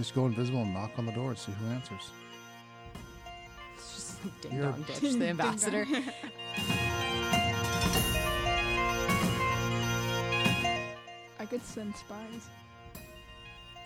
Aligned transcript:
Just 0.00 0.14
go 0.14 0.24
invisible 0.24 0.62
and 0.62 0.72
knock 0.72 0.92
on 0.96 1.04
the 1.04 1.12
door 1.12 1.28
and 1.28 1.38
see 1.38 1.52
who 1.52 1.66
answers. 1.74 2.10
It's 3.76 3.94
just 3.94 4.40
ding 4.40 4.52
You're- 4.52 4.72
dong 4.72 4.82
ditch 4.86 4.98
the 5.12 5.28
ambassador. 5.28 5.86
I 11.38 11.44
could 11.44 11.62
send 11.62 11.94
spies. 11.96 12.48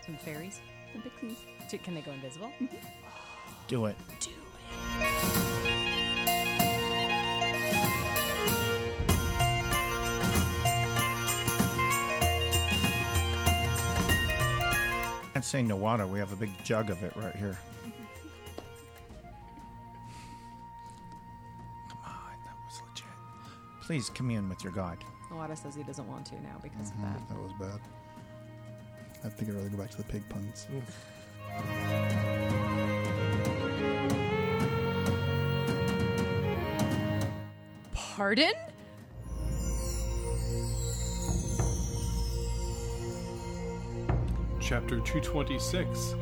Some 0.07 0.17
fairies. 0.19 0.61
The 0.95 1.01
pixies. 1.11 1.39
Can 1.83 1.97
they 1.97 2.01
go 2.03 2.13
invisible? 2.13 2.53
Mm-hmm. 2.61 2.77
Do 3.67 3.87
it. 3.87 3.97
Do 4.21 4.31
Can't 15.45 15.51
say 15.51 15.63
no 15.63 15.77
water. 15.77 16.07
We 16.07 16.19
have 16.21 16.33
a 16.33 16.37
big 16.37 16.51
jug 16.65 16.89
of 16.89 17.03
it 17.03 17.15
right 17.17 17.37
here. 17.37 17.59
Come 21.91 21.99
on, 22.03 22.39
that 22.47 22.57
was 22.65 22.81
legit. 22.89 23.05
Please 23.83 24.09
commune 24.09 24.49
with 24.49 24.65
your 24.65 24.73
god. 24.73 25.05
Awada 25.31 25.55
says 25.55 25.75
he 25.75 25.83
doesn't 25.83 26.09
want 26.09 26.25
to 26.29 26.37
now 26.37 26.57
because 26.63 26.89
of 26.89 26.97
mm-hmm, 26.97 27.13
that. 27.13 27.29
That 27.29 27.43
was 27.43 27.53
bad. 27.61 27.79
I 29.23 29.29
think 29.29 29.51
I'd 29.51 29.57
rather 29.57 29.69
go 29.69 29.77
back 29.77 29.91
to 29.91 29.99
the 29.99 30.05
pig 30.05 30.27
puns. 30.31 30.67
Pardon? 37.93 38.55
Chapter 44.65 44.99
226 45.01 46.15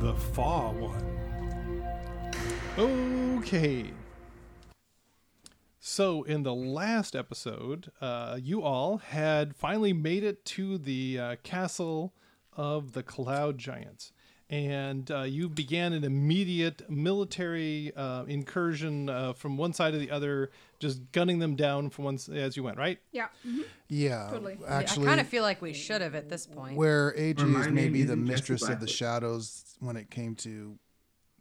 The 0.00 0.12
Fa 0.34 0.68
One. 0.72 1.82
Okay. 2.76 3.92
So, 5.80 6.22
in 6.22 6.42
the 6.42 6.54
last 6.54 7.16
episode, 7.16 7.90
uh, 8.02 8.38
you 8.42 8.60
all 8.60 8.98
had 8.98 9.56
finally 9.56 9.94
made 9.94 10.22
it 10.22 10.44
to 10.44 10.76
the 10.76 11.18
uh, 11.18 11.36
castle 11.42 12.12
of 12.54 12.92
the 12.92 13.02
Cloud 13.02 13.56
Giants. 13.56 14.12
And 14.50 15.10
uh, 15.10 15.22
you 15.24 15.50
began 15.50 15.92
an 15.92 16.04
immediate 16.04 16.88
military 16.88 17.92
uh, 17.94 18.24
incursion 18.24 19.10
uh, 19.10 19.34
from 19.34 19.58
one 19.58 19.74
side 19.74 19.92
to 19.92 19.98
the 19.98 20.10
other, 20.10 20.50
just 20.78 21.12
gunning 21.12 21.38
them 21.38 21.54
down 21.54 21.90
from 21.90 22.06
one 22.06 22.18
as 22.32 22.56
you 22.56 22.62
went, 22.62 22.78
right? 22.78 22.98
Yeah. 23.12 23.28
mhm. 23.46 23.64
Yeah, 23.90 24.28
Totally. 24.30 24.56
Yeah, 24.60 24.78
I 24.78 24.84
kind 24.84 25.20
of 25.20 25.26
feel 25.26 25.42
like 25.42 25.60
we 25.60 25.74
should 25.74 26.00
have 26.00 26.14
at 26.14 26.30
this 26.30 26.46
point. 26.46 26.76
where 26.76 27.12
AG 27.16 27.42
Or 27.42 27.46
my 27.46 27.60
is 27.60 27.68
maybe 27.68 28.04
the 28.04 28.16
mistress 28.16 28.66
of 28.66 28.80
the 28.80 28.86
shadows 28.86 29.76
when 29.80 29.96
it 29.98 30.10
came 30.10 30.34
to 30.36 30.78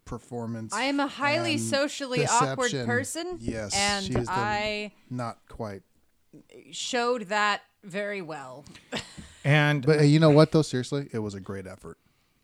performance. 0.03 0.73
I 0.73 0.83
am 0.83 0.99
a 0.99 1.07
highly 1.07 1.53
and 1.53 1.61
socially 1.61 2.25
awkward 2.25 2.71
person. 2.85 3.37
Yes, 3.39 3.73
and 3.75 4.05
she 4.05 4.13
is 4.13 4.25
the- 4.27 4.31
I 4.33 4.91
Not 5.09 5.39
quite. 5.49 5.83
showed 6.71 7.23
that 7.29 7.61
very 7.83 8.21
well. 8.21 8.65
And 9.43 9.85
But 9.85 10.01
hey, 10.01 10.07
you 10.07 10.19
know 10.19 10.29
what 10.31 10.51
though? 10.51 10.61
Seriously, 10.61 11.07
it 11.13 11.19
was 11.19 11.33
a 11.33 11.39
great 11.39 11.65
effort. 11.65 11.97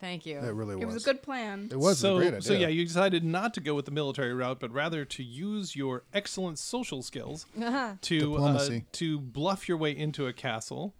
Thank 0.04 0.26
you. 0.26 0.38
It 0.40 0.54
really 0.54 0.76
was. 0.76 0.84
It 0.84 0.86
was. 0.86 0.94
was 0.96 1.04
a 1.04 1.14
good 1.14 1.22
plan. 1.22 1.70
It 1.72 1.80
was 1.80 1.98
so, 1.98 2.18
a 2.18 2.20
great 2.20 2.28
idea. 2.28 2.42
So 2.42 2.54
yeah, 2.56 2.68
you 2.68 2.84
decided 2.84 3.24
not 3.24 3.54
to 3.54 3.62
go 3.62 3.74
with 3.74 3.86
the 3.86 3.92
military 3.92 4.34
route, 4.34 4.60
but 4.60 4.70
rather 4.74 5.06
to 5.06 5.24
use 5.24 5.78
your 5.78 6.04
excellent 6.14 6.60
social 6.60 7.02
skills 7.02 7.46
to 8.02 8.36
uh, 8.36 8.70
to 8.92 9.20
bluff 9.22 9.70
your 9.70 9.78
way 9.78 9.96
into 9.96 10.28
a 10.28 10.34
castle. 10.34 10.94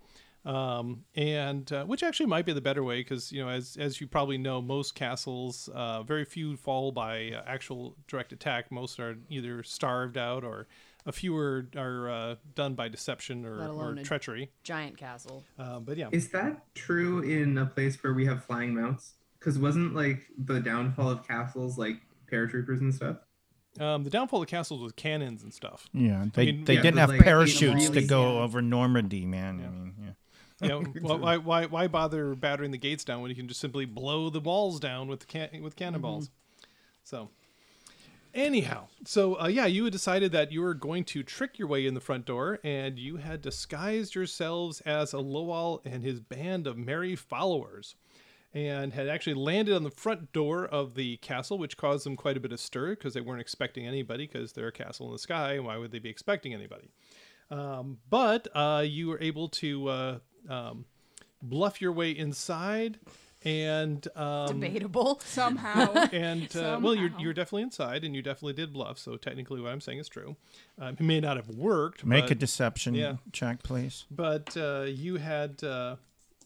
Um, 0.46 1.04
and 1.16 1.70
uh, 1.74 1.84
which 1.84 2.02
actually 2.02 2.28
might 2.28 2.46
be 2.46 2.54
the 2.54 2.62
better 2.62 2.82
way 2.82 3.02
because 3.02 3.30
you 3.30 3.44
know 3.44 3.50
as 3.50 3.76
as 3.78 4.00
you 4.00 4.08
probably 4.08 4.38
know 4.38 4.62
most 4.62 4.96
castles 4.96 5.70
uh, 5.74 6.04
very 6.04 6.24
few 6.24 6.56
fall 6.56 6.94
by 6.94 7.32
uh, 7.32 7.44
actual 7.46 7.98
direct 8.08 8.32
attack 8.32 8.72
most 8.72 9.02
are 9.02 9.18
either 9.30 9.64
starved 9.64 10.18
out 10.18 10.46
or 10.46 10.68
a 11.06 11.12
few 11.12 11.36
are, 11.36 11.68
are 11.76 12.10
uh, 12.10 12.36
done 12.56 12.76
by 12.76 12.88
deception 12.88 13.46
or, 13.46 13.56
Let 13.58 13.70
or 13.70 13.74
alone 13.74 13.98
a- 14.00 14.04
treachery 14.04 14.50
Giant 14.64 14.98
castle. 14.98 15.44
uh, 15.60 15.80
but 15.80 15.98
yeah 15.98 16.10
Is 16.12 16.30
that 16.30 16.74
true 16.76 17.22
in 17.22 17.58
a 17.58 17.66
place 17.66 18.02
where 18.04 18.14
we 18.14 18.26
have 18.26 18.44
flying 18.46 18.74
mounts? 18.74 19.14
Because 19.40 19.60
wasn't 19.60 19.94
like 19.96 20.24
the 20.38 20.60
downfall 20.60 21.10
of 21.10 21.28
castles 21.28 21.78
like 21.78 21.98
paratroopers 22.32 22.80
and 22.80 22.94
stuff? 22.94 23.18
um, 23.80 24.04
the 24.04 24.10
downfall 24.10 24.42
of 24.44 24.48
castles 24.48 24.82
was 24.82 24.92
cannons 24.94 25.42
and 25.44 25.52
stuff 25.54 25.90
yeah, 25.94 26.26
they, 26.34 26.46
mean, 26.46 26.64
they 26.66 26.76
yeah, 26.76 26.82
didn't 26.82 27.00
have 27.00 27.10
like, 27.10 27.22
parachutes 27.22 27.90
really- 27.90 28.02
to 28.02 28.08
go 28.08 28.36
yeah. 28.38 28.44
over 28.44 28.62
Normandy, 28.62 29.26
man. 29.26 29.56
I 29.66 29.70
mean, 29.70 29.94
yeah. 30.02 30.12
you 30.62 30.70
know, 30.70 30.82
why, 31.02 31.16
why, 31.18 31.38
why, 31.38 31.66
why 31.66 31.88
bother 31.88 32.36
battering 32.36 32.70
the 32.72 32.78
gates 32.78 33.04
down 33.04 33.22
when 33.22 33.30
you 33.30 33.36
can 33.36 33.48
just 33.48 33.60
simply 33.60 33.86
blow 33.86 34.30
the 34.30 34.40
walls 34.40 34.80
down 34.80 35.08
with 35.08 35.28
can- 35.28 35.62
with 35.64 35.76
cannonballs? 35.76 36.30
So, 37.04 37.30
anyhow, 38.34 38.88
so 39.06 39.40
uh, 39.40 39.48
yeah, 39.48 39.66
you 39.66 39.84
had 39.84 39.94
decided 39.94 40.32
that 40.32 40.52
you 40.52 40.62
were 40.62 40.74
going 40.74 41.04
to 41.06 41.24
trick 41.24 41.58
your 41.60 41.68
way 41.68 41.86
in 41.86 41.94
the 41.94 42.00
front 42.00 42.26
door, 42.26 42.60
and 42.64 42.98
you 42.98 43.18
had 43.18 43.42
disguised 43.42 44.16
yourselves 44.16 44.82
as 44.82 45.14
a 45.14 45.20
Lowell 45.20 45.82
and 45.86 46.04
his 46.04 46.20
band 46.20 46.68
of 46.68 46.78
merry 46.78 47.16
followers, 47.16 47.96
and 48.54 48.94
had 48.94 49.08
actually 49.08 49.34
landed 49.34 49.76
on 49.76 49.84
the 49.84 49.90
front 49.90 50.32
door 50.32 50.66
of 50.66 50.96
the 50.96 51.18
castle, 51.18 51.58
which 51.58 51.78
caused 51.78 52.06
them 52.06 52.16
quite 52.16 52.38
a 52.38 52.40
bit 52.40 52.52
of 52.52 52.60
stir 52.60 52.92
because 52.92 53.14
they 53.14 53.22
weren't 53.22 53.42
expecting 53.42 53.88
anybody 53.88 54.28
because 54.28 54.54
they're 54.54 54.68
a 54.68 54.72
castle 54.72 55.08
in 55.08 55.14
the 55.14 55.20
sky. 55.20 55.54
And 55.54 55.66
why 55.66 55.78
would 55.78 55.92
they 55.92 56.00
be 56.00 56.10
expecting 56.10 56.54
anybody? 56.54 56.90
Um, 57.50 57.98
but 58.10 58.48
uh, 58.54 58.84
you 58.86 59.08
were 59.08 59.22
able 59.22 59.50
to 59.50 59.88
uh, 59.88 60.20
um, 60.50 60.86
bluff 61.42 61.82
your 61.82 61.92
way 61.92 62.12
inside, 62.12 63.00
and 63.46 64.08
um, 64.16 64.60
Debatable. 64.60 65.20
Somehow. 65.26 65.94
and 66.12 66.56
uh, 66.56 66.80
well, 66.82 66.96
you're 66.96 67.12
you're 67.20 67.34
definitely 67.34 67.64
inside, 67.64 68.04
and 68.04 68.16
you 68.16 68.22
definitely 68.22 68.54
did 68.54 68.74
bluff. 68.74 68.98
So 68.98 69.18
technically, 69.18 69.62
what 69.62 69.72
I'm 69.72 69.82
saying 69.82 70.00
is 70.00 70.08
true. 70.08 70.36
Um, 70.80 70.96
it 71.00 71.02
may 71.02 71.20
not 71.20 71.38
have 71.38 71.50
worked. 71.50 72.06
Make 72.06 72.26
but, 72.26 72.32
a 72.32 72.36
deception 72.36 72.96
yeah. 72.96 73.18
check, 73.32 73.64
please. 73.64 74.06
but 74.10 74.56
uh, 74.58 74.86
you 74.88 75.18
had 75.18 75.64
uh, 75.64 75.98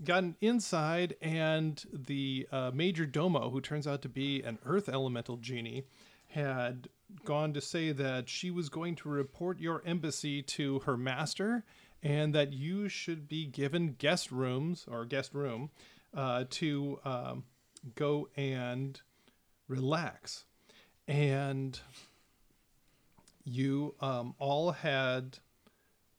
gotten 0.03 0.35
inside, 0.41 1.15
and 1.21 1.83
the 1.91 2.47
uh, 2.51 2.71
major 2.73 3.05
domo, 3.05 3.49
who 3.49 3.61
turns 3.61 3.87
out 3.87 4.01
to 4.03 4.09
be 4.09 4.41
an 4.41 4.57
earth 4.65 4.89
elemental 4.89 5.37
genie, 5.37 5.85
had 6.29 6.89
gone 7.23 7.53
to 7.53 7.61
say 7.61 7.91
that 7.91 8.27
she 8.27 8.51
was 8.51 8.69
going 8.69 8.95
to 8.95 9.09
report 9.09 9.59
your 9.59 9.81
embassy 9.85 10.41
to 10.41 10.79
her 10.79 10.97
master, 10.97 11.63
and 12.03 12.33
that 12.35 12.53
you 12.53 12.89
should 12.89 13.27
be 13.27 13.45
given 13.45 13.95
guest 13.97 14.31
rooms 14.31 14.85
or 14.89 15.05
guest 15.05 15.33
room 15.33 15.69
uh, 16.17 16.45
to 16.49 16.99
um, 17.05 17.43
go 17.95 18.27
and 18.35 18.99
relax, 19.67 20.43
and 21.07 21.79
you 23.45 23.95
um, 24.01 24.33
all 24.39 24.71
had 24.71 25.37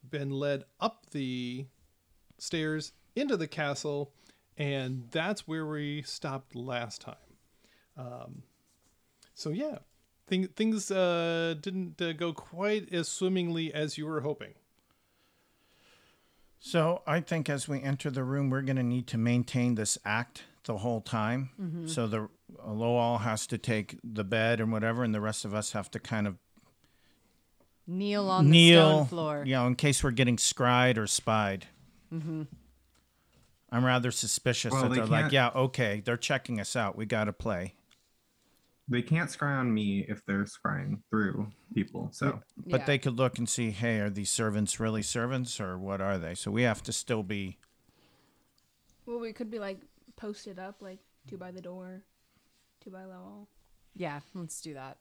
been 0.08 0.31
led 0.31 0.64
up 0.81 1.06
the 1.10 1.66
stairs 2.38 2.92
into 3.16 3.37
the 3.37 3.48
castle, 3.48 4.12
and 4.56 5.08
that's 5.10 5.47
where 5.48 5.66
we 5.66 6.03
stopped 6.03 6.54
last 6.54 7.00
time. 7.00 7.16
Um, 7.97 8.44
so 9.34 9.50
yeah, 9.50 9.78
thing, 10.28 10.47
things 10.47 10.91
uh, 10.91 11.56
didn't 11.60 12.00
uh, 12.00 12.12
go 12.12 12.32
quite 12.32 12.92
as 12.94 13.08
swimmingly 13.08 13.75
as 13.75 13.98
you 13.98 14.06
were 14.06 14.20
hoping. 14.20 14.54
So 16.60 17.02
I 17.06 17.20
think 17.20 17.49
as 17.49 17.69
we 17.69 17.82
enter 17.82 18.10
the 18.10 18.25
room, 18.25 18.50
we're 18.50 18.62
going 18.62 18.76
to 18.76 18.82
need 18.82 19.06
to 19.08 19.19
maintain 19.19 19.75
this 19.76 19.96
act 20.05 20.43
the 20.64 20.78
whole 20.78 21.00
time. 21.00 21.50
Mm-hmm. 21.60 21.87
So 21.87 22.06
the 22.06 22.28
uh, 22.64 22.72
Lowell 22.72 23.19
has 23.19 23.46
to 23.49 23.58
take 23.58 23.96
the 24.02 24.25
bed 24.25 24.60
and 24.60 24.72
whatever, 24.72 25.05
and 25.05 25.14
the 25.14 25.20
rest 25.20 25.44
of 25.44 25.55
us 25.55 25.72
have 25.72 25.90
to 25.93 26.00
kind 26.00 26.26
of 26.26 26.37
Kneel 27.87 28.28
on 28.28 28.50
the 28.50 28.72
stone 28.72 29.06
floor. 29.06 29.43
you 29.46 29.55
know, 29.55 29.66
in 29.66 29.75
case 29.75 30.05
we're 30.05 30.10
getting 30.10 30.37
scried 30.37 30.99
or 30.99 31.06
spied. 31.06 31.66
Mm-hmm. 32.12 32.43
I'm 33.70 33.84
rather 33.84 34.10
suspicious 34.10 34.72
Well, 34.72 34.82
that 34.82 34.88
they 34.90 34.94
they're 34.96 35.06
like, 35.06 35.20
can't- 35.25 35.32
yeah, 35.32 35.50
okay, 35.55 36.02
they're 36.05 36.16
checking 36.19 36.60
us 36.60 36.76
out. 36.76 36.96
We 36.96 37.06
got 37.06 37.25
to 37.25 37.32
play. 37.32 37.75
They 38.90 39.02
can't 39.02 39.29
scry 39.29 39.58
on 39.58 39.73
me 39.73 40.06
if 40.08 40.25
they're 40.25 40.44
scrying 40.46 41.00
through 41.11 41.49
people. 41.75 42.08
So 42.12 42.40
But 42.67 42.81
Yeah. 42.81 42.87
they 42.87 42.99
could 42.99 43.17
look 43.19 43.37
and 43.38 43.49
see, 43.49 43.70
hey, 43.70 43.99
are 44.00 44.08
these 44.11 44.31
servants 44.31 44.81
really 44.81 45.02
servants 45.02 45.61
or 45.61 45.76
what 45.79 46.00
are 46.00 46.17
they? 46.19 46.35
So 46.35 46.50
we 46.50 46.62
have 46.62 46.82
to 46.85 46.93
still 46.93 47.23
be. 47.23 47.58
well, 49.06 49.19
we 49.20 49.32
could 49.32 49.50
be 49.50 49.58
like 49.58 49.81
posted 50.17 50.58
up, 50.58 50.81
like 50.81 50.99
two 51.26 51.37
by 51.37 51.50
the 51.50 51.61
door, 51.61 52.02
two 52.82 52.90
by 52.90 53.05
Lowell. 53.05 53.49
Yeah, 53.94 54.20
let's 54.35 54.61
do 54.61 54.75
that. 54.75 54.99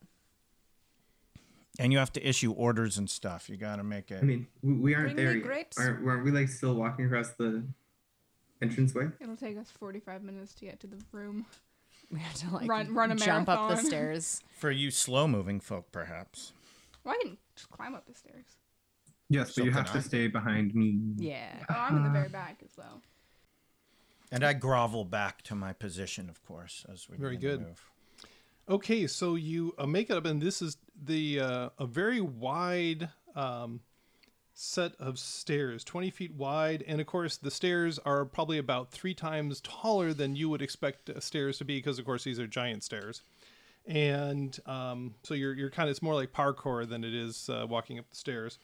And 1.79 1.93
you 1.93 1.99
have 1.99 2.11
to 2.13 2.27
issue 2.27 2.51
orders 2.53 2.97
and 2.97 3.09
stuff. 3.09 3.49
You 3.49 3.55
got 3.57 3.75
to 3.75 3.83
make 3.83 4.09
it. 4.11 4.21
I 4.21 4.25
mean, 4.25 4.47
we, 4.63 4.73
we 4.73 4.95
aren't 4.95 5.13
Bring 5.13 5.15
there. 5.17 5.35
yet. 5.35 5.43
grapes. 5.43 5.77
Aren't, 5.79 6.03
weren't 6.03 6.23
we 6.25 6.31
like 6.31 6.49
still 6.49 6.73
walking 6.75 7.05
across 7.05 7.29
the 7.37 7.63
entranceway? 8.61 9.09
It'll 9.21 9.35
take 9.37 9.57
us 9.57 9.69
45 9.69 10.23
minutes 10.23 10.53
to 10.55 10.65
get 10.65 10.79
to 10.81 10.87
the 10.87 10.97
room. 11.11 11.45
We 12.11 12.19
have 12.19 12.35
to 12.35 12.49
like 12.53 12.69
Run- 12.69 12.93
run 12.93 13.11
a 13.11 13.15
jump 13.15 13.49
up 13.49 13.69
the 13.69 13.75
stairs. 13.75 14.41
For 14.57 14.71
you 14.71 14.91
slow 14.91 15.27
moving 15.27 15.59
folk, 15.59 15.91
perhaps. 15.91 16.53
Well, 17.03 17.13
I 17.13 17.21
can 17.21 17.37
just 17.55 17.69
climb 17.69 17.95
up 17.95 18.05
the 18.07 18.13
stairs. 18.13 18.45
Yes, 19.29 19.53
but 19.55 19.65
you 19.65 19.73
Something 19.73 19.93
have 19.93 20.01
to 20.03 20.07
stay 20.07 20.27
behind 20.27 20.73
me. 20.73 20.97
Yeah. 21.17 21.49
Oh, 21.69 21.73
I'm 21.73 21.97
in 21.97 22.03
the 22.05 22.09
very 22.09 22.29
back 22.29 22.61
as 22.63 22.71
well. 22.77 23.01
And 24.31 24.43
I 24.43 24.53
grovel 24.53 25.03
back 25.05 25.41
to 25.43 25.55
my 25.55 25.73
position, 25.73 26.29
of 26.29 26.41
course, 26.45 26.85
as 26.91 27.09
we 27.09 27.17
Very 27.17 27.37
good. 27.37 27.61
move. 27.61 27.91
Okay, 28.69 29.07
so 29.07 29.35
you 29.35 29.73
uh, 29.77 29.85
make 29.85 30.09
it 30.09 30.17
up, 30.17 30.25
and 30.25 30.41
this 30.41 30.61
is 30.61 30.77
the 31.01 31.39
uh, 31.39 31.69
a 31.77 31.85
very 31.85 32.19
wide 32.19 33.09
um, 33.35 33.79
set 34.59 34.93
of 34.99 35.19
stairs, 35.19 35.83
twenty 35.83 36.09
feet 36.09 36.33
wide, 36.33 36.83
and 36.87 36.99
of 36.99 37.05
course 37.05 37.37
the 37.37 37.51
stairs 37.51 37.99
are 37.99 38.25
probably 38.25 38.57
about 38.57 38.89
three 38.89 39.13
times 39.13 39.61
taller 39.61 40.13
than 40.13 40.35
you 40.35 40.49
would 40.49 40.61
expect 40.63 41.11
stairs 41.21 41.59
to 41.59 41.65
be, 41.65 41.77
because 41.77 41.99
of 41.99 42.05
course 42.05 42.23
these 42.23 42.39
are 42.39 42.47
giant 42.47 42.83
stairs, 42.83 43.21
and 43.85 44.59
um, 44.65 45.13
so 45.21 45.35
you're 45.35 45.53
you're 45.53 45.69
kind 45.69 45.87
of 45.87 45.91
it's 45.91 46.01
more 46.01 46.15
like 46.15 46.33
parkour 46.33 46.89
than 46.89 47.03
it 47.03 47.13
is 47.13 47.49
uh, 47.49 47.67
walking 47.69 47.99
up 47.99 48.09
the 48.09 48.15
stairs. 48.15 48.57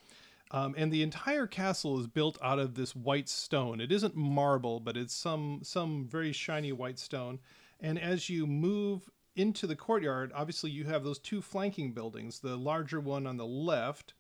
Um, 0.52 0.76
and 0.78 0.92
the 0.92 1.04
entire 1.04 1.48
castle 1.48 2.00
is 2.00 2.06
built 2.08 2.38
out 2.42 2.60
of 2.60 2.76
this 2.76 2.96
white 2.96 3.30
stone. 3.30 3.80
It 3.80 3.92
isn't 3.92 4.16
marble, 4.16 4.80
but 4.80 4.98
it's 4.98 5.14
some 5.14 5.60
some 5.64 6.08
very 6.08 6.32
shiny 6.32 6.72
white 6.72 7.00
stone. 7.00 7.40
And 7.80 8.00
as 8.00 8.30
you 8.30 8.48
move 8.48 9.10
into 9.36 9.68
the 9.68 9.76
courtyard, 9.76 10.32
obviously 10.34 10.72
you 10.72 10.86
have 10.86 11.04
those 11.04 11.20
two 11.20 11.42
flanking 11.42 11.92
buildings. 11.92 12.40
The 12.40 12.56
larger 12.56 13.00
one 13.00 13.26
on 13.26 13.38
the 13.38 13.48
left, 13.48 14.14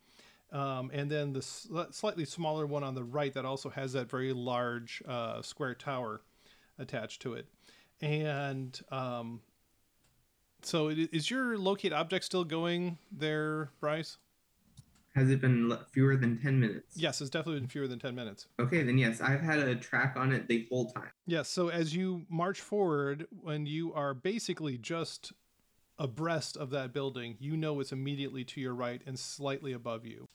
um, 0.53 0.91
and 0.93 1.09
then 1.09 1.33
the 1.33 1.41
sl- 1.41 1.81
slightly 1.91 2.25
smaller 2.25 2.65
one 2.65 2.83
on 2.83 2.93
the 2.93 3.03
right 3.03 3.33
that 3.33 3.43
also 3.43 3.69
has 3.69 3.93
that 3.93 4.09
very 4.09 4.31
large 4.31 5.01
uh, 5.07 5.41
square 5.41 5.73
tower 5.73 6.21
attached 6.77 7.21
to 7.23 7.33
it. 7.33 7.47
And 7.99 8.79
um, 8.91 9.41
so, 10.61 10.89
it, 10.89 11.09
is 11.11 11.29
your 11.31 11.57
locate 11.57 11.91
object 11.91 12.23
still 12.23 12.43
going 12.43 12.99
there, 13.11 13.71
Bryce? 13.79 14.17
Has 15.15 15.29
it 15.29 15.41
been 15.41 15.75
fewer 15.91 16.15
than 16.15 16.39
10 16.39 16.59
minutes? 16.59 16.97
Yes, 16.97 17.21
it's 17.21 17.29
definitely 17.29 17.59
been 17.61 17.69
fewer 17.69 17.87
than 17.87 17.99
10 17.99 18.15
minutes. 18.15 18.47
Okay, 18.59 18.81
then 18.81 18.97
yes, 18.97 19.21
I've 19.21 19.41
had 19.41 19.59
a 19.59 19.75
track 19.75 20.15
on 20.17 20.31
it 20.31 20.47
the 20.47 20.67
whole 20.71 20.91
time. 20.91 21.09
Yes, 21.27 21.49
so 21.49 21.69
as 21.69 21.95
you 21.95 22.25
march 22.29 22.61
forward, 22.61 23.27
when 23.29 23.65
you 23.65 23.93
are 23.93 24.15
basically 24.15 24.77
just 24.77 25.31
abreast 25.99 26.57
of 26.57 26.71
that 26.71 26.93
building, 26.93 27.37
you 27.39 27.55
know 27.55 27.79
it's 27.79 27.91
immediately 27.91 28.43
to 28.43 28.61
your 28.61 28.73
right 28.73 29.01
and 29.05 29.19
slightly 29.19 29.71
above 29.71 30.05
you. 30.05 30.27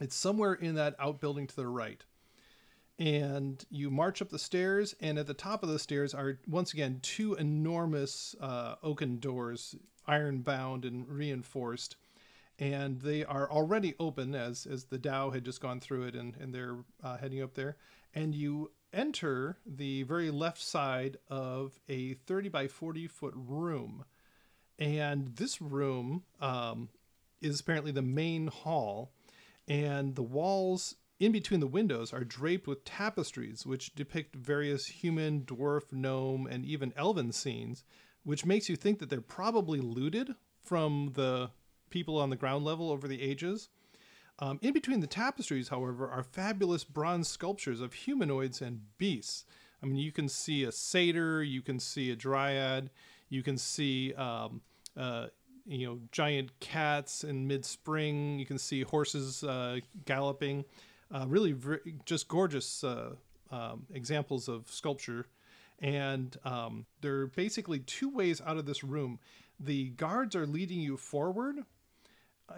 It's 0.00 0.16
somewhere 0.16 0.54
in 0.54 0.74
that 0.76 0.96
outbuilding 0.98 1.46
to 1.48 1.56
the 1.56 1.68
right. 1.68 2.02
And 2.98 3.64
you 3.70 3.90
march 3.90 4.20
up 4.20 4.28
the 4.28 4.38
stairs, 4.38 4.94
and 5.00 5.18
at 5.18 5.26
the 5.26 5.34
top 5.34 5.62
of 5.62 5.68
the 5.68 5.78
stairs 5.78 6.12
are 6.14 6.38
once 6.46 6.72
again 6.72 7.00
two 7.02 7.34
enormous 7.34 8.34
uh, 8.40 8.74
oaken 8.82 9.18
doors, 9.18 9.74
iron 10.06 10.40
bound 10.42 10.84
and 10.84 11.08
reinforced. 11.08 11.96
And 12.58 13.00
they 13.00 13.24
are 13.24 13.50
already 13.50 13.94
open 13.98 14.34
as, 14.34 14.66
as 14.66 14.84
the 14.84 14.98
Dao 14.98 15.32
had 15.32 15.46
just 15.46 15.62
gone 15.62 15.80
through 15.80 16.04
it 16.04 16.14
and, 16.14 16.36
and 16.36 16.54
they're 16.54 16.76
uh, 17.02 17.16
heading 17.16 17.42
up 17.42 17.54
there. 17.54 17.76
And 18.14 18.34
you 18.34 18.70
enter 18.92 19.56
the 19.64 20.02
very 20.02 20.30
left 20.30 20.60
side 20.60 21.16
of 21.28 21.80
a 21.88 22.14
30 22.14 22.50
by 22.50 22.68
40 22.68 23.06
foot 23.06 23.32
room. 23.34 24.04
And 24.78 25.36
this 25.36 25.62
room 25.62 26.24
um, 26.40 26.90
is 27.40 27.60
apparently 27.60 27.92
the 27.92 28.02
main 28.02 28.48
hall. 28.48 29.12
And 29.70 30.16
the 30.16 30.22
walls 30.22 30.96
in 31.20 31.30
between 31.30 31.60
the 31.60 31.66
windows 31.68 32.12
are 32.12 32.24
draped 32.24 32.66
with 32.66 32.84
tapestries 32.84 33.64
which 33.64 33.94
depict 33.94 34.34
various 34.34 34.86
human, 34.86 35.42
dwarf, 35.42 35.92
gnome, 35.92 36.48
and 36.48 36.64
even 36.64 36.92
elven 36.96 37.30
scenes, 37.30 37.84
which 38.24 38.44
makes 38.44 38.68
you 38.68 38.74
think 38.74 38.98
that 38.98 39.08
they're 39.08 39.20
probably 39.20 39.80
looted 39.80 40.34
from 40.64 41.12
the 41.14 41.50
people 41.88 42.18
on 42.18 42.30
the 42.30 42.36
ground 42.36 42.64
level 42.64 42.90
over 42.90 43.06
the 43.06 43.22
ages. 43.22 43.68
Um, 44.40 44.58
in 44.60 44.72
between 44.72 45.00
the 45.00 45.06
tapestries, 45.06 45.68
however, 45.68 46.08
are 46.08 46.24
fabulous 46.24 46.82
bronze 46.82 47.28
sculptures 47.28 47.80
of 47.80 47.92
humanoids 47.92 48.60
and 48.60 48.80
beasts. 48.98 49.44
I 49.80 49.86
mean, 49.86 49.96
you 49.96 50.10
can 50.10 50.28
see 50.28 50.64
a 50.64 50.72
satyr, 50.72 51.44
you 51.44 51.62
can 51.62 51.78
see 51.78 52.10
a 52.10 52.16
dryad, 52.16 52.90
you 53.28 53.44
can 53.44 53.56
see, 53.56 54.14
um, 54.14 54.62
uh, 54.96 55.26
you 55.70 55.86
know, 55.86 56.00
giant 56.10 56.58
cats 56.60 57.22
in 57.22 57.46
mid-spring. 57.46 58.38
You 58.38 58.46
can 58.46 58.58
see 58.58 58.82
horses 58.82 59.44
uh, 59.44 59.78
galloping. 60.04 60.64
Uh, 61.12 61.26
really, 61.28 61.52
ver- 61.52 61.82
just 62.04 62.28
gorgeous 62.28 62.82
uh, 62.82 63.14
um, 63.50 63.86
examples 63.92 64.48
of 64.48 64.70
sculpture. 64.70 65.26
And 65.78 66.36
um, 66.44 66.86
there 67.00 67.20
are 67.20 67.26
basically 67.28 67.78
two 67.78 68.08
ways 68.08 68.42
out 68.44 68.56
of 68.56 68.66
this 68.66 68.82
room. 68.82 69.20
The 69.58 69.90
guards 69.90 70.34
are 70.34 70.46
leading 70.46 70.80
you 70.80 70.96
forward, 70.96 71.64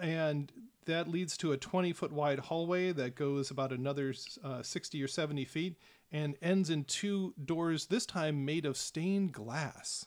and 0.01 0.51
that 0.85 1.07
leads 1.07 1.37
to 1.37 1.51
a 1.51 1.57
20 1.57 1.93
foot 1.93 2.11
wide 2.11 2.39
hallway 2.39 2.91
that 2.93 3.15
goes 3.15 3.51
about 3.51 3.71
another 3.71 4.13
uh, 4.43 4.63
60 4.63 5.01
or 5.01 5.07
70 5.07 5.45
feet 5.45 5.77
and 6.11 6.35
ends 6.41 6.69
in 6.69 6.83
two 6.83 7.33
doors, 7.43 7.87
this 7.87 8.05
time 8.05 8.45
made 8.45 8.65
of 8.65 8.77
stained 8.77 9.31
glass. 9.33 10.05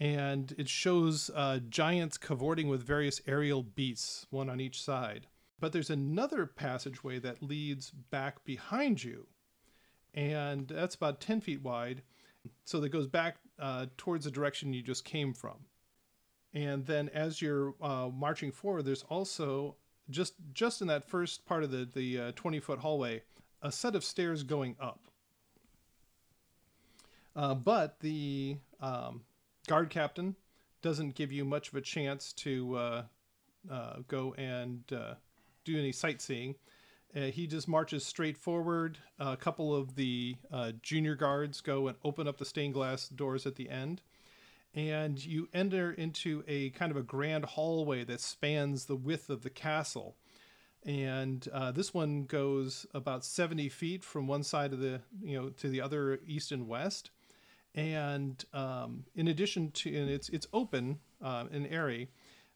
And 0.00 0.54
it 0.56 0.68
shows 0.68 1.30
uh, 1.34 1.60
giants 1.68 2.16
cavorting 2.16 2.68
with 2.68 2.82
various 2.82 3.20
aerial 3.26 3.62
beasts, 3.62 4.26
one 4.30 4.48
on 4.48 4.60
each 4.60 4.82
side. 4.82 5.26
But 5.60 5.72
there's 5.72 5.90
another 5.90 6.46
passageway 6.46 7.18
that 7.18 7.42
leads 7.42 7.90
back 7.90 8.42
behind 8.44 9.04
you, 9.04 9.26
and 10.14 10.68
that's 10.68 10.94
about 10.94 11.20
10 11.20 11.42
feet 11.42 11.62
wide. 11.62 12.02
So 12.64 12.80
that 12.80 12.88
goes 12.88 13.06
back 13.06 13.36
uh, 13.58 13.86
towards 13.98 14.24
the 14.24 14.30
direction 14.30 14.72
you 14.72 14.82
just 14.82 15.04
came 15.04 15.34
from. 15.34 15.56
And 16.54 16.86
then 16.86 17.10
as 17.10 17.42
you're 17.42 17.74
uh, 17.82 18.08
marching 18.08 18.50
forward, 18.50 18.86
there's 18.86 19.04
also 19.04 19.76
just 20.08 20.34
just 20.52 20.80
in 20.80 20.88
that 20.88 21.08
first 21.08 21.46
part 21.46 21.62
of 21.62 21.70
the 21.70 21.88
the 21.92 22.20
uh, 22.20 22.32
20 22.34 22.58
foot 22.58 22.80
hallway, 22.80 23.22
a 23.62 23.70
set 23.70 23.94
of 23.94 24.02
stairs 24.02 24.42
going 24.42 24.76
up. 24.80 25.04
Uh, 27.36 27.54
but 27.54 28.00
the 28.00 28.56
um, 28.80 29.22
guard 29.70 29.88
captain 29.88 30.34
doesn't 30.82 31.14
give 31.14 31.30
you 31.30 31.44
much 31.44 31.68
of 31.68 31.76
a 31.76 31.80
chance 31.80 32.32
to 32.32 32.74
uh, 32.74 33.02
uh, 33.70 33.96
go 34.08 34.34
and 34.34 34.82
uh, 34.92 35.14
do 35.64 35.78
any 35.78 35.92
sightseeing. 35.92 36.56
Uh, 37.14 37.26
he 37.26 37.46
just 37.46 37.68
marches 37.68 38.04
straight 38.04 38.36
forward. 38.36 38.98
a 39.20 39.36
couple 39.36 39.72
of 39.72 39.94
the 39.94 40.34
uh, 40.52 40.72
junior 40.82 41.14
guards 41.14 41.60
go 41.60 41.86
and 41.86 41.96
open 42.02 42.26
up 42.26 42.36
the 42.38 42.44
stained 42.44 42.74
glass 42.74 43.08
doors 43.10 43.46
at 43.46 43.54
the 43.54 43.70
end. 43.70 44.02
And 44.74 45.24
you 45.24 45.48
enter 45.54 45.92
into 45.92 46.42
a 46.48 46.70
kind 46.70 46.90
of 46.90 46.96
a 46.96 47.02
grand 47.04 47.44
hallway 47.44 48.02
that 48.02 48.20
spans 48.20 48.86
the 48.86 48.96
width 48.96 49.30
of 49.30 49.42
the 49.42 49.50
castle. 49.50 50.16
And 50.84 51.46
uh, 51.52 51.70
this 51.70 51.94
one 51.94 52.24
goes 52.24 52.86
about 52.92 53.24
70 53.24 53.68
feet 53.68 54.02
from 54.02 54.26
one 54.26 54.42
side 54.42 54.72
of 54.72 54.80
the, 54.80 55.00
you 55.22 55.40
know, 55.40 55.50
to 55.50 55.68
the 55.68 55.80
other 55.80 56.18
east 56.26 56.50
and 56.50 56.66
west. 56.66 57.10
And 57.74 58.44
um, 58.52 59.04
in 59.14 59.28
addition 59.28 59.70
to, 59.72 59.96
and 59.96 60.10
it's, 60.10 60.28
it's 60.28 60.46
open 60.52 60.98
uh, 61.22 61.44
and 61.52 61.66
airy, 61.66 62.10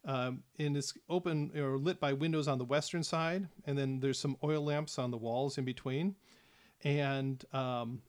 um, 0.05 0.43
and 0.59 0.77
it's 0.77 0.95
open 1.09 1.53
or 1.57 1.79
lit 1.79 2.01
by 2.01 2.13
windows 2.13 2.49
on 2.49 2.59
the 2.59 2.65
western 2.65 3.03
side, 3.03 3.49
and 3.67 3.79
then 3.79 4.01
there's 4.01 4.19
some 4.19 4.37
oil 4.43 4.63
lamps 4.63 4.99
on 4.99 5.11
the 5.11 5.17
walls 5.17 5.57
in 5.57 5.65
between, 5.65 6.17
and 6.83 7.45
um, 7.53 8.03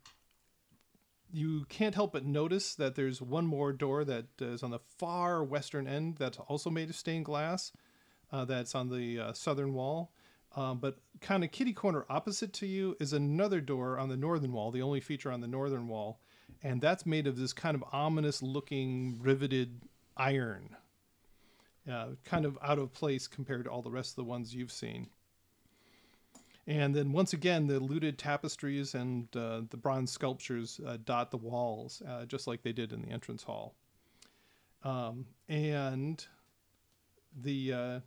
you 1.31 1.65
can't 1.69 1.95
help 1.95 2.13
but 2.13 2.25
notice 2.25 2.75
that 2.75 2.95
there's 2.95 3.21
one 3.21 3.45
more 3.45 3.71
door 3.71 4.03
that 4.03 4.25
is 4.39 4.63
on 4.63 4.71
the 4.71 4.79
far 4.97 5.43
western 5.43 5.88
end 5.88 6.17
that's 6.17 6.38
also 6.39 6.69
made 6.69 6.89
of 6.89 6.95
stained 6.95 7.25
glass. 7.25 7.71
Uh, 8.31 8.43
that's 8.43 8.74
on 8.74 8.89
the 8.89 9.19
uh, 9.19 9.33
southern 9.33 9.74
wall. 9.74 10.12
Um, 10.55 10.79
but 10.79 10.97
kind 11.21 11.43
of 11.43 11.51
kitty 11.51 11.74
corner 11.74 12.05
opposite 12.09 12.53
to 12.53 12.65
you 12.65 12.95
is 13.00 13.13
another 13.13 13.62
door 13.62 14.00
on 14.00 14.09
the 14.09 14.17
northern 14.17 14.51
wall, 14.51 14.71
the 14.71 14.81
only 14.81 15.00
feature 15.00 15.31
on 15.31 15.41
the 15.41 15.47
northern 15.47 15.88
wall, 15.88 16.19
and 16.63 16.81
that's 16.81 17.05
made 17.05 17.27
of 17.27 17.37
this 17.37 17.53
kind 17.53 17.75
of 17.75 17.83
ominous 17.91 18.41
looking 18.41 19.19
riveted 19.21 19.81
iron 20.17 20.75
uh, 21.91 22.07
kind 22.23 22.45
of 22.45 22.57
out 22.61 22.79
of 22.79 22.93
place 22.93 23.27
compared 23.27 23.65
to 23.65 23.69
all 23.69 23.81
the 23.81 23.91
rest 23.91 24.11
of 24.11 24.15
the 24.15 24.23
ones 24.23 24.55
you've 24.55 24.71
seen. 24.71 25.07
And 26.67 26.95
then 26.95 27.11
once 27.11 27.33
again, 27.33 27.67
the 27.67 27.79
looted 27.79 28.17
tapestries 28.17 28.95
and 28.95 29.27
uh, 29.35 29.61
the 29.69 29.77
bronze 29.77 30.11
sculptures 30.11 30.79
uh, 30.85 30.97
dot 31.05 31.29
the 31.29 31.37
walls, 31.37 32.01
uh, 32.07 32.25
just 32.25 32.47
like 32.47 32.63
they 32.63 32.71
did 32.71 32.91
in 32.91 33.03
the 33.03 33.09
entrance 33.09 33.43
hall. 33.43 33.75
Um, 34.83 35.25
and 35.47 36.25
the 37.39 37.73
uh, 37.73 37.99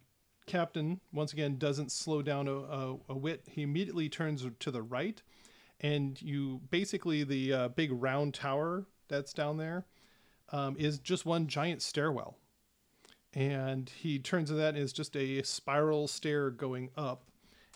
captain, 0.46 1.00
once 1.12 1.32
again, 1.32 1.56
doesn't 1.56 1.92
slow 1.92 2.20
down 2.20 2.48
a, 2.48 2.52
a, 2.52 2.96
a, 3.10 3.16
whit. 3.16 3.44
He 3.48 3.62
immediately 3.62 4.08
turns 4.08 4.44
to 4.58 4.70
the 4.72 4.82
right, 4.82 5.22
and 5.80 6.20
you 6.20 6.60
basically, 6.70 7.24
the 7.24 7.52
uh, 7.52 7.68
big 7.68 7.90
round 7.92 8.34
tower 8.34 8.86
that's 9.08 9.32
down 9.32 9.56
there 9.56 9.86
um, 10.50 10.76
is 10.78 10.98
just 10.98 11.24
one 11.24 11.46
giant 11.46 11.82
stairwell. 11.82 12.36
And 13.34 13.88
he 13.88 14.18
turns 14.18 14.48
to 14.48 14.54
that 14.54 14.76
it's 14.76 14.92
just 14.92 15.16
a 15.16 15.42
spiral 15.42 16.08
stair 16.08 16.50
going 16.50 16.90
up 16.96 17.24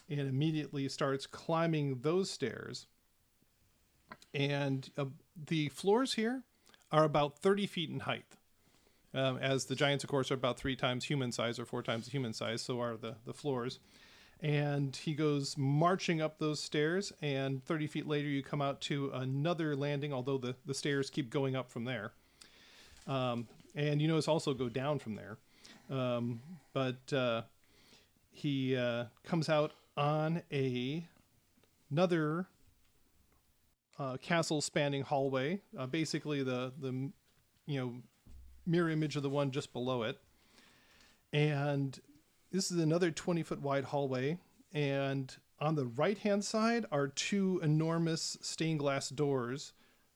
and 0.09 0.21
immediately 0.21 0.89
starts 0.89 1.27
climbing 1.27 2.01
those 2.01 2.31
stairs. 2.31 2.87
And 4.35 4.89
uh, 4.97 5.07
the 5.47 5.69
floors 5.69 6.15
here 6.15 6.43
are 6.91 7.05
about 7.05 7.39
30 7.39 7.67
feet 7.67 7.91
in 7.91 8.01
height 8.01 8.25
um, 9.15 9.39
as 9.39 9.67
the 9.67 9.75
giants 9.75 10.05
of 10.05 10.11
course 10.11 10.31
are 10.31 10.35
about 10.35 10.59
three 10.59 10.77
times 10.77 11.05
human 11.05 11.33
size 11.33 11.59
or 11.59 11.65
four 11.65 11.83
times 11.83 12.09
human 12.09 12.33
size 12.33 12.63
so 12.63 12.81
are 12.81 12.97
the, 12.97 13.17
the 13.25 13.33
floors 13.33 13.79
and 14.43 14.95
he 14.97 15.15
goes 15.15 15.57
marching 15.57 16.21
up 16.21 16.39
those 16.39 16.61
stairs. 16.61 17.13
And 17.23 17.65
30 17.65 17.87
feet 17.87 18.07
later, 18.09 18.29
you 18.29 18.43
come 18.43 18.61
out 18.61 18.81
to 18.83 19.11
another 19.15 19.77
landing, 19.77 20.13
although 20.13 20.37
the, 20.37 20.57
the 20.67 20.75
stairs 20.75 21.09
keep 21.11 21.31
going 21.31 21.55
up 21.55 21.71
from 21.71 21.85
there. 21.85 22.11
Um, 23.07 23.47
and 23.77 24.03
you 24.03 24.09
notice 24.09 24.27
also 24.27 24.53
go 24.53 24.69
down 24.69 24.99
from 24.99 25.15
there. 25.15 25.39
Um, 25.89 26.41
but 26.73 27.13
uh, 27.13 27.43
he 28.33 28.77
uh, 28.77 29.05
comes 29.25 29.49
out 29.49 29.73
on 29.97 30.43
a 30.51 31.07
another 31.91 32.47
uh, 33.99 34.17
castle 34.17 34.61
spanning 34.61 35.03
hallway, 35.03 35.61
uh, 35.79 35.87
basically 35.87 36.43
the 36.43 36.73
the 36.81 37.11
you 37.67 37.81
know 37.81 37.93
mirror 38.67 38.91
image 38.91 39.17
of 39.17 39.23
the 39.23 39.31
one 39.31 39.51
just 39.51 39.73
below 39.73 40.03
it. 40.03 40.19
And 41.33 41.99
this 42.53 42.71
is 42.71 42.79
another 42.79 43.11
20 43.11 43.43
foot 43.43 43.61
wide 43.61 43.85
hallway. 43.85 44.39
And 44.73 45.35
on 45.59 45.75
the 45.75 45.87
right 45.87 46.19
hand 46.19 46.45
side 46.45 46.87
are 46.93 47.09
two 47.09 47.61
enormous 47.63 48.37
stained 48.41 48.79
glass 48.79 49.09
doors 49.09 49.73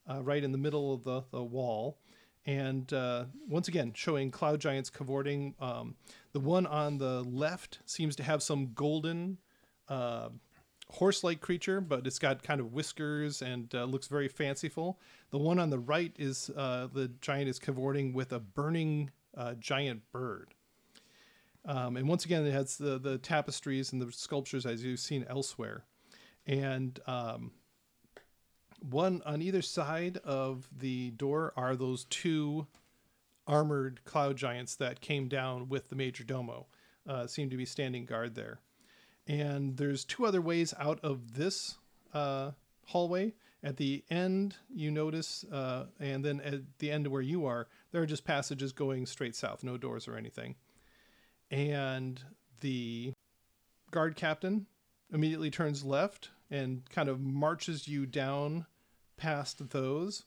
uh, 0.09 0.21
right 0.21 0.43
in 0.43 0.51
the 0.51 0.57
middle 0.57 0.93
of 0.93 1.03
the, 1.03 1.23
the 1.31 1.43
wall. 1.43 1.99
And 2.45 2.91
uh, 2.93 3.25
once 3.49 3.67
again, 3.67 3.91
showing 3.93 4.31
cloud 4.31 4.61
giants 4.61 4.89
cavorting. 4.89 5.55
Um, 5.59 5.95
the 6.31 6.39
one 6.39 6.65
on 6.65 6.97
the 6.97 7.23
left 7.23 7.79
seems 7.85 8.15
to 8.17 8.23
have 8.23 8.41
some 8.41 8.71
golden 8.73 9.39
uh, 9.89 10.29
horse 10.89 11.23
like 11.23 11.41
creature, 11.41 11.81
but 11.81 12.07
it's 12.07 12.19
got 12.19 12.43
kind 12.43 12.61
of 12.61 12.71
whiskers 12.71 13.41
and 13.41 13.73
uh, 13.75 13.83
looks 13.83 14.07
very 14.07 14.29
fanciful. 14.29 14.99
The 15.31 15.37
one 15.37 15.59
on 15.59 15.69
the 15.69 15.79
right 15.79 16.13
is 16.17 16.49
uh, 16.55 16.87
the 16.93 17.09
giant 17.19 17.49
is 17.49 17.59
cavorting 17.59 18.13
with 18.13 18.31
a 18.31 18.39
burning 18.39 19.11
uh, 19.35 19.55
giant 19.55 20.03
bird. 20.13 20.53
Um, 21.67 21.97
and 21.97 22.07
once 22.07 22.23
again, 22.23 22.45
it 22.45 22.53
has 22.53 22.77
the, 22.77 22.97
the 22.97 23.17
tapestries 23.17 23.91
and 23.91 24.01
the 24.01 24.11
sculptures 24.11 24.65
as 24.65 24.83
you've 24.83 25.01
seen 25.01 25.25
elsewhere. 25.29 25.83
And 26.45 26.97
um, 27.05 27.51
one 28.79 29.21
on 29.25 29.41
either 29.41 29.61
side 29.61 30.17
of 30.23 30.69
the 30.75 31.11
door 31.11 31.53
are 31.57 31.75
those 31.75 32.05
two 32.05 32.67
armored 33.45 34.03
cloud 34.05 34.37
giants 34.37 34.75
that 34.75 35.01
came 35.01 35.27
down 35.27 35.67
with 35.67 35.89
the 35.89 35.95
major 35.95 36.23
domo, 36.23 36.67
uh, 37.07 37.27
seem 37.27 37.49
to 37.49 37.57
be 37.57 37.65
standing 37.65 38.05
guard 38.05 38.35
there. 38.35 38.59
And 39.27 39.75
there's 39.75 40.05
two 40.05 40.25
other 40.25 40.41
ways 40.41 40.73
out 40.79 40.99
of 41.03 41.35
this 41.35 41.77
uh, 42.13 42.51
hallway. 42.85 43.33
At 43.61 43.75
the 43.75 44.03
end, 44.09 44.55
you 44.73 44.91
notice, 44.91 45.43
uh, 45.51 45.87
and 45.99 46.23
then 46.23 46.39
at 46.41 46.61
the 46.79 46.91
end 46.91 47.07
where 47.07 47.21
you 47.21 47.45
are, 47.45 47.67
there 47.91 48.01
are 48.01 48.05
just 48.05 48.23
passages 48.23 48.71
going 48.71 49.05
straight 49.05 49.35
south, 49.35 49.63
no 49.63 49.77
doors 49.77 50.07
or 50.07 50.15
anything. 50.15 50.55
And 51.49 52.21
the 52.61 53.13
guard 53.91 54.15
captain 54.15 54.65
immediately 55.13 55.49
turns 55.49 55.83
left 55.83 56.29
and 56.49 56.89
kind 56.89 57.09
of 57.09 57.21
marches 57.21 57.87
you 57.87 58.05
down 58.05 58.65
past 59.17 59.69
those. 59.69 60.25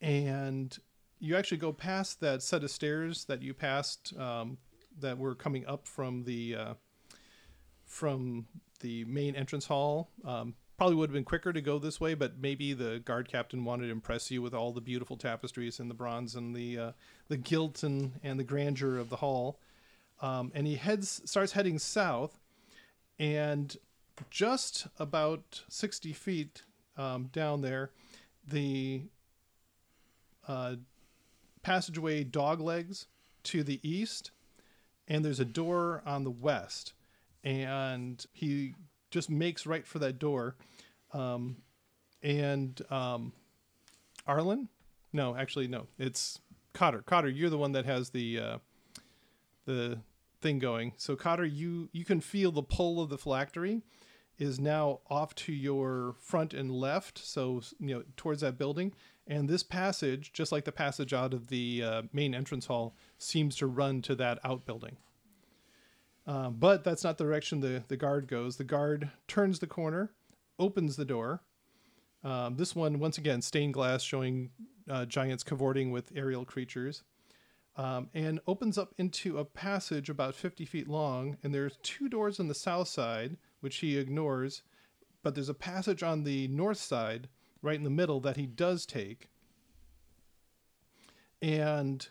And 0.00 0.76
you 1.18 1.36
actually 1.36 1.58
go 1.58 1.72
past 1.72 2.20
that 2.20 2.42
set 2.42 2.62
of 2.62 2.70
stairs 2.70 3.24
that 3.26 3.42
you 3.42 3.54
passed 3.54 4.14
um, 4.18 4.58
that 5.00 5.18
were 5.18 5.34
coming 5.34 5.66
up 5.66 5.86
from 5.86 6.24
the 6.24 6.54
uh, 6.54 6.74
from 7.84 8.46
the 8.80 9.04
main 9.04 9.34
entrance 9.34 9.66
hall. 9.66 10.10
Um, 10.24 10.54
probably 10.76 10.96
would 10.96 11.08
have 11.08 11.14
been 11.14 11.24
quicker 11.24 11.52
to 11.52 11.60
go 11.60 11.78
this 11.78 12.00
way, 12.00 12.14
but 12.14 12.38
maybe 12.38 12.74
the 12.74 12.98
guard 12.98 13.28
captain 13.28 13.64
wanted 13.64 13.86
to 13.86 13.92
impress 13.92 14.30
you 14.30 14.42
with 14.42 14.52
all 14.52 14.72
the 14.72 14.80
beautiful 14.80 15.16
tapestries 15.16 15.80
and 15.80 15.90
the 15.90 15.94
bronze 15.94 16.34
and 16.34 16.54
the 16.54 16.78
uh, 16.78 16.92
the 17.28 17.36
gilt 17.36 17.82
and, 17.82 18.12
and 18.22 18.38
the 18.38 18.44
grandeur 18.44 18.98
of 18.98 19.08
the 19.08 19.16
hall. 19.16 19.58
Um, 20.20 20.50
and 20.54 20.66
he 20.66 20.76
heads 20.76 21.22
starts 21.24 21.52
heading 21.52 21.78
south, 21.78 22.38
and 23.18 23.76
just 24.30 24.86
about 24.98 25.62
sixty 25.68 26.12
feet 26.12 26.62
um, 26.96 27.28
down 27.32 27.60
there, 27.60 27.90
the 28.46 29.02
uh, 30.48 30.76
passageway 31.62 32.24
dog 32.24 32.60
legs 32.60 33.06
to 33.44 33.62
the 33.62 33.80
east, 33.88 34.30
and 35.06 35.24
there's 35.24 35.40
a 35.40 35.44
door 35.44 36.02
on 36.06 36.24
the 36.24 36.30
west 36.30 36.94
and 37.46 38.26
he 38.32 38.74
just 39.12 39.30
makes 39.30 39.66
right 39.66 39.86
for 39.86 40.00
that 40.00 40.18
door. 40.18 40.56
Um, 41.12 41.58
and 42.20 42.82
um, 42.90 43.32
Arlen, 44.26 44.68
no, 45.12 45.36
actually 45.36 45.68
no, 45.68 45.86
it's 45.96 46.40
Cotter. 46.74 47.02
Cotter, 47.06 47.28
you're 47.28 47.48
the 47.48 47.56
one 47.56 47.72
that 47.72 47.86
has 47.86 48.10
the 48.10 48.40
uh, 48.40 48.58
the 49.66 49.98
thing 50.40 50.58
going. 50.58 50.94
So 50.96 51.14
Cotter, 51.16 51.44
you 51.44 51.88
you 51.92 52.04
can 52.04 52.20
feel 52.20 52.50
the 52.50 52.62
pull 52.62 53.00
of 53.00 53.10
the 53.10 53.18
phylactery 53.18 53.82
is 54.38 54.60
now 54.60 55.00
off 55.08 55.34
to 55.34 55.52
your 55.52 56.14
front 56.20 56.52
and 56.52 56.70
left, 56.70 57.18
so 57.18 57.62
you 57.78 57.94
know 57.94 58.02
towards 58.16 58.40
that 58.40 58.58
building. 58.58 58.92
And 59.26 59.48
this 59.48 59.62
passage, 59.62 60.32
just 60.32 60.52
like 60.52 60.64
the 60.64 60.72
passage 60.72 61.12
out 61.12 61.34
of 61.34 61.48
the 61.48 61.82
uh, 61.82 62.02
main 62.12 62.34
entrance 62.34 62.66
hall, 62.66 62.94
seems 63.18 63.56
to 63.56 63.66
run 63.66 64.00
to 64.02 64.14
that 64.14 64.38
outbuilding. 64.44 64.98
Um, 66.28 66.56
but 66.58 66.84
that's 66.84 67.04
not 67.04 67.18
the 67.18 67.24
direction 67.24 67.60
the, 67.60 67.84
the 67.88 67.96
guard 67.96 68.28
goes. 68.28 68.56
The 68.56 68.64
guard 68.64 69.10
turns 69.26 69.58
the 69.58 69.66
corner, 69.66 70.12
opens 70.58 70.96
the 70.96 71.04
door. 71.04 71.42
Um, 72.24 72.56
this 72.56 72.74
one, 72.74 72.98
once 72.98 73.18
again, 73.18 73.42
stained 73.42 73.74
glass 73.74 74.02
showing 74.02 74.50
uh, 74.88 75.06
giants 75.06 75.42
cavorting 75.44 75.90
with 75.90 76.12
aerial 76.14 76.44
creatures, 76.44 77.02
um, 77.76 78.08
and 78.14 78.40
opens 78.46 78.78
up 78.78 78.94
into 78.98 79.38
a 79.38 79.44
passage 79.44 80.08
about 80.08 80.34
50 80.34 80.64
feet 80.64 80.88
long. 80.88 81.36
And 81.42 81.54
there's 81.54 81.78
two 81.82 82.08
doors 82.08 82.40
on 82.40 82.48
the 82.48 82.54
south 82.54 82.88
side, 82.88 83.36
which 83.60 83.76
he 83.76 83.98
ignores, 83.98 84.62
but 85.22 85.34
there's 85.34 85.48
a 85.48 85.54
passage 85.54 86.02
on 86.02 86.24
the 86.24 86.48
north 86.48 86.78
side, 86.78 87.28
right 87.62 87.76
in 87.76 87.84
the 87.84 87.90
middle, 87.90 88.20
that 88.20 88.36
he 88.36 88.46
does 88.46 88.86
take. 88.86 89.28
And 91.42 92.06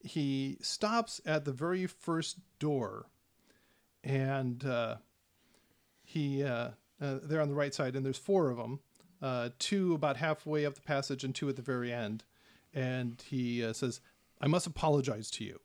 he 0.00 0.56
stops 0.62 1.20
at 1.26 1.44
the 1.44 1.52
very 1.52 1.86
first 1.86 2.38
door 2.58 3.06
and 4.06 4.64
uh, 4.64 4.96
he 6.04 6.44
uh, 6.44 6.70
uh, 7.00 7.18
they're 7.22 7.42
on 7.42 7.48
the 7.48 7.54
right 7.54 7.74
side, 7.74 7.96
and 7.96 8.06
there's 8.06 8.16
four 8.16 8.50
of 8.50 8.56
them, 8.56 8.80
uh, 9.20 9.50
two 9.58 9.94
about 9.94 10.16
halfway 10.16 10.64
up 10.64 10.74
the 10.74 10.80
passage 10.80 11.24
and 11.24 11.34
two 11.34 11.48
at 11.48 11.56
the 11.56 11.62
very 11.62 11.92
end, 11.92 12.24
and 12.72 13.22
he 13.28 13.62
uh, 13.64 13.72
says, 13.72 14.00
"I 14.40 14.46
must 14.46 14.66
apologize 14.66 15.30
to 15.32 15.44
you." 15.44 15.60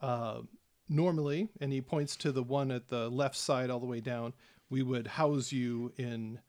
Uh, 0.00 0.42
normally, 0.88 1.48
and 1.60 1.72
he 1.72 1.80
points 1.80 2.16
to 2.16 2.32
the 2.32 2.42
one 2.42 2.70
at 2.70 2.88
the 2.88 3.08
left 3.08 3.36
side 3.36 3.70
all 3.70 3.80
the 3.80 3.86
way 3.86 4.00
down. 4.00 4.32
We 4.70 4.82
would 4.82 5.06
house 5.06 5.52
you 5.52 5.92
in 5.96 6.40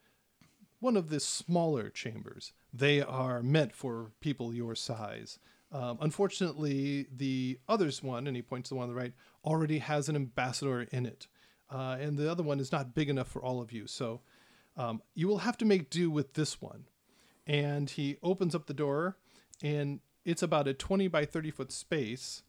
one 0.79 0.96
of 0.96 1.10
the 1.10 1.19
smaller 1.19 1.89
chambers. 1.89 2.53
They 2.74 3.01
are 3.01 3.41
meant 3.43 3.74
for 3.74 4.12
people 4.22 4.53
your 4.53 4.75
size. 4.75 5.39
Um, 5.72 5.98
unfortunately, 6.01 7.08
the 7.15 7.60
others 7.67 8.01
one, 8.01 8.27
and 8.27 8.36
he 8.36 8.41
points 8.41 8.69
to 8.69 8.75
the 8.75 8.77
one 8.77 8.89
on 8.89 8.96
the 8.96 9.00
right, 9.00 9.13
already 9.43 9.79
has 9.79 10.10
an 10.10 10.15
ambassador 10.15 10.84
in 10.84 11.05
it. 11.05 11.27
Uh, 11.69 11.98
and 12.00 12.17
the 12.17 12.31
other 12.31 12.43
one 12.43 12.60
is 12.60 12.72
not 12.72 12.96
big 12.96 13.10
enough 13.10 13.27
for 13.27 13.43
all 13.43 13.62
of 13.62 13.72
you. 13.72 13.86
So 13.86 14.22
um, 14.77 15.01
you 15.13 15.27
will 15.27 15.39
have 15.39 15.58
to 15.58 15.65
make 15.65 15.89
do 15.89 16.10
with 16.10 16.34
this 16.34 16.62
one. 16.62 16.86
And 17.46 17.89
he 17.89 18.17
opens 18.24 18.55
up 18.55 18.65
the 18.65 18.74
door, 18.74 19.17
and 19.62 20.00
it's 20.25 20.43
about 20.43 20.67
a 20.67 20.73
20 20.73 21.07
by 21.07 21.25
30 21.25 21.51
foot 21.51 21.71
space. 21.71 22.43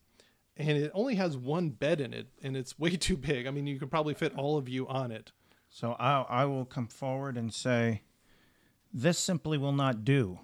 And 0.57 0.77
it 0.77 0.91
only 0.95 1.15
has 1.15 1.37
one 1.37 1.71
bed 1.71 2.01
in 2.01 2.13
it, 2.13 2.27
and 2.43 2.57
it's 2.57 2.79
way 2.79 2.97
too 2.97 3.17
big. 3.17 3.47
I 3.47 3.51
mean, 3.51 3.67
you 3.67 3.79
could 3.79 3.91
probably 3.91 4.15
fit 4.15 4.37
all 4.37 4.59
of 4.59 4.69
you 4.69 4.87
on 4.89 5.11
it. 5.11 5.33
So 5.71 5.93
I, 5.93 6.23
I 6.23 6.45
will 6.45 6.65
come 6.65 6.89
forward 6.89 7.39
and 7.39 7.55
say, 7.55 8.03
This 8.93 9.19
simply 9.19 9.57
will 9.57 9.73
not 9.73 10.05
do. 10.05 10.41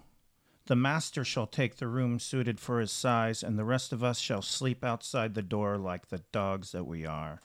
The 0.65 0.75
master 0.75 1.23
shall 1.23 1.47
take 1.47 1.75
the 1.75 1.87
room 1.87 2.19
suited 2.19 2.59
for 2.59 2.79
his 2.79 2.91
size, 2.91 3.43
and 3.43 3.59
the 3.59 3.63
rest 3.63 3.93
of 3.93 4.03
us 4.03 4.19
shall 4.19 4.41
sleep 4.41 4.83
outside 4.83 5.33
the 5.33 5.41
door 5.41 5.77
like 5.77 6.07
the 6.07 6.23
dogs 6.31 6.71
that 6.71 6.85
we 6.85 7.05
are. 7.05 7.41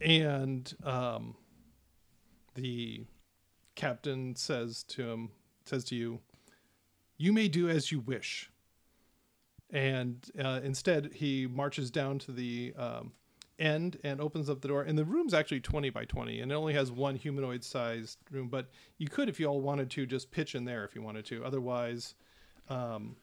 And 0.00 0.72
um, 0.84 1.36
the 2.54 3.04
captain 3.76 4.36
says 4.36 4.82
to 4.88 5.10
him, 5.10 5.30
says 5.64 5.84
to 5.84 5.94
you, 5.94 6.20
"You 7.18 7.32
may 7.32 7.48
do 7.48 7.68
as 7.68 7.92
you 7.92 8.00
wish." 8.00 8.50
And 9.70 10.26
uh, 10.42 10.60
instead, 10.64 11.10
he 11.12 11.46
marches 11.46 11.90
down 11.90 12.18
to 12.20 12.32
the 12.32 12.72
um, 12.78 13.12
end 13.58 13.98
and 14.02 14.20
opens 14.20 14.48
up 14.48 14.60
the 14.62 14.68
door. 14.68 14.82
And 14.82 14.96
the 14.96 15.04
room's 15.04 15.34
actually 15.34 15.60
20 15.60 15.90
by 15.90 16.04
20, 16.06 16.40
and 16.40 16.50
it 16.50 16.54
only 16.54 16.72
has 16.72 16.90
one 16.90 17.16
humanoid 17.16 17.62
sized 17.62 18.18
room. 18.30 18.48
But 18.48 18.70
you 18.96 19.08
could, 19.08 19.28
if 19.28 19.38
you 19.38 19.46
all 19.46 19.60
wanted 19.60 19.90
to, 19.90 20.06
just 20.06 20.30
pitch 20.30 20.54
in 20.54 20.64
there 20.64 20.84
if 20.84 20.94
you 20.94 21.02
wanted 21.02 21.26
to. 21.26 21.44
Otherwise, 21.44 22.14
um, 22.70 23.16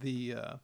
the 0.00 0.34
uh, 0.34 0.54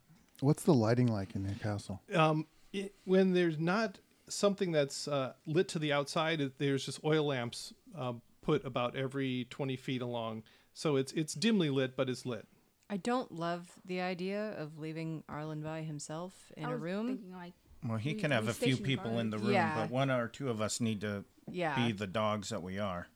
What's 0.41 0.63
the 0.65 0.75
lighting 0.75 1.09
like 1.09 1.35
in 1.35 1.45
your 1.45 1.55
castle? 1.57 2.01
um, 2.15 2.47
it, 2.73 2.95
when 3.05 3.33
there's 3.35 3.59
not 3.59 3.99
something 4.29 4.73
that's 4.73 5.07
uh, 5.09 5.35
lit 5.47 5.69
to 5.69 5.79
the 5.79 5.93
outside, 5.93 6.41
it, 6.41 6.59
there's 6.59 6.87
just 6.87 7.05
oil 7.05 7.27
lamps 7.27 7.75
uh, 7.97 8.15
put 8.41 8.65
about 8.65 8.97
every 8.97 9.47
20 9.51 9.77
feet 9.77 10.01
along. 10.03 10.43
So 10.75 10.97
it's 10.97 11.13
it's 11.13 11.35
dimly 11.35 11.71
lit, 11.71 11.97
but 11.97 12.09
it's 12.09 12.25
lit. 12.27 12.47
I 12.91 12.97
don't 12.99 13.33
love 13.33 13.79
the 13.85 14.01
idea 14.01 14.53
of 14.59 14.79
leaving 14.79 15.25
Arlen 15.29 15.63
by 15.63 15.83
himself 15.83 16.53
in 16.57 16.65
I 16.65 16.71
a 16.71 16.73
was 16.73 16.81
room. 16.83 17.07
thinking 17.09 17.33
like 17.33 17.55
Well, 17.87 17.99
he 17.99 18.15
We- 18.15 18.21
can 18.21 18.31
have 18.31 18.45
we 18.45 18.51
a 18.51 18.55
few 18.55 18.75
station 18.75 18.85
people 18.85 19.19
in 19.19 19.31
the 19.31 19.39
room, 19.39 19.53
Yeah. 19.53 19.75
but 19.75 19.91
one 19.91 20.11
or 20.11 20.29
two 20.29 20.49
of 20.51 20.61
us 20.61 20.81
need 20.81 21.01
to 21.01 21.25
Yeah. 21.51 21.75
be 21.87 21.93
the 21.93 22.07
dogs 22.07 22.51
that 22.51 22.63
we 22.63 22.79
are. 22.79 23.09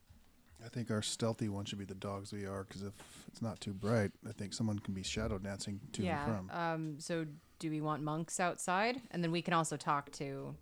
I 0.64 0.68
think 0.68 0.90
our 0.90 1.02
stealthy 1.02 1.48
one 1.48 1.64
should 1.66 1.78
be 1.78 1.84
the 1.84 1.94
dogs 1.94 2.32
we 2.32 2.46
are, 2.46 2.64
because 2.64 2.82
if 2.82 2.94
it's 3.28 3.40
not 3.42 3.60
too 3.60 3.72
bright, 3.74 4.10
I 4.26 4.32
think 4.32 4.54
someone 4.54 4.78
can 4.80 4.94
be 4.94 5.02
shadow 5.04 5.38
dancing 5.38 5.80
to 5.92 6.02
yeah. 6.02 6.24
and 6.36 6.48
from. 6.48 6.58
Um. 6.58 7.00
So, 7.00 7.26
do 7.58 7.70
we 7.70 7.80
want 7.80 8.02
monks 8.02 8.40
outside, 8.40 9.00
and 9.10 9.22
then 9.22 9.30
we 9.30 9.42
can 9.42 9.54
also 9.54 9.76
talk 9.76 10.10
to 10.12 10.56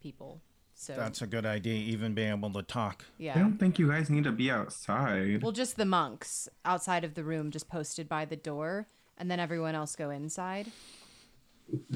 people. 0.00 0.40
So 0.82 0.94
That's 0.96 1.22
a 1.22 1.28
good 1.28 1.46
idea, 1.46 1.74
even 1.74 2.12
being 2.12 2.30
able 2.32 2.50
to 2.54 2.62
talk. 2.64 3.04
Yeah. 3.16 3.36
I 3.36 3.38
don't 3.38 3.56
think 3.56 3.78
you 3.78 3.88
guys 3.88 4.10
need 4.10 4.24
to 4.24 4.32
be 4.32 4.50
outside. 4.50 5.40
Well, 5.40 5.52
just 5.52 5.76
the 5.76 5.84
monks 5.84 6.48
outside 6.64 7.04
of 7.04 7.14
the 7.14 7.22
room, 7.22 7.52
just 7.52 7.68
posted 7.68 8.08
by 8.08 8.24
the 8.24 8.34
door, 8.34 8.88
and 9.16 9.30
then 9.30 9.38
everyone 9.38 9.76
else 9.76 9.94
go 9.94 10.10
inside. 10.10 10.72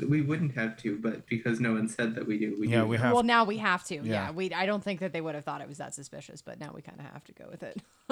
we 0.08 0.22
wouldn't 0.22 0.54
have 0.54 0.76
to, 0.82 0.98
but 0.98 1.26
because 1.26 1.58
no 1.58 1.72
one 1.72 1.88
said 1.88 2.14
that 2.14 2.28
we 2.28 2.38
do, 2.38 2.56
we 2.60 2.68
Yeah, 2.68 2.82
do. 2.82 2.86
we 2.86 2.96
have. 2.96 3.12
well, 3.12 3.24
now 3.24 3.42
we 3.42 3.56
have 3.56 3.82
to. 3.86 3.96
Yeah. 3.96 4.02
Yeah. 4.04 4.30
We. 4.30 4.52
I 4.54 4.66
don't 4.66 4.84
think 4.84 5.00
that 5.00 5.12
they 5.12 5.20
would 5.20 5.34
have 5.34 5.44
thought 5.44 5.60
it 5.60 5.68
was 5.68 5.78
that 5.78 5.92
suspicious, 5.92 6.40
but 6.40 6.60
now 6.60 6.70
we 6.72 6.80
kind 6.80 7.00
of 7.00 7.06
have 7.06 7.24
to 7.24 7.32
go 7.32 7.46
with 7.50 7.64
it. 7.64 7.82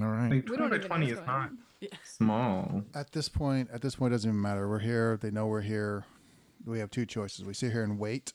All 0.00 0.08
right. 0.08 0.30
Like 0.30 0.48
We 0.48 0.56
20 0.56 0.56
don't 0.56 0.70
by 0.70 0.76
even 0.76 0.88
20 0.88 1.10
is 1.10 1.18
not 1.18 1.28
on. 1.28 1.58
small. 2.02 2.82
At 2.94 3.12
this 3.12 3.28
point, 3.28 3.68
at 3.72 3.82
this 3.82 3.96
point, 3.96 4.12
it 4.12 4.16
doesn't 4.16 4.30
even 4.30 4.40
matter. 4.40 4.66
We're 4.68 4.78
here. 4.78 5.18
They 5.20 5.30
know 5.30 5.46
we're 5.46 5.60
here. 5.60 6.04
We 6.64 6.78
have 6.78 6.90
two 6.90 7.04
choices. 7.06 7.44
We 7.44 7.52
sit 7.54 7.72
here 7.72 7.84
and 7.84 7.98
wait, 7.98 8.32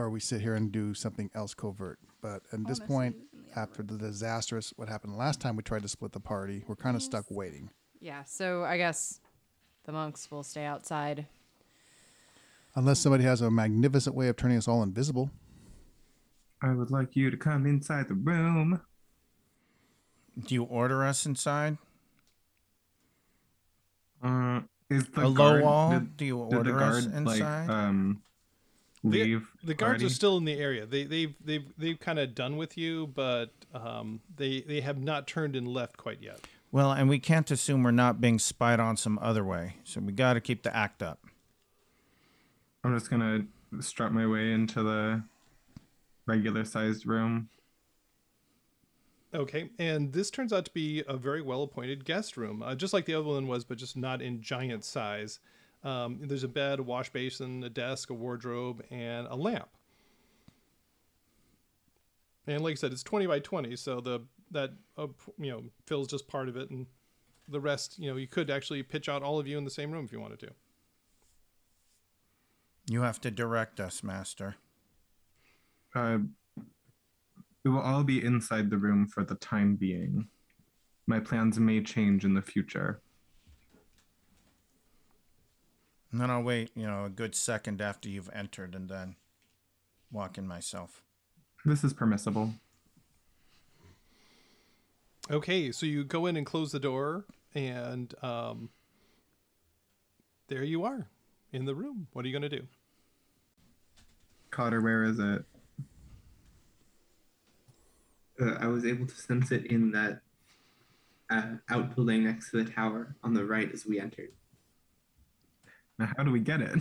or 0.00 0.10
we 0.10 0.20
sit 0.20 0.40
here 0.40 0.54
and 0.54 0.72
do 0.72 0.94
something 0.94 1.30
else 1.34 1.54
covert. 1.54 1.98
But 2.20 2.42
at 2.52 2.66
this 2.66 2.78
Honestly, 2.80 2.86
point, 2.86 3.16
in 3.32 3.42
the 3.52 3.58
after 3.58 3.82
the 3.82 3.96
disastrous 3.98 4.72
what 4.76 4.88
happened 4.88 5.16
last 5.16 5.40
time 5.40 5.56
we 5.56 5.62
tried 5.62 5.82
to 5.82 5.88
split 5.88 6.12
the 6.12 6.20
party, 6.20 6.64
we're 6.66 6.76
kind 6.76 6.96
of 6.96 7.02
stuck 7.02 7.24
waiting. 7.30 7.70
yeah. 8.00 8.24
So 8.24 8.64
I 8.64 8.76
guess 8.76 9.20
the 9.84 9.92
monks 9.92 10.30
will 10.30 10.42
stay 10.42 10.64
outside. 10.64 11.26
Unless 12.74 13.00
somebody 13.00 13.24
has 13.24 13.40
a 13.40 13.50
magnificent 13.50 14.14
way 14.14 14.28
of 14.28 14.36
turning 14.36 14.56
us 14.56 14.68
all 14.68 14.82
invisible. 14.82 15.30
I 16.62 16.72
would 16.72 16.90
like 16.90 17.16
you 17.16 17.30
to 17.30 17.36
come 17.36 17.66
inside 17.66 18.08
the 18.08 18.14
room. 18.14 18.80
Do 20.46 20.54
you 20.54 20.62
order 20.64 21.04
us 21.04 21.26
inside? 21.26 21.78
Uh, 24.22 24.60
is 24.90 25.08
the 25.08 25.22
a 25.24 25.28
low 25.28 25.32
guard, 25.32 25.62
wall? 25.64 25.90
Did, 25.90 26.16
Do 26.16 26.24
you 26.24 26.46
did 26.50 26.56
order 26.58 26.72
the 26.72 26.78
us 26.78 27.06
guard 27.06 27.24
like 27.26 27.40
inside? 27.40 27.70
um 27.70 28.14
The- 28.14 28.29
leave? 29.02 29.50
The 29.62 29.74
guards 29.74 30.02
are 30.02 30.08
still 30.08 30.36
in 30.36 30.44
the 30.44 30.58
area. 30.58 30.86
They 30.86 31.04
they've 31.04 31.34
they've 31.44 31.64
they've 31.78 32.00
kind 32.00 32.18
of 32.18 32.34
done 32.34 32.56
with 32.56 32.76
you, 32.76 33.06
but 33.08 33.50
um, 33.74 34.20
they 34.36 34.60
they 34.60 34.80
have 34.80 34.98
not 34.98 35.26
turned 35.26 35.56
and 35.56 35.66
left 35.68 35.96
quite 35.96 36.20
yet. 36.20 36.40
well, 36.72 36.92
and 36.92 37.08
we 37.08 37.18
can't 37.18 37.50
assume 37.50 37.82
we're 37.82 37.90
not 37.90 38.20
being 38.20 38.38
spied 38.38 38.80
on 38.80 38.96
some 38.96 39.18
other 39.20 39.44
way, 39.44 39.76
so 39.84 40.00
we 40.00 40.12
got 40.12 40.34
to 40.34 40.40
keep 40.40 40.62
the 40.62 40.74
act 40.76 41.02
up. 41.02 41.18
I'm 42.84 42.96
just 42.98 43.10
gonna 43.10 43.46
strut 43.80 44.12
my 44.12 44.26
way 44.26 44.52
into 44.52 44.82
the 44.82 45.22
regular 46.26 46.64
sized 46.64 47.06
room. 47.06 47.48
Okay, 49.32 49.70
and 49.78 50.12
this 50.12 50.28
turns 50.30 50.52
out 50.52 50.64
to 50.64 50.72
be 50.72 51.04
a 51.06 51.16
very 51.16 51.40
well 51.40 51.62
appointed 51.62 52.04
guest 52.04 52.36
room, 52.36 52.62
uh, 52.62 52.74
just 52.74 52.92
like 52.92 53.04
the 53.04 53.14
other 53.14 53.28
one 53.28 53.46
was, 53.46 53.64
but 53.64 53.78
just 53.78 53.96
not 53.96 54.20
in 54.20 54.42
giant 54.42 54.84
size. 54.84 55.38
Um, 55.82 56.18
there's 56.22 56.44
a 56.44 56.48
bed, 56.48 56.78
a 56.78 56.82
wash 56.82 57.10
basin, 57.10 57.64
a 57.64 57.70
desk, 57.70 58.10
a 58.10 58.14
wardrobe, 58.14 58.84
and 58.90 59.26
a 59.28 59.34
lamp. 59.34 59.70
And 62.46 62.62
like 62.62 62.72
I 62.72 62.74
said, 62.74 62.92
it's 62.92 63.02
20 63.02 63.26
by 63.26 63.38
20, 63.38 63.76
so 63.76 64.00
the 64.00 64.20
that 64.52 64.70
uh, 64.98 65.06
you 65.38 65.50
know 65.50 65.62
fills 65.86 66.08
just 66.08 66.26
part 66.26 66.48
of 66.48 66.56
it, 66.56 66.70
and 66.70 66.86
the 67.48 67.60
rest, 67.60 67.98
you 67.98 68.10
know, 68.10 68.16
you 68.16 68.26
could 68.26 68.50
actually 68.50 68.82
pitch 68.82 69.08
out 69.08 69.22
all 69.22 69.38
of 69.38 69.46
you 69.46 69.58
in 69.58 69.64
the 69.64 69.70
same 69.70 69.90
room 69.90 70.04
if 70.04 70.12
you 70.12 70.20
wanted 70.20 70.40
to. 70.40 70.50
You 72.88 73.02
have 73.02 73.20
to 73.22 73.30
direct 73.30 73.80
us, 73.80 74.02
Master. 74.02 74.56
Uh, 75.94 76.18
we 77.64 77.70
will 77.70 77.80
all 77.80 78.04
be 78.04 78.24
inside 78.24 78.70
the 78.70 78.78
room 78.78 79.06
for 79.06 79.24
the 79.24 79.34
time 79.36 79.76
being. 79.76 80.28
My 81.06 81.20
plans 81.20 81.58
may 81.58 81.82
change 81.82 82.24
in 82.24 82.34
the 82.34 82.42
future. 82.42 83.02
And 86.10 86.20
then 86.20 86.30
I'll 86.30 86.42
wait, 86.42 86.70
you 86.74 86.86
know, 86.86 87.04
a 87.04 87.10
good 87.10 87.34
second 87.34 87.80
after 87.80 88.08
you've 88.08 88.30
entered 88.32 88.74
and 88.74 88.88
then 88.88 89.16
walk 90.10 90.38
in 90.38 90.46
myself. 90.46 91.02
This 91.64 91.84
is 91.84 91.92
permissible. 91.92 92.54
Okay, 95.30 95.70
so 95.70 95.86
you 95.86 96.02
go 96.02 96.26
in 96.26 96.36
and 96.36 96.44
close 96.44 96.72
the 96.72 96.80
door, 96.80 97.24
and 97.54 98.12
um, 98.22 98.70
there 100.48 100.64
you 100.64 100.84
are 100.84 101.06
in 101.52 101.66
the 101.66 101.74
room. 101.74 102.08
What 102.12 102.24
are 102.24 102.28
you 102.28 102.36
going 102.36 102.50
to 102.50 102.56
do? 102.58 102.66
Cotter, 104.50 104.80
where 104.80 105.04
is 105.04 105.20
it? 105.20 105.44
Uh, 108.40 108.54
I 108.58 108.66
was 108.66 108.84
able 108.84 109.06
to 109.06 109.14
sense 109.14 109.52
it 109.52 109.66
in 109.66 109.92
that 109.92 110.22
uh, 111.30 111.56
outbuilding 111.68 112.24
next 112.24 112.50
to 112.50 112.64
the 112.64 112.68
tower 112.68 113.14
on 113.22 113.34
the 113.34 113.44
right 113.44 113.70
as 113.72 113.86
we 113.86 114.00
entered. 114.00 114.32
Now, 116.00 116.08
how 116.16 116.22
do 116.24 116.30
we 116.30 116.40
get 116.40 116.60
it? 116.62 116.80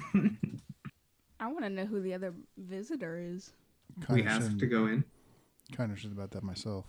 I 1.42 1.48
want 1.48 1.66
to 1.66 1.70
know 1.70 1.86
who 1.86 2.02
the 2.02 2.14
other 2.14 2.34
visitor 2.58 3.18
is. 3.20 3.52
we 4.10 4.18
Kinda 4.24 4.32
asked 4.32 4.60
to 4.60 4.66
go 4.66 4.86
in. 4.88 5.04
Kind 5.74 5.92
of 5.92 6.00
should 6.00 6.14
about 6.14 6.32
that 6.32 6.42
myself. 6.44 6.86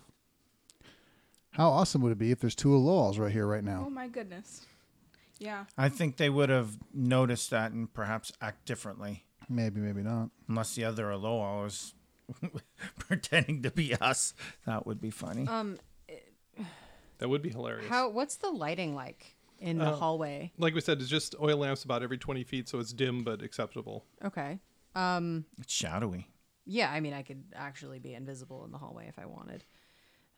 How 1.51 1.69
awesome 1.69 2.01
would 2.01 2.13
it 2.13 2.17
be 2.17 2.31
if 2.31 2.39
there's 2.39 2.55
two 2.55 2.69
Aloals 2.69 3.19
right 3.19 3.31
here, 3.31 3.45
right 3.45 3.63
now? 3.63 3.83
Oh 3.85 3.89
my 3.89 4.07
goodness. 4.07 4.65
Yeah. 5.39 5.65
I 5.77 5.89
think 5.89 6.15
they 6.15 6.29
would 6.29 6.47
have 6.49 6.77
noticed 6.93 7.49
that 7.49 7.73
and 7.73 7.93
perhaps 7.93 8.31
act 8.41 8.65
differently, 8.65 9.25
Maybe, 9.49 9.81
maybe 9.81 10.01
not. 10.01 10.29
unless 10.47 10.73
the 10.75 10.85
other 10.85 11.09
Aloha 11.09 11.63
was 11.63 11.93
pretending 12.99 13.61
to 13.63 13.71
be 13.71 13.93
us. 13.95 14.33
That 14.65 14.87
would 14.87 15.01
be 15.01 15.11
funny. 15.11 15.47
Um. 15.47 15.79
That 17.17 17.29
would 17.29 17.41
be 17.41 17.49
hilarious. 17.49 17.87
How? 17.89 18.09
What's 18.09 18.35
the 18.37 18.49
lighting 18.49 18.95
like 18.95 19.35
in 19.61 19.77
the 19.77 19.85
Uh, 19.85 19.95
hallway? 19.95 20.51
like 20.57 20.73
we 20.73 20.81
said, 20.81 20.99
it's 20.99 21.09
just 21.09 21.35
oil 21.41 21.57
lamps 21.57 21.83
about 21.83 22.03
every 22.03 22.17
20 22.17 22.43
feet, 22.43 22.67
so 22.67 22.79
it's 22.79 22.91
dim 22.93 23.23
but 23.23 23.41
acceptable. 23.41 24.05
Okay. 24.23 24.59
Um. 24.95 25.45
it's 25.59 25.71
shadowy. 25.73 26.27
Yeah. 26.65 26.91
I 26.91 26.99
mean, 26.99 27.13
I 27.13 27.21
could 27.21 27.43
actually 27.55 27.99
be 27.99 28.13
invisible 28.13 28.65
in 28.65 28.71
the 28.71 28.77
hallway 28.77 29.07
if 29.07 29.17
I 29.17 29.25
wanted. 29.25 29.63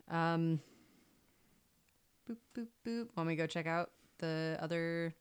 Um. 0.09 0.61
Boop 2.29 2.37
boop 2.55 2.67
boop. 2.85 3.07
Want 3.17 3.27
me 3.27 3.35
to 3.35 3.41
go 3.41 3.47
check 3.47 3.65
out 3.67 3.91
the 4.19 4.57
other 4.61 5.13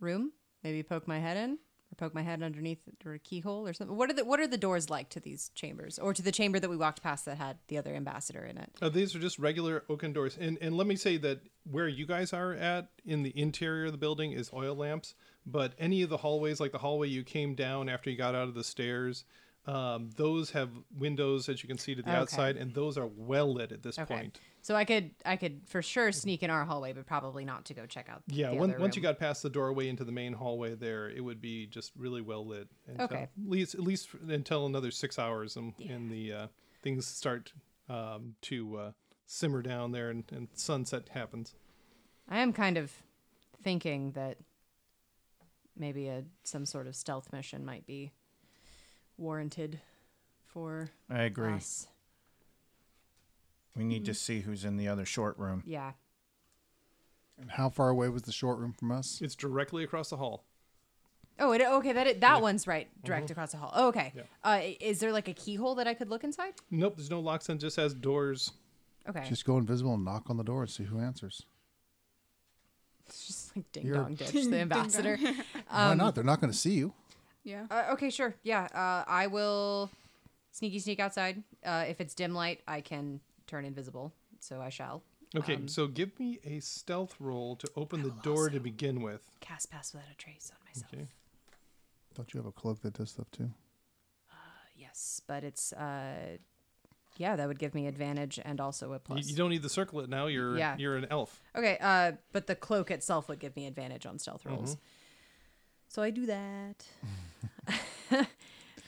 room? 0.00 0.32
Maybe 0.64 0.82
poke 0.82 1.06
my 1.08 1.18
head 1.18 1.36
in, 1.36 1.58
or 1.92 1.94
poke 1.94 2.14
my 2.14 2.22
head 2.22 2.42
underneath 2.42 2.80
or 3.04 3.14
a 3.14 3.18
keyhole 3.18 3.66
or 3.68 3.72
something. 3.72 3.96
What 3.96 4.10
are 4.10 4.14
the 4.14 4.24
What 4.24 4.40
are 4.40 4.46
the 4.46 4.56
doors 4.56 4.90
like 4.90 5.10
to 5.10 5.20
these 5.20 5.50
chambers, 5.54 5.98
or 5.98 6.14
to 6.14 6.22
the 6.22 6.32
chamber 6.32 6.58
that 6.58 6.70
we 6.70 6.76
walked 6.76 7.02
past 7.02 7.24
that 7.26 7.38
had 7.38 7.58
the 7.68 7.78
other 7.78 7.94
ambassador 7.94 8.44
in 8.44 8.58
it? 8.58 8.70
Uh, 8.80 8.88
these 8.88 9.14
are 9.14 9.18
just 9.18 9.38
regular 9.38 9.84
oaken 9.88 10.12
doors. 10.12 10.36
And, 10.40 10.58
and 10.60 10.76
let 10.76 10.86
me 10.86 10.96
say 10.96 11.16
that 11.18 11.40
where 11.70 11.88
you 11.88 12.06
guys 12.06 12.32
are 12.32 12.54
at 12.54 12.88
in 13.04 13.22
the 13.22 13.38
interior 13.38 13.86
of 13.86 13.92
the 13.92 13.98
building 13.98 14.32
is 14.32 14.50
oil 14.52 14.74
lamps, 14.74 15.14
but 15.46 15.74
any 15.78 16.02
of 16.02 16.08
the 16.08 16.16
hallways, 16.16 16.60
like 16.60 16.72
the 16.72 16.78
hallway 16.78 17.08
you 17.08 17.22
came 17.22 17.54
down 17.54 17.88
after 17.88 18.10
you 18.10 18.16
got 18.16 18.34
out 18.34 18.48
of 18.48 18.54
the 18.54 18.64
stairs, 18.64 19.24
um, 19.66 20.10
those 20.16 20.50
have 20.50 20.70
windows 20.98 21.48
as 21.48 21.62
you 21.62 21.68
can 21.68 21.78
see 21.78 21.94
to 21.94 22.02
the 22.02 22.08
Okay. 22.08 22.18
outside, 22.18 22.56
and 22.56 22.74
those 22.74 22.98
are 22.98 23.06
well 23.06 23.52
lit 23.52 23.70
at 23.72 23.82
this 23.82 23.98
Okay. 23.98 24.14
point. 24.14 24.40
So 24.60 24.74
I 24.74 24.84
could 24.84 25.10
I 25.24 25.36
could 25.36 25.62
for 25.66 25.82
sure 25.82 26.12
sneak 26.12 26.42
in 26.42 26.50
our 26.50 26.64
hallway, 26.64 26.92
but 26.92 27.06
probably 27.06 27.44
not 27.44 27.64
to 27.66 27.74
go 27.74 27.86
check 27.86 28.08
out. 28.08 28.22
Yeah, 28.26 28.50
the 28.50 28.56
when, 28.56 28.78
once 28.80 28.96
you 28.96 29.02
got 29.02 29.18
past 29.18 29.42
the 29.42 29.50
doorway 29.50 29.88
into 29.88 30.04
the 30.04 30.12
main 30.12 30.32
hallway 30.32 30.74
there, 30.74 31.08
it 31.08 31.20
would 31.20 31.40
be 31.40 31.66
just 31.66 31.92
really 31.96 32.20
well 32.20 32.46
lit. 32.46 32.68
Until, 32.86 33.04
Okay. 33.04 33.22
At 33.22 33.30
least, 33.44 33.74
at 33.74 33.80
least 33.80 34.08
until 34.28 34.66
another 34.66 34.90
six 34.90 35.18
hours, 35.18 35.56
and, 35.56 35.74
and 35.88 36.10
the 36.10 36.32
uh, 36.32 36.46
things 36.82 37.06
start 37.06 37.52
um, 37.88 38.34
to 38.42 38.76
uh, 38.76 38.92
simmer 39.26 39.62
down 39.62 39.92
there, 39.92 40.10
and, 40.10 40.24
and 40.30 40.48
sunset 40.54 41.08
happens. 41.10 41.54
I 42.28 42.38
am 42.38 42.52
kind 42.52 42.76
of 42.78 42.92
thinking 43.62 44.12
that 44.12 44.38
maybe 45.76 46.08
a 46.08 46.24
some 46.44 46.66
sort 46.66 46.86
of 46.86 46.94
stealth 46.94 47.32
mission 47.32 47.64
might 47.64 47.86
be 47.86 48.12
warranted 49.16 49.80
for 50.46 50.90
I 51.10 51.22
agree. 51.22 51.52
us. 51.52 51.88
We 53.76 53.84
need 53.84 54.04
to 54.04 54.12
hmm. 54.12 54.16
see 54.16 54.40
who's 54.40 54.64
in 54.64 54.76
the 54.76 54.88
other 54.88 55.04
short 55.04 55.38
room. 55.38 55.62
Yeah. 55.66 55.92
And 57.40 57.50
how 57.50 57.70
far 57.70 57.88
away 57.88 58.08
was 58.08 58.22
the 58.22 58.32
short 58.32 58.58
room 58.58 58.72
from 58.72 58.92
us? 58.92 59.20
It's 59.22 59.34
directly 59.34 59.82
across 59.82 60.10
the 60.10 60.18
hall. 60.18 60.44
Oh, 61.38 61.52
it, 61.52 61.62
okay. 61.62 61.92
That 61.92 62.20
that 62.20 62.42
one's 62.42 62.66
right, 62.66 62.86
uh-huh. 62.86 63.06
direct 63.06 63.30
across 63.30 63.52
the 63.52 63.58
hall. 63.58 63.72
Oh, 63.74 63.88
okay. 63.88 64.12
Yeah. 64.14 64.22
Uh, 64.44 64.48
i- 64.48 64.76
is 64.80 65.00
there 65.00 65.12
like 65.12 65.28
a 65.28 65.32
keyhole 65.32 65.74
that 65.76 65.88
I 65.88 65.94
could 65.94 66.10
look 66.10 66.24
inside? 66.24 66.54
Nope, 66.70 66.96
there's 66.96 67.10
no 67.10 67.20
locks 67.20 67.48
on. 67.48 67.58
Just 67.58 67.76
has 67.76 67.94
doors. 67.94 68.52
Okay. 69.08 69.24
Just 69.28 69.44
go 69.44 69.56
invisible 69.56 69.94
and 69.94 70.04
knock 70.04 70.28
on 70.28 70.36
the 70.36 70.44
door 70.44 70.62
and 70.62 70.70
see 70.70 70.84
who 70.84 71.00
answers. 71.00 71.44
It's 73.06 73.26
just 73.26 73.56
like 73.56 73.70
ding 73.72 73.86
You're- 73.86 73.98
dong 73.98 74.14
ditch 74.16 74.32
the 74.32 74.58
ambassador. 74.60 75.18
Why 75.68 75.94
not? 75.94 76.00
Um, 76.00 76.12
They're 76.14 76.24
not 76.24 76.40
going 76.40 76.52
to 76.52 76.58
see 76.58 76.74
you. 76.74 76.92
Yeah. 77.44 77.66
Uh, 77.70 77.92
okay, 77.92 78.10
sure. 78.10 78.34
Yeah. 78.42 78.68
Uh, 78.74 79.04
I 79.10 79.26
will 79.26 79.90
sneaky 80.52 80.78
sneak 80.78 81.00
outside. 81.00 81.42
Uh, 81.64 81.84
if 81.88 82.00
it's 82.00 82.14
dim 82.14 82.34
light, 82.34 82.60
I 82.68 82.80
can 82.80 83.20
turn 83.46 83.64
invisible. 83.64 84.12
So 84.40 84.60
I 84.60 84.68
shall. 84.70 85.02
Okay, 85.34 85.54
Um, 85.54 85.68
so 85.68 85.86
give 85.86 86.18
me 86.20 86.38
a 86.44 86.60
stealth 86.60 87.14
roll 87.18 87.56
to 87.56 87.68
open 87.76 88.02
the 88.02 88.10
door 88.22 88.50
to 88.50 88.60
begin 88.60 89.00
with. 89.00 89.22
Cast 89.40 89.70
pass 89.70 89.92
without 89.94 90.10
a 90.12 90.14
trace 90.16 90.50
on 90.52 90.58
myself. 90.66 90.92
Okay. 90.92 91.06
Don't 92.14 92.34
you 92.34 92.38
have 92.38 92.46
a 92.46 92.52
cloak 92.52 92.82
that 92.82 92.92
does 92.94 93.10
stuff 93.10 93.30
too? 93.30 93.50
Yes, 94.76 95.22
but 95.26 95.44
it's 95.44 95.72
uh, 95.72 96.36
yeah, 97.16 97.36
that 97.36 97.46
would 97.46 97.58
give 97.58 97.74
me 97.74 97.86
advantage 97.86 98.40
and 98.44 98.60
also 98.60 98.90
a 98.90 98.94
You, 98.94 98.98
plus. 98.98 99.26
you 99.30 99.36
don't 99.36 99.50
need 99.50 99.62
the 99.62 99.68
circlet 99.68 100.08
now. 100.08 100.26
You're 100.26 100.58
Yeah. 100.58 100.76
you're 100.76 100.96
an 100.96 101.06
elf. 101.10 101.40
Okay, 101.56 101.78
uh, 101.80 102.12
but 102.32 102.46
the 102.46 102.54
cloak 102.56 102.90
itself 102.90 103.28
would 103.28 103.38
give 103.38 103.54
me 103.56 103.66
advantage 103.66 104.06
on 104.06 104.18
stealth 104.18 104.44
rolls. 104.44 104.74
Mm-hmm. 104.76 104.84
So 105.92 106.00
I 106.00 106.08
do 106.08 106.24
that. 106.24 106.86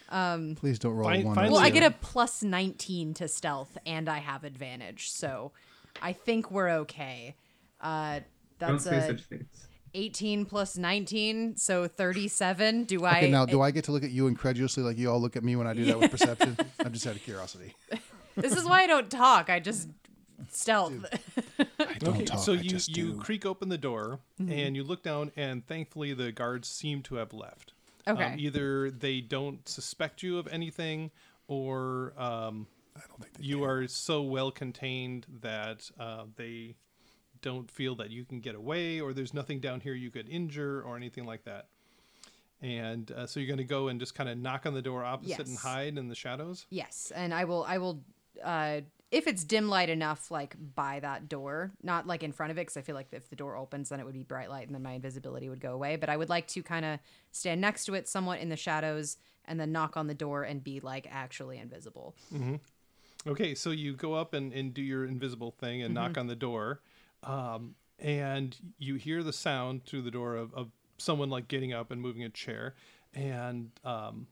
um, 0.09 0.55
Please 0.55 0.79
don't 0.79 0.95
roll 0.95 1.11
Fin- 1.11 1.25
one. 1.25 1.33
or 1.33 1.35
finally- 1.35 1.53
Well, 1.53 1.61
I 1.61 1.67
zero. 1.71 1.81
get 1.81 1.93
a 1.93 1.95
plus 2.01 2.43
19 2.43 3.13
to 3.15 3.29
stealth 3.29 3.77
and 3.85 4.09
I 4.09 4.19
have 4.21 4.43
advantage. 4.43 5.11
So 5.11 5.53
I 6.01 6.15
think 6.15 6.51
we're 6.51 6.71
okay. 6.71 7.37
Uh, 7.79 8.21
Don't 8.59 8.73
that's 8.73 8.85
say 8.85 8.97
a 8.97 9.07
such 9.07 9.25
things. 9.25 9.45
18 9.93 10.47
plus 10.47 10.79
19, 10.79 11.59
so 11.59 11.87
37. 11.87 12.85
Do 12.85 13.05
I 13.05 13.19
Okay, 13.19 13.31
now 13.31 13.45
do 13.45 13.61
I 13.61 13.71
get 13.71 13.85
to 13.85 13.93
look 13.93 14.03
at 14.03 14.11
you 14.11 14.27
incredulously 14.27 14.83
like 14.83 14.97
you 14.97 15.11
all 15.11 15.21
look 15.21 15.37
at 15.37 15.45
me 15.45 15.57
when 15.57 15.67
I 15.67 15.75
do 15.75 15.85
that 15.85 16.01
with 16.01 16.11
perception? 16.11 16.57
I'm 16.81 16.93
just 16.95 17.07
out 17.07 17.17
of 17.17 17.23
curiosity. 17.23 17.75
This 18.35 18.57
is 18.57 18.65
why 18.65 18.83
I 18.83 18.87
don't 18.87 19.11
talk. 19.11 19.51
I 19.51 19.61
just 19.61 19.89
stealth. 20.51 20.93
I 21.79 21.95
don't 21.99 22.15
Okay, 22.17 22.25
talk. 22.25 22.39
so 22.41 22.53
I 22.53 22.57
you 22.57 22.71
just 22.71 22.97
you 22.97 23.13
do. 23.13 23.19
creak 23.21 23.45
open 23.47 23.69
the 23.69 23.79
door 23.79 24.21
Mm-hmm. 24.41 24.53
and 24.53 24.77
you 24.77 24.83
look 24.85 25.03
down, 25.03 25.31
and 25.37 25.67
thankfully 25.67 26.13
the 26.15 26.33
guards 26.33 26.69
seem 26.69 27.03
to 27.03 27.17
have 27.17 27.33
left. 27.33 27.73
Okay. 28.07 28.25
Um, 28.25 28.39
either 28.39 28.91
they 28.91 29.21
don't 29.21 29.67
suspect 29.69 30.23
you 30.23 30.39
of 30.39 30.47
anything, 30.49 31.11
or 31.49 32.13
um, 32.19 32.67
I 32.97 33.01
don't 33.09 33.21
think 33.23 33.35
they 33.39 33.45
you 33.45 33.65
are 33.65 33.87
so 33.89 34.23
well 34.23 34.51
contained 34.51 35.27
that 35.41 35.91
uh, 35.99 36.25
they 36.37 36.77
don't 37.43 37.71
feel 37.71 37.95
that 37.97 38.11
you 38.11 38.25
can 38.25 38.41
get 38.41 38.55
away, 38.55 39.01
or 39.01 39.13
there's 39.13 39.33
nothing 39.35 39.61
down 39.61 39.81
here 39.81 39.95
you 39.95 40.11
could 40.11 40.29
injure, 40.29 40.83
or 40.83 40.97
anything 40.97 41.25
like 41.25 41.45
that. 41.45 41.69
And 42.63 43.11
uh, 43.13 43.27
so 43.27 43.41
you're 43.41 43.47
going 43.47 43.59
to 43.59 43.65
go 43.65 43.89
and 43.89 44.01
just 44.01 44.15
kind 44.15 44.29
of 44.29 44.39
knock 44.39 44.65
on 44.65 44.73
the 44.75 44.81
door 44.83 45.05
opposite 45.05 45.47
and 45.47 45.59
hide 45.59 45.99
in 45.99 46.09
the 46.09 46.15
shadows. 46.15 46.67
Yes, 46.71 47.13
and 47.15 47.35
I 47.35 47.45
will. 47.45 47.65
I 47.65 47.79
will. 47.79 48.01
Uh, 48.43 48.81
if 49.15 49.29
it's 49.29 49.45
dim 49.45 49.69
light 49.69 49.89
enough, 49.89 50.29
like 50.33 50.57
by 50.75 50.99
that 50.99 51.29
door, 51.29 51.71
not 51.83 52.05
like 52.05 52.25
in 52.25 52.33
front 52.33 52.51
of 52.51 52.59
it, 52.59 52.63
because 52.63 52.77
I 52.77 52.83
feel 52.83 52.97
like 52.97 53.07
if 53.13 53.31
the 53.31 53.37
door 53.37 53.57
opens, 53.57 53.91
then 53.91 54.01
it 54.01 54.05
would 54.05 54.15
be 54.15 54.25
bright 54.25 54.51
light, 54.51 54.67
and 54.67 54.75
then 54.75 54.83
my 54.83 54.93
invisibility 54.93 55.49
would 55.49 55.61
go 55.61 55.73
away. 55.73 55.95
But 55.95 56.09
I 56.09 56.17
would 56.17 56.29
like 56.29 56.49
to 56.49 56.63
kind 56.65 56.85
of 56.85 56.99
stand 57.31 57.61
next 57.61 57.85
to 57.85 57.95
it, 57.95 58.09
somewhat 58.09 58.41
in 58.41 58.49
the 58.49 58.57
shadows, 58.57 59.17
and 59.45 59.61
then 59.61 59.71
knock 59.71 59.97
on 59.97 60.09
the 60.09 60.15
door 60.15 60.43
and 60.43 60.65
be 60.65 60.81
like 60.81 61.07
actually 61.09 61.59
invisible. 61.59 62.17
Okay, 63.27 63.55
so 63.55 63.71
you 63.71 63.95
go 63.95 64.15
up 64.15 64.35
and, 64.35 64.53
and 64.53 64.75
do 64.75 64.83
your 64.83 65.05
invisible 65.05 65.53
thing 65.53 65.83
and 65.83 65.95
knock 65.95 66.19
on 66.19 66.27
the 66.27 66.35
door, 66.37 66.81
um, 67.23 67.77
and 68.01 68.57
you 68.79 68.97
hear 68.97 69.23
the 69.23 69.33
sound 69.33 69.85
through 69.85 70.03
the 70.03 70.11
door 70.11 70.35
of, 70.35 70.53
of 70.55 70.73
someone 70.99 71.31
like 71.31 71.47
getting 71.47 71.73
up 71.73 71.93
and 71.93 72.03
moving 72.03 72.25
a 72.25 72.29
chair, 72.29 72.75
and 73.15 73.71
um, 73.85 74.27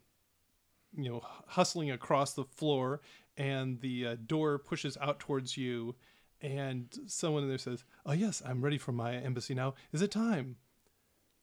you 0.96 1.08
know 1.08 1.22
hustling 1.46 1.90
across 1.90 2.34
the 2.34 2.44
floor, 2.44 3.00
and 3.36 3.80
the 3.80 4.06
uh, 4.06 4.16
door 4.26 4.58
pushes 4.58 4.96
out 5.00 5.18
towards 5.20 5.56
you, 5.56 5.94
and 6.40 6.88
someone 7.06 7.42
in 7.42 7.48
there 7.48 7.58
says, 7.58 7.84
"Oh 8.06 8.12
yes, 8.12 8.42
I'm 8.44 8.62
ready 8.62 8.78
for 8.78 8.92
my 8.92 9.14
embassy 9.16 9.54
now. 9.54 9.74
Is 9.92 10.02
it 10.02 10.10
time?" 10.10 10.56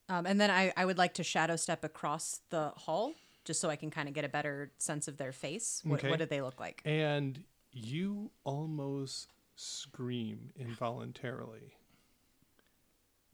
Um, 0.10 0.26
and 0.26 0.42
then 0.42 0.50
I, 0.50 0.74
I 0.76 0.86
would 0.86 0.98
like 0.98 1.14
to 1.16 1.24
shadow 1.24 1.56
step 1.56 1.84
across 1.84 2.42
the 2.50 2.70
hall, 2.76 3.14
just 3.46 3.62
so 3.62 3.70
I 3.70 3.76
can 3.76 3.92
kind 3.92 4.08
of 4.08 4.16
get 4.16 4.26
a 4.26 4.30
better 4.30 4.72
sense 4.80 5.08
of 5.08 5.18
their 5.18 5.32
face. 5.32 5.82
What, 5.86 6.00
Okay. 6.00 6.10
what 6.10 6.20
do 6.20 6.26
they 6.26 6.42
look 6.42 6.60
like? 6.60 6.82
and 6.86 7.44
you 7.72 8.32
almost 8.44 9.32
scream 9.56 10.50
involuntarily 10.56 11.76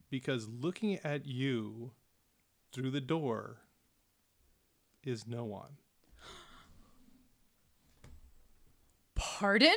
because 0.09 0.47
looking 0.49 0.99
at 1.03 1.25
you 1.25 1.91
through 2.73 2.91
the 2.91 2.99
door 3.01 3.61
is 5.03 5.25
no 5.27 5.45
one. 5.45 5.77
Pardon? 9.39 9.75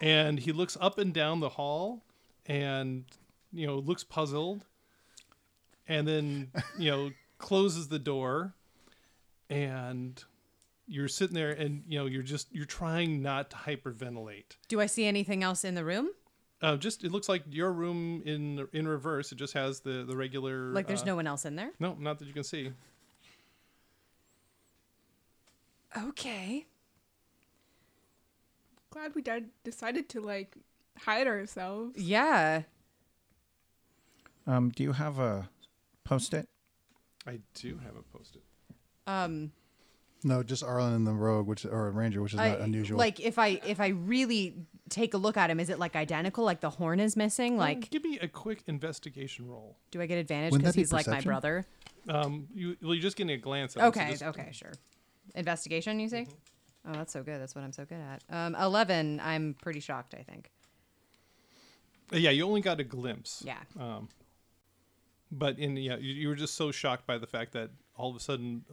And 0.00 0.38
he 0.38 0.52
looks 0.52 0.76
up 0.80 0.98
and 0.98 1.12
down 1.12 1.40
the 1.40 1.48
hall 1.48 2.04
and, 2.46 3.04
you 3.52 3.66
know, 3.66 3.76
looks 3.78 4.04
puzzled 4.04 4.64
and 5.88 6.06
then, 6.06 6.52
you 6.78 6.90
know, 6.90 7.10
closes 7.38 7.88
the 7.88 7.98
door 7.98 8.54
and 9.50 10.22
you're 10.86 11.08
sitting 11.08 11.34
there 11.34 11.50
and, 11.50 11.82
you 11.88 11.98
know, 11.98 12.06
you're 12.06 12.22
just, 12.22 12.54
you're 12.54 12.64
trying 12.64 13.20
not 13.20 13.50
to 13.50 13.56
hyperventilate. 13.56 14.56
Do 14.68 14.80
I 14.80 14.86
see 14.86 15.06
anything 15.06 15.42
else 15.42 15.64
in 15.64 15.74
the 15.74 15.84
room? 15.84 16.10
Uh, 16.60 16.76
just 16.76 17.02
it 17.02 17.10
looks 17.10 17.28
like 17.28 17.42
your 17.50 17.72
room 17.72 18.22
in 18.24 18.68
in 18.72 18.86
reverse. 18.86 19.32
It 19.32 19.34
just 19.34 19.52
has 19.54 19.80
the 19.80 20.04
the 20.04 20.16
regular. 20.16 20.68
Like 20.68 20.86
there's 20.86 21.02
uh, 21.02 21.06
no 21.06 21.16
one 21.16 21.26
else 21.26 21.44
in 21.44 21.56
there? 21.56 21.72
No, 21.80 21.96
not 21.98 22.20
that 22.20 22.28
you 22.28 22.32
can 22.32 22.44
see. 22.44 22.70
Okay. 25.96 26.66
Glad 28.92 29.14
we 29.14 29.22
di- 29.22 29.44
decided 29.64 30.08
to 30.10 30.20
like 30.20 30.54
hide 30.98 31.26
ourselves. 31.26 31.98
Yeah. 32.00 32.62
Um, 34.46 34.70
do 34.70 34.82
you 34.82 34.92
have 34.92 35.18
a 35.18 35.48
post-it? 36.04 36.48
I 37.26 37.38
do 37.54 37.78
have 37.84 37.96
a 37.96 38.02
post-it. 38.16 38.42
Um, 39.06 39.52
No, 40.24 40.42
just 40.42 40.62
Arlen 40.62 40.92
and 40.94 41.06
the 41.06 41.12
Rogue, 41.12 41.46
which 41.46 41.64
or 41.64 41.90
Ranger, 41.90 42.20
which 42.22 42.34
is 42.34 42.40
I, 42.40 42.50
not 42.50 42.60
unusual. 42.60 42.98
Like 42.98 43.18
if 43.20 43.38
I 43.38 43.60
if 43.66 43.80
I 43.80 43.88
really 43.88 44.56
take 44.88 45.14
a 45.14 45.16
look 45.16 45.36
at 45.36 45.48
him, 45.50 45.58
is 45.58 45.70
it 45.70 45.78
like 45.78 45.96
identical? 45.96 46.44
Like 46.44 46.60
the 46.60 46.70
horn 46.70 47.00
is 47.00 47.16
missing? 47.16 47.56
Like 47.56 47.76
Um, 47.76 47.80
Like, 47.82 47.90
give 47.90 48.04
me 48.04 48.18
a 48.18 48.28
quick 48.28 48.62
investigation 48.66 49.48
roll. 49.48 49.78
do 49.90 50.00
I 50.02 50.06
get 50.06 50.18
advantage 50.18 50.52
because 50.52 50.64
that 50.66 50.74
be 50.74 50.80
he's 50.82 50.92
like 50.92 51.06
my 51.06 51.20
brother? 51.20 51.64
Um, 52.08 52.48
you 52.54 52.76
well, 52.82 52.94
you're 52.94 53.02
just 53.02 53.16
getting 53.16 53.32
a 53.32 53.38
glance 53.38 53.76
at. 53.76 53.80
it, 53.80 53.82
so 53.82 53.88
Okay, 54.00 54.10
just- 54.10 54.22
okay, 54.24 54.48
sure. 54.52 54.72
Investigation, 55.34 55.98
you 56.00 56.08
say? 56.08 56.22
Mm-hmm. 56.22 56.34
Oh, 56.86 56.92
that's 56.92 57.12
so 57.12 57.22
good. 57.22 57.40
That's 57.40 57.54
what 57.54 57.62
I'm 57.62 57.72
so 57.72 57.84
good 57.84 57.98
at. 58.00 58.22
Um, 58.28 58.54
eleven. 58.56 59.20
I'm 59.20 59.54
pretty 59.62 59.80
shocked. 59.80 60.14
I 60.18 60.22
think. 60.22 60.50
Uh, 62.12 62.16
yeah, 62.18 62.30
you 62.30 62.44
only 62.44 62.60
got 62.60 62.80
a 62.80 62.84
glimpse. 62.84 63.42
Yeah. 63.46 63.58
Um, 63.78 64.08
but 65.30 65.58
in 65.58 65.76
yeah, 65.76 65.96
you, 65.96 66.12
you 66.12 66.28
were 66.28 66.34
just 66.34 66.54
so 66.54 66.70
shocked 66.72 67.06
by 67.06 67.18
the 67.18 67.26
fact 67.26 67.52
that 67.52 67.70
all 67.96 68.10
of 68.10 68.16
a 68.16 68.20
sudden, 68.20 68.64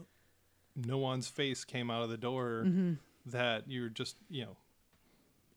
no 0.75 0.97
one's 0.97 1.27
face 1.27 1.63
came 1.63 1.89
out 1.91 2.01
of 2.03 2.09
the 2.09 2.17
door 2.17 2.63
Mm-hmm. 2.65 2.93
that 3.27 3.63
you're 3.69 3.89
just 3.89 4.15
you 4.29 4.43
know, 4.45 4.57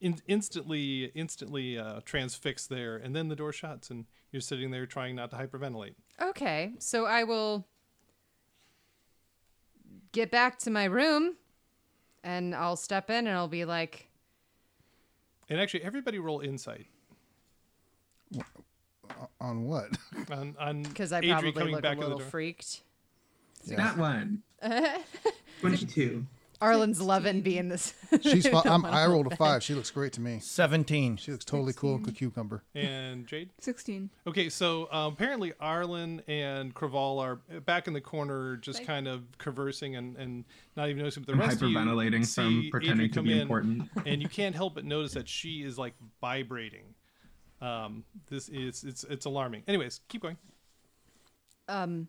in, 0.00 0.20
instantly 0.28 1.06
instantly 1.14 1.78
uh, 1.78 2.00
transfixed 2.04 2.68
there, 2.68 2.96
and 2.96 3.16
then 3.16 3.28
the 3.28 3.36
door 3.36 3.52
shuts, 3.52 3.90
and 3.90 4.04
you're 4.30 4.42
sitting 4.42 4.70
there 4.70 4.84
trying 4.86 5.16
not 5.16 5.30
to 5.30 5.36
hyperventilate. 5.36 5.94
Okay, 6.20 6.72
so 6.78 7.06
I 7.06 7.24
will 7.24 7.66
get 10.12 10.30
back 10.30 10.58
to 10.60 10.70
my 10.70 10.84
room, 10.84 11.36
and 12.24 12.54
I'll 12.54 12.76
step 12.76 13.11
in, 13.11 13.26
and 13.26 13.37
I'll 13.37 13.48
be 13.48 13.64
like, 13.64 14.08
And 15.48 15.61
actually, 15.61 15.82
everybody 15.85 16.18
roll 16.18 16.40
insight 16.40 16.87
on 19.40 19.64
what? 19.64 19.88
on 20.30 20.54
on 20.58 20.82
because 20.82 21.12
I 21.12 21.20
Adri 21.20 21.52
probably 21.52 21.72
look 21.72 21.82
back 21.82 21.96
a 21.96 22.00
little 22.00 22.18
door. 22.18 22.28
freaked. 22.28 22.82
Not 23.66 23.96
one. 23.96 24.42
22. 25.61 26.26
Arlen's 26.62 27.01
loving 27.01 27.40
being 27.42 27.68
this. 27.68 27.92
She's. 28.22 28.46
Fi- 28.46 28.62
I'm, 28.66 28.85
I 28.85 29.05
rolled 29.07 29.33
a 29.33 29.37
five. 29.37 29.62
She 29.62 29.75
looks 29.75 29.90
great 29.90 30.12
to 30.14 30.20
me. 30.20 30.38
17. 30.40 31.16
She 31.16 31.33
looks 31.33 31.44
totally 31.44 31.72
cool, 31.72 31.98
like 31.98 32.07
a 32.07 32.12
cucumber. 32.12 32.62
And 32.75 33.27
Jade. 33.27 33.51
Sixteen. 33.59 34.11
Okay, 34.27 34.48
so 34.48 34.85
uh, 34.92 35.11
apparently 35.12 35.53
Arlen 35.61 36.22
and 36.29 36.75
Craval 36.75 37.18
are 37.20 37.37
back 37.61 37.88
in 37.88 37.92
the 37.94 38.01
corner, 38.01 38.57
just 38.57 38.79
Like- 38.79 38.87
kind 38.87 39.09
of 39.09 39.25
conversing 39.38 39.96
and, 39.96 40.16
and 40.16 40.44
not 40.77 40.88
even 40.88 40.98
noticing. 41.03 41.25
But 41.25 41.37
the 41.37 41.42
I'm 41.42 41.48
rest 41.48 41.61
of 41.62 41.68
you 41.68 41.77
hyperventilating 41.77 42.35
from 42.35 42.68
pretending 42.70 43.11
to 43.11 43.22
be 43.22 43.33
in, 43.33 43.38
important. 43.40 43.88
and 44.07 44.22
you 44.22 44.29
can't 44.29 44.55
help 44.55 44.75
but 44.77 44.85
notice 44.85 45.12
that 45.14 45.29
she 45.29 45.62
is 45.62 45.77
like 45.79 45.94
vibrating. 46.20 46.94
Um, 47.61 48.05
this 48.29 48.48
is 48.48 48.85
it's 48.85 49.05
it's 49.05 49.27
alarming. 49.27 49.62
Anyways, 49.68 50.01
keep 50.09 50.22
going. 50.22 50.37
um, 51.68 52.09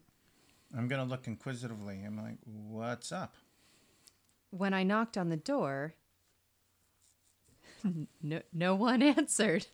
I'm 0.76 0.88
going 0.88 1.04
to 1.04 1.08
look 1.10 1.28
inquisitively. 1.28 2.02
I'm 2.06 2.18
like, 2.18 2.38
what's 2.46 3.12
up? 3.12 3.36
When 4.54 4.74
I 4.74 4.84
knocked 4.84 5.18
on 5.18 5.30
the 5.30 5.38
door, 5.38 5.96
no, 8.22 8.42
no 8.54 8.76
one 8.76 9.02
answered. 9.02 9.66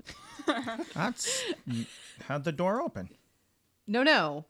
That's 0.93 1.43
how'd 2.23 2.45
the 2.45 2.51
door 2.51 2.81
open? 2.81 3.09
No, 3.85 4.03
no, 4.03 4.45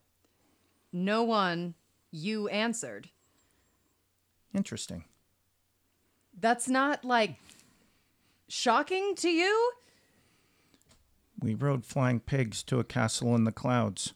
no 0.93 1.23
one. 1.23 1.73
You 2.11 2.47
answered. 2.47 3.09
Interesting. 4.53 5.03
That's 6.39 6.67
not 6.67 7.05
like 7.05 7.35
shocking 8.47 9.13
to 9.17 9.29
you. 9.29 9.71
We 11.39 11.53
rode 11.53 11.85
flying 11.85 12.19
pigs 12.19 12.63
to 12.63 12.79
a 12.79 12.83
castle 12.83 13.35
in 13.35 13.43
the 13.43 13.51
clouds. 13.51 14.13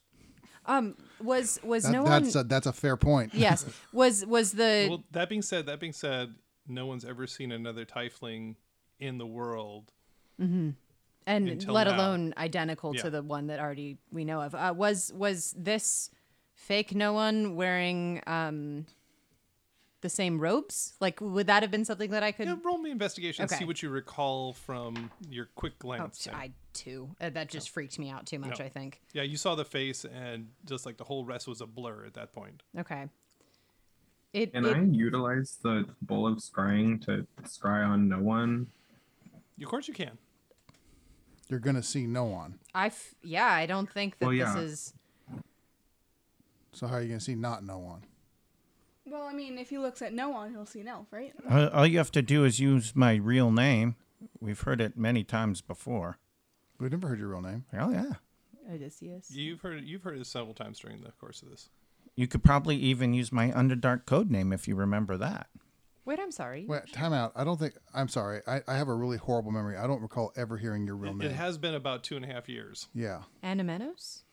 Um, 0.65 0.95
was 1.23 1.59
was 1.63 1.83
That, 1.83 1.91
no 1.93 2.03
that's 2.03 2.35
one? 2.35 2.45
a, 2.45 2.47
that's 2.47 2.67
a 2.67 2.73
fair 2.73 2.97
point. 2.97 3.33
yes, 3.35 3.65
was 3.91 4.25
was 4.25 4.51
the 4.51 4.87
Well, 4.89 5.03
that 5.11 5.29
being 5.29 5.41
said, 5.41 5.65
that 5.67 5.79
being 5.79 5.93
said, 5.93 6.35
no 6.67 6.85
one's 6.85 7.05
ever 7.05 7.27
seen 7.27 7.51
another 7.51 7.85
tiefling 7.85 8.55
in 8.99 9.17
the 9.17 9.25
world. 9.27 9.91
and 10.39 10.67
until 11.27 11.73
let 11.73 11.87
now. 11.87 11.95
alone 11.95 12.33
identical 12.37 12.93
Yeah. 12.93 13.03
to 13.03 13.09
the 13.09 13.21
one 13.23 13.47
that 13.47 13.59
already 13.59 13.97
we 14.11 14.25
know 14.25 14.41
of. 14.41 14.53
Uh, 14.55 14.73
was 14.75 15.11
was 15.15 15.53
this 15.57 16.09
fake 16.53 16.93
no 16.93 17.13
one 17.13 17.55
wearing 17.55 18.21
um 18.27 18.85
the 20.01 20.09
same 20.09 20.39
robes? 20.39 20.93
Like 20.99 21.19
would 21.21 21.47
that 21.47 21.63
have 21.63 21.71
been 21.71 21.85
something 21.85 22.11
that 22.11 22.23
I 22.23 22.31
could 22.31 22.47
Yeah, 22.47 22.55
roll 22.63 22.77
me 22.77 22.91
investigation. 22.91 23.45
Okay. 23.45 23.55
See 23.55 23.65
what 23.65 23.81
you 23.81 23.89
recall 23.89 24.53
from 24.53 25.11
your 25.29 25.47
quick 25.55 25.73
Oh, 25.75 25.79
glance. 25.79 26.23
thing. 26.25 26.33
I 26.35 26.51
too. 26.73 27.09
Uh, 27.21 27.29
that 27.29 27.49
just 27.49 27.69
freaked 27.69 27.99
me 27.99 28.09
out 28.09 28.25
too 28.25 28.39
much, 28.39 28.59
No. 28.59 28.65
I 28.65 28.69
think. 28.69 29.01
Yeah, 29.13 29.23
you 29.23 29.37
saw 29.37 29.55
the 29.55 29.65
face, 29.65 30.05
and 30.05 30.49
just 30.65 30.85
like 30.85 30.97
the 30.97 31.03
whole 31.03 31.25
rest 31.25 31.47
was 31.47 31.61
a 31.61 31.67
blur 31.67 32.05
at 32.05 32.13
that 32.15 32.33
point. 32.33 32.63
Okay. 32.77 33.07
It, 34.33 34.53
Can 34.53 34.65
it 34.65 34.75
I 34.75 34.81
utilize 34.81 35.59
the 35.61 35.85
bowl 36.01 36.27
of 36.27 36.39
scrying 36.39 36.99
to 37.05 37.27
scry 37.43 37.87
on 37.87 38.09
no 38.09 38.19
one? 38.19 38.67
Of 39.61 39.67
course, 39.69 39.87
you 39.87 39.93
can. 39.93 40.17
You're 41.49 41.59
gonna 41.59 41.83
see 41.83 42.07
no 42.07 42.25
one. 42.25 42.59
I 42.73 42.87
f- 42.87 43.13
yeah, 43.21 43.45
I 43.45 43.67
don't 43.67 43.89
think 43.89 44.17
that 44.17 44.25
Well, 44.25 44.35
this 44.35 44.55
is 44.55 44.93
So 46.71 46.87
how 46.87 46.95
are 46.95 47.01
you 47.01 47.09
gonna 47.09 47.19
see 47.19 47.35
not 47.35 47.63
no 47.63 47.77
one? 47.77 48.05
Well, 49.05 49.23
I 49.23 49.33
mean, 49.33 49.57
if 49.59 49.69
he 49.69 49.77
looks 49.77 50.01
at 50.01 50.13
no 50.13 50.29
one, 50.29 50.51
he'll 50.51 50.65
see 50.65 50.79
an 50.79 50.87
elf, 50.87 51.07
right? 51.11 51.33
All 51.47 51.67
all 51.69 51.85
you 51.85 51.99
have 51.99 52.11
to 52.13 52.21
do 52.23 52.43
is 52.45 52.59
use 52.59 52.95
my 52.95 53.15
real 53.15 53.51
name. 53.51 53.95
We've 54.39 54.61
heard 54.61 54.81
it 54.81 54.97
many 54.97 55.23
times 55.23 55.61
before. 55.61 56.17
We've 56.83 56.91
never 56.91 57.07
heard 57.07 57.19
your 57.19 57.29
real 57.29 57.41
name. 57.41 57.63
Oh 57.73 57.89
yeah. 57.91 58.11
Odysseus. 58.71 59.31
You've 59.31 59.61
heard 59.61 59.83
you've 59.85 60.03
heard 60.03 60.17
it 60.19 60.25
several 60.27 60.53
times 60.53 60.79
during 60.79 61.01
the 61.01 61.11
course 61.11 61.41
of 61.41 61.49
this. 61.49 61.69
You 62.15 62.27
could 62.27 62.43
probably 62.43 62.75
even 62.75 63.13
use 63.13 63.31
my 63.31 63.49
Underdark 63.51 64.05
code 64.05 64.29
name 64.29 64.51
if 64.53 64.67
you 64.67 64.75
remember 64.75 65.15
that. 65.17 65.47
Wait, 66.05 66.19
I'm 66.19 66.31
sorry. 66.31 66.65
Wait, 66.67 66.91
time 66.91 67.13
out. 67.13 67.31
I 67.37 67.45
don't 67.45 67.57
think. 67.57 67.75
I'm 67.93 68.09
sorry. 68.09 68.41
I, 68.45 68.59
I 68.67 68.75
have 68.75 68.89
a 68.89 68.93
really 68.93 69.15
horrible 69.15 69.51
memory. 69.51 69.77
I 69.77 69.87
don't 69.87 70.01
recall 70.01 70.33
ever 70.35 70.57
hearing 70.57 70.85
your 70.85 70.97
real 70.97 71.11
It, 71.13 71.17
name. 71.19 71.29
it 71.29 71.35
has 71.35 71.57
been 71.57 71.73
about 71.73 72.03
two 72.03 72.17
and 72.17 72.25
a 72.25 72.27
half 72.27 72.49
years. 72.49 72.87
yeah. 72.93 73.21
Anamenos? 73.43 74.23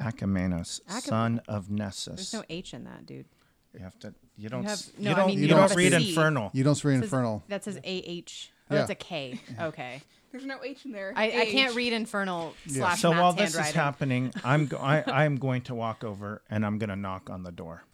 Achaemenos, 0.00 0.80
Achame- 0.88 1.02
son 1.02 1.40
of 1.48 1.70
Nessus. 1.70 2.16
There's 2.16 2.34
no 2.34 2.44
H 2.48 2.72
in 2.74 2.84
that, 2.84 3.06
dude. 3.06 3.26
you 3.74 3.80
have 3.80 3.98
to. 4.00 4.14
You 4.36 4.48
don't. 4.48 4.62
have- 4.64 4.72
s- 4.72 4.92
no, 4.98 5.10
you 5.10 5.16
I 5.16 5.18
don't. 5.18 5.26
mean, 5.28 5.36
you 5.38 5.42
you 5.42 5.48
don't 5.48 5.60
have 5.60 5.76
read 5.76 5.92
a 5.92 6.00
C. 6.00 6.08
Infernal. 6.10 6.50
You 6.52 6.62
don't 6.64 6.84
read 6.84 6.96
Says- 6.96 7.02
infernal. 7.04 7.42
That 7.48 7.64
says 7.64 7.76
A 7.78 7.82
H. 7.84 8.50
Oh, 8.70 8.74
Yeah. 8.74 8.80
that's 8.80 8.90
a 8.90 8.94
K. 8.94 9.40
Okay. 9.60 10.02
There's 10.30 10.44
no 10.44 10.58
H 10.62 10.84
in 10.84 10.92
there. 10.92 11.12
I, 11.16 11.24
I 11.42 11.46
can't 11.46 11.74
read 11.74 11.92
infernal 11.92 12.54
slash 12.66 13.00
So 13.00 13.10
Matt's 13.10 13.20
while 13.20 13.32
this 13.32 13.50
is 13.50 13.56
handwriting. 13.56 13.80
happening, 13.80 14.32
I'm 14.44 14.66
go- 14.66 14.76
I, 14.78 15.02
I'm 15.24 15.36
going 15.36 15.62
to 15.62 15.74
walk 15.74 16.04
over 16.04 16.42
and 16.50 16.64
I'm 16.66 16.78
going 16.78 16.90
to 16.90 16.96
knock 16.96 17.30
on 17.30 17.42
the 17.44 17.52
door 17.52 17.84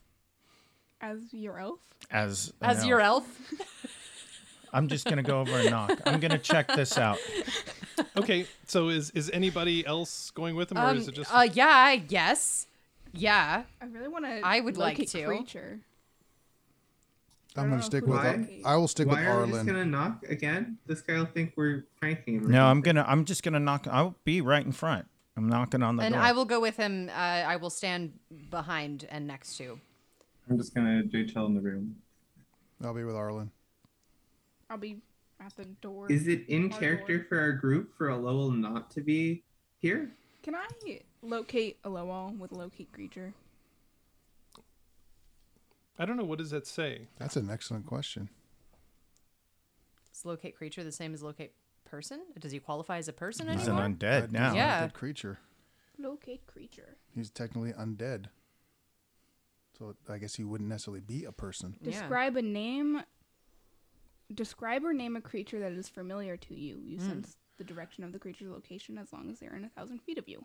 As 1.00 1.18
your 1.32 1.58
elf? 1.58 1.78
as 2.10 2.52
an 2.60 2.70
As 2.70 2.84
your 2.86 3.00
elf. 3.00 3.24
elf? 3.52 3.60
I'm 4.72 4.88
just 4.88 5.04
going 5.04 5.18
to 5.18 5.22
go 5.22 5.40
over 5.40 5.52
and 5.56 5.70
knock. 5.70 6.00
I'm 6.04 6.18
going 6.18 6.32
to 6.32 6.38
check 6.38 6.68
this 6.68 6.98
out. 6.98 7.18
Okay, 8.16 8.46
so 8.66 8.88
is 8.88 9.10
is 9.10 9.30
anybody 9.32 9.86
else 9.86 10.30
going 10.32 10.56
with 10.56 10.70
him, 10.72 10.78
or 10.78 10.82
Um, 10.82 10.96
is 10.98 11.06
it 11.08 11.14
just? 11.14 11.32
uh, 11.32 11.46
yeah, 11.52 11.68
I 11.68 11.96
guess. 11.96 12.66
Yeah. 13.12 13.62
I 13.80 13.84
really 13.86 14.08
want 14.08 14.24
to. 14.24 14.40
I 14.44 14.58
would 14.58 14.76
like 14.76 14.98
locate 14.98 15.08
to. 15.10 15.24
Creature. 15.26 15.78
I'm 17.56 17.70
gonna 17.70 17.82
stick 17.82 18.04
with. 18.06 18.16
Why- 18.18 18.60
I 18.64 18.76
will 18.76 18.88
stick 18.88 19.06
with 19.06 19.16
Why 19.16 19.26
are 19.26 19.46
we 19.46 19.52
just 19.52 19.66
gonna 19.66 19.84
knock 19.84 20.24
again? 20.28 20.78
This 20.86 21.00
guy 21.02 21.18
will 21.18 21.26
think 21.26 21.54
we're 21.56 21.86
pranking 22.00 22.36
him. 22.36 22.50
No, 22.50 22.66
I'm 22.66 22.80
gonna. 22.80 23.04
I'm 23.06 23.24
just 23.24 23.42
gonna 23.42 23.60
knock. 23.60 23.86
I'll 23.88 24.16
be 24.24 24.40
right 24.40 24.64
in 24.64 24.72
front. 24.72 25.06
I'm 25.36 25.48
knocking 25.48 25.82
on 25.82 25.96
the 25.96 26.02
And 26.04 26.14
door. 26.14 26.22
I 26.22 26.32
will 26.32 26.44
go 26.44 26.60
with 26.60 26.76
him. 26.76 27.08
Uh, 27.08 27.12
I 27.12 27.56
will 27.56 27.70
stand 27.70 28.18
behind 28.50 29.06
and 29.10 29.26
next 29.26 29.56
to. 29.58 29.78
I'm 30.50 30.56
just 30.58 30.74
gonna 30.74 31.02
JTL 31.04 31.46
in 31.46 31.54
the 31.54 31.60
room. 31.60 31.96
I'll 32.82 32.94
be 32.94 33.04
with 33.04 33.16
Arlen. 33.16 33.50
I'll 34.68 34.76
be 34.78 35.00
at 35.40 35.54
the 35.56 35.64
door. 35.64 36.10
Is 36.10 36.26
it 36.26 36.48
in 36.48 36.72
Our 36.72 36.78
character 36.78 37.18
door. 37.18 37.26
for 37.28 37.40
our 37.40 37.52
group 37.52 37.96
for 37.96 38.08
a 38.08 38.16
Lowell 38.16 38.50
not 38.50 38.90
to 38.92 39.00
be 39.00 39.42
here? 39.78 40.10
Can 40.42 40.54
I 40.54 40.66
locate 41.22 41.78
a 41.84 41.88
Lowell 41.88 42.34
with 42.38 42.52
locate 42.52 42.92
creature? 42.92 43.32
I 45.98 46.04
don't 46.04 46.16
know 46.16 46.24
what 46.24 46.38
does 46.38 46.50
that 46.50 46.66
say. 46.66 47.09
That's 47.18 47.37
an 47.37 47.48
excellent 47.50 47.87
question. 47.87 48.28
Is 50.12 50.24
locate 50.24 50.57
creature 50.57 50.83
the 50.85 50.92
same 50.92 51.14
as 51.14 51.22
locate 51.22 51.52
person? 51.85 52.20
Does 52.38 52.52
he 52.52 52.59
qualify 52.59 52.98
as 52.98 53.09
a 53.09 53.12
person 53.12 53.48
He's 53.48 53.68
anymore? 53.68 53.85
an 53.85 53.96
undead 53.96 54.22
He's 54.22 54.33
now. 54.33 54.50
an 54.50 54.57
Yeah. 54.57 54.87
undead 54.88 54.92
creature. 54.94 55.38
Locate 55.98 56.46
creature. 56.46 56.96
He's 57.14 57.30
technically 57.30 57.72
undead. 57.72 58.26
So 59.78 59.94
I 60.09 60.18
guess 60.18 60.35
he 60.37 60.44
wouldn't 60.44 60.68
necessarily 60.68 61.00
be 61.00 61.24
a 61.24 61.33
person. 61.33 61.76
Yeah. 61.80 61.90
Describe 61.92 62.37
a 62.37 62.42
name. 62.42 63.02
Describe 64.33 64.85
or 64.85 64.92
name 64.92 65.16
a 65.16 65.20
creature 65.20 65.61
that 65.61 65.72
is 65.72 65.88
familiar 65.88 66.37
to 66.37 66.54
you. 66.54 66.80
You 66.83 66.98
Hmm. 66.98 67.07
sense 67.07 67.37
the 67.57 67.64
direction 67.64 68.02
of 68.02 68.11
the 68.12 68.18
creature's 68.18 68.48
location 68.48 68.98
as 68.98 69.12
long 69.12 69.30
as 69.30 69.38
they're 69.38 69.54
in 69.54 69.64
a 69.64 69.68
thousand 69.68 70.00
feet 70.02 70.18
of 70.18 70.28
you. 70.28 70.44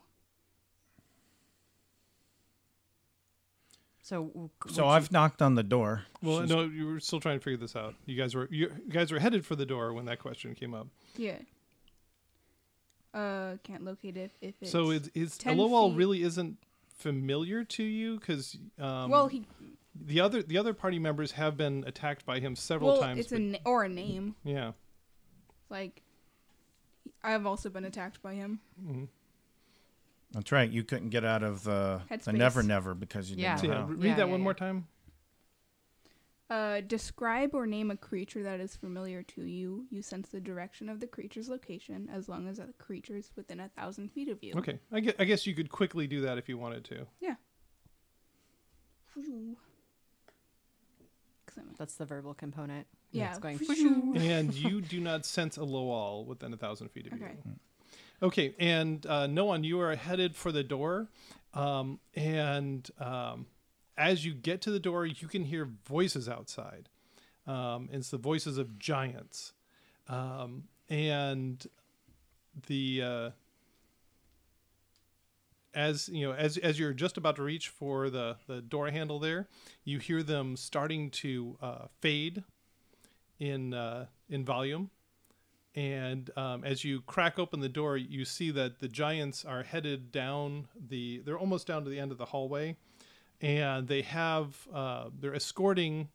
So, 4.02 4.50
So 4.68 4.88
I've 4.88 5.12
knocked 5.12 5.42
on 5.42 5.54
the 5.56 5.62
door. 5.62 6.04
Well, 6.22 6.38
She's- 6.38 6.48
no, 6.48 6.62
you 6.62 6.86
were 6.86 7.00
still 7.00 7.20
trying 7.20 7.38
to 7.38 7.44
figure 7.44 7.58
this 7.58 7.76
out. 7.76 7.94
You 8.06 8.16
guys 8.16 8.34
were 8.34 8.48
you, 8.50 8.72
you 8.86 8.92
guys 8.92 9.12
were 9.12 9.18
headed 9.18 9.44
for 9.44 9.54
the 9.56 9.66
door 9.66 9.92
when 9.92 10.06
that 10.06 10.18
question 10.18 10.54
came 10.54 10.72
up. 10.74 10.86
Yeah. 11.16 11.38
Uh, 13.12 13.56
can't 13.64 13.84
locate 13.84 14.16
it 14.16 14.30
if 14.40 14.54
it's. 14.60 14.70
so 14.70 14.90
it's 14.90 15.10
it's 15.14 15.36
10 15.36 15.56
Elowell 15.58 15.90
feet. 15.90 15.98
really 15.98 16.22
isn't 16.22 16.56
familiar 16.96 17.64
to 17.64 17.82
you 17.82 18.18
because 18.20 18.56
um, 18.78 19.10
well, 19.10 19.26
he. 19.26 19.44
the 19.94 20.20
other 20.20 20.42
the 20.42 20.56
other 20.56 20.72
party 20.72 20.98
members 21.00 21.32
have 21.32 21.56
been 21.56 21.82
attacked 21.88 22.24
by 22.24 22.38
him 22.38 22.54
several 22.54 22.92
Well, 22.92 23.00
times. 23.02 23.20
it's 23.20 23.32
a 23.32 23.38
na- 23.38 23.58
or 23.64 23.82
a 23.84 23.88
name. 23.88 24.36
yeah. 24.44 24.72
Like, 25.68 26.02
I've 27.22 27.46
also 27.46 27.68
been 27.68 27.84
attacked 27.84 28.22
by 28.22 28.34
him. 28.34 28.60
That's 30.32 30.52
right. 30.52 30.70
You 30.70 30.84
couldn't 30.84 31.10
get 31.10 31.24
out 31.24 31.42
of 31.42 31.64
the 31.64 32.00
the 32.24 32.32
Never 32.32 32.62
Never 32.62 32.94
because 32.94 33.30
you 33.30 33.36
Yeah. 33.36 33.56
didn't 33.56 33.60
So 33.60 33.66
know 33.68 33.72
yeah, 33.74 33.80
how. 33.80 33.86
read 33.92 34.04
Yeah, 34.04 34.14
that 34.16 34.18
yeah, 34.26 34.30
one 34.30 34.40
yeah. 34.40 34.44
more 34.44 34.54
time. 34.54 34.86
Uh, 36.48 36.80
describe 36.80 37.54
or 37.54 37.64
name 37.64 37.92
a 37.92 37.96
creature 37.96 38.42
that 38.42 38.58
is 38.58 38.74
familiar 38.74 39.22
to 39.22 39.42
you. 39.44 39.86
You 39.90 40.02
sense 40.02 40.30
the 40.30 40.40
direction 40.40 40.88
of 40.88 40.98
the 40.98 41.06
creature's 41.06 41.48
location 41.48 42.08
as 42.12 42.28
long 42.28 42.48
as 42.48 42.56
the 42.58 42.72
creature 42.78 43.16
is 43.16 43.30
within 43.36 43.60
a 43.60 43.68
thousand 43.68 44.10
feet 44.10 44.28
of 44.28 44.42
you. 44.42 44.54
Okay, 44.56 44.80
I 44.90 44.98
guess, 45.00 45.14
I 45.20 45.24
guess 45.26 45.46
you 45.46 45.54
could 45.54 45.70
quickly 45.70 46.08
do 46.08 46.20
that 46.22 46.38
if 46.38 46.48
you 46.48 46.58
wanted 46.58 46.84
to. 46.86 47.06
Yeah. 47.20 47.36
Phew. 49.14 49.56
'Cause 51.46 51.58
I'm- 51.58 51.74
that's 51.78 51.94
the 51.96 52.04
verbal 52.06 52.34
component. 52.34 52.86
Yeah. 53.12 53.30
It's 53.30 53.38
going. 53.38 54.16
And 54.16 54.52
you 54.54 54.80
do 54.80 55.00
not 55.00 55.24
sense 55.26 55.56
a 55.56 55.64
Lowell 55.64 56.24
within 56.24 56.52
a 56.52 56.56
thousand 56.56 56.88
feet 56.90 57.06
of 57.08 57.12
Okay. 57.14 57.36
you. 57.44 57.58
Okay, 58.22 58.54
and 58.58 59.04
uh, 59.06 59.26
Noan, 59.26 59.64
you 59.64 59.80
are 59.80 59.96
headed 59.96 60.36
for 60.36 60.52
the 60.52 60.62
door, 60.62 61.08
um, 61.54 62.00
and 62.14 62.88
um, 62.98 63.46
as 63.96 64.24
you 64.26 64.34
get 64.34 64.60
to 64.62 64.70
the 64.70 64.78
door, 64.78 65.06
you 65.06 65.26
can 65.26 65.44
hear 65.44 65.68
voices 65.86 66.28
outside. 66.28 66.90
Um, 67.46 67.88
it's 67.90 68.10
the 68.10 68.18
voices 68.18 68.58
of 68.58 68.78
giants, 68.78 69.54
um, 70.06 70.64
and 70.90 71.66
the 72.66 73.02
uh, 73.02 73.30
as 75.74 76.08
you 76.10 76.26
know, 76.26 76.34
as 76.34 76.58
as 76.58 76.78
you're 76.78 76.92
just 76.92 77.16
about 77.16 77.36
to 77.36 77.42
reach 77.42 77.68
for 77.70 78.10
the 78.10 78.36
the 78.46 78.60
door 78.60 78.90
handle, 78.90 79.18
there, 79.18 79.48
you 79.84 79.98
hear 79.98 80.22
them 80.22 80.56
starting 80.56 81.10
to 81.10 81.56
uh, 81.62 81.86
fade 82.00 82.44
in 83.38 83.72
uh, 83.72 84.06
in 84.28 84.44
volume. 84.44 84.90
And 85.74 86.30
um, 86.36 86.64
as 86.64 86.82
you 86.84 87.00
crack 87.02 87.38
open 87.38 87.60
the 87.60 87.68
door, 87.68 87.96
you 87.96 88.24
see 88.24 88.50
that 88.50 88.80
the 88.80 88.88
giants 88.88 89.44
are 89.44 89.62
headed 89.62 90.10
down 90.10 90.66
the. 90.88 91.22
They're 91.24 91.38
almost 91.38 91.66
down 91.66 91.84
to 91.84 91.90
the 91.90 92.00
end 92.00 92.10
of 92.10 92.18
the 92.18 92.24
hallway, 92.26 92.76
and 93.40 93.86
they 93.86 94.02
have. 94.02 94.66
Uh, 94.74 95.10
they're 95.16 95.34
escorting 95.34 96.08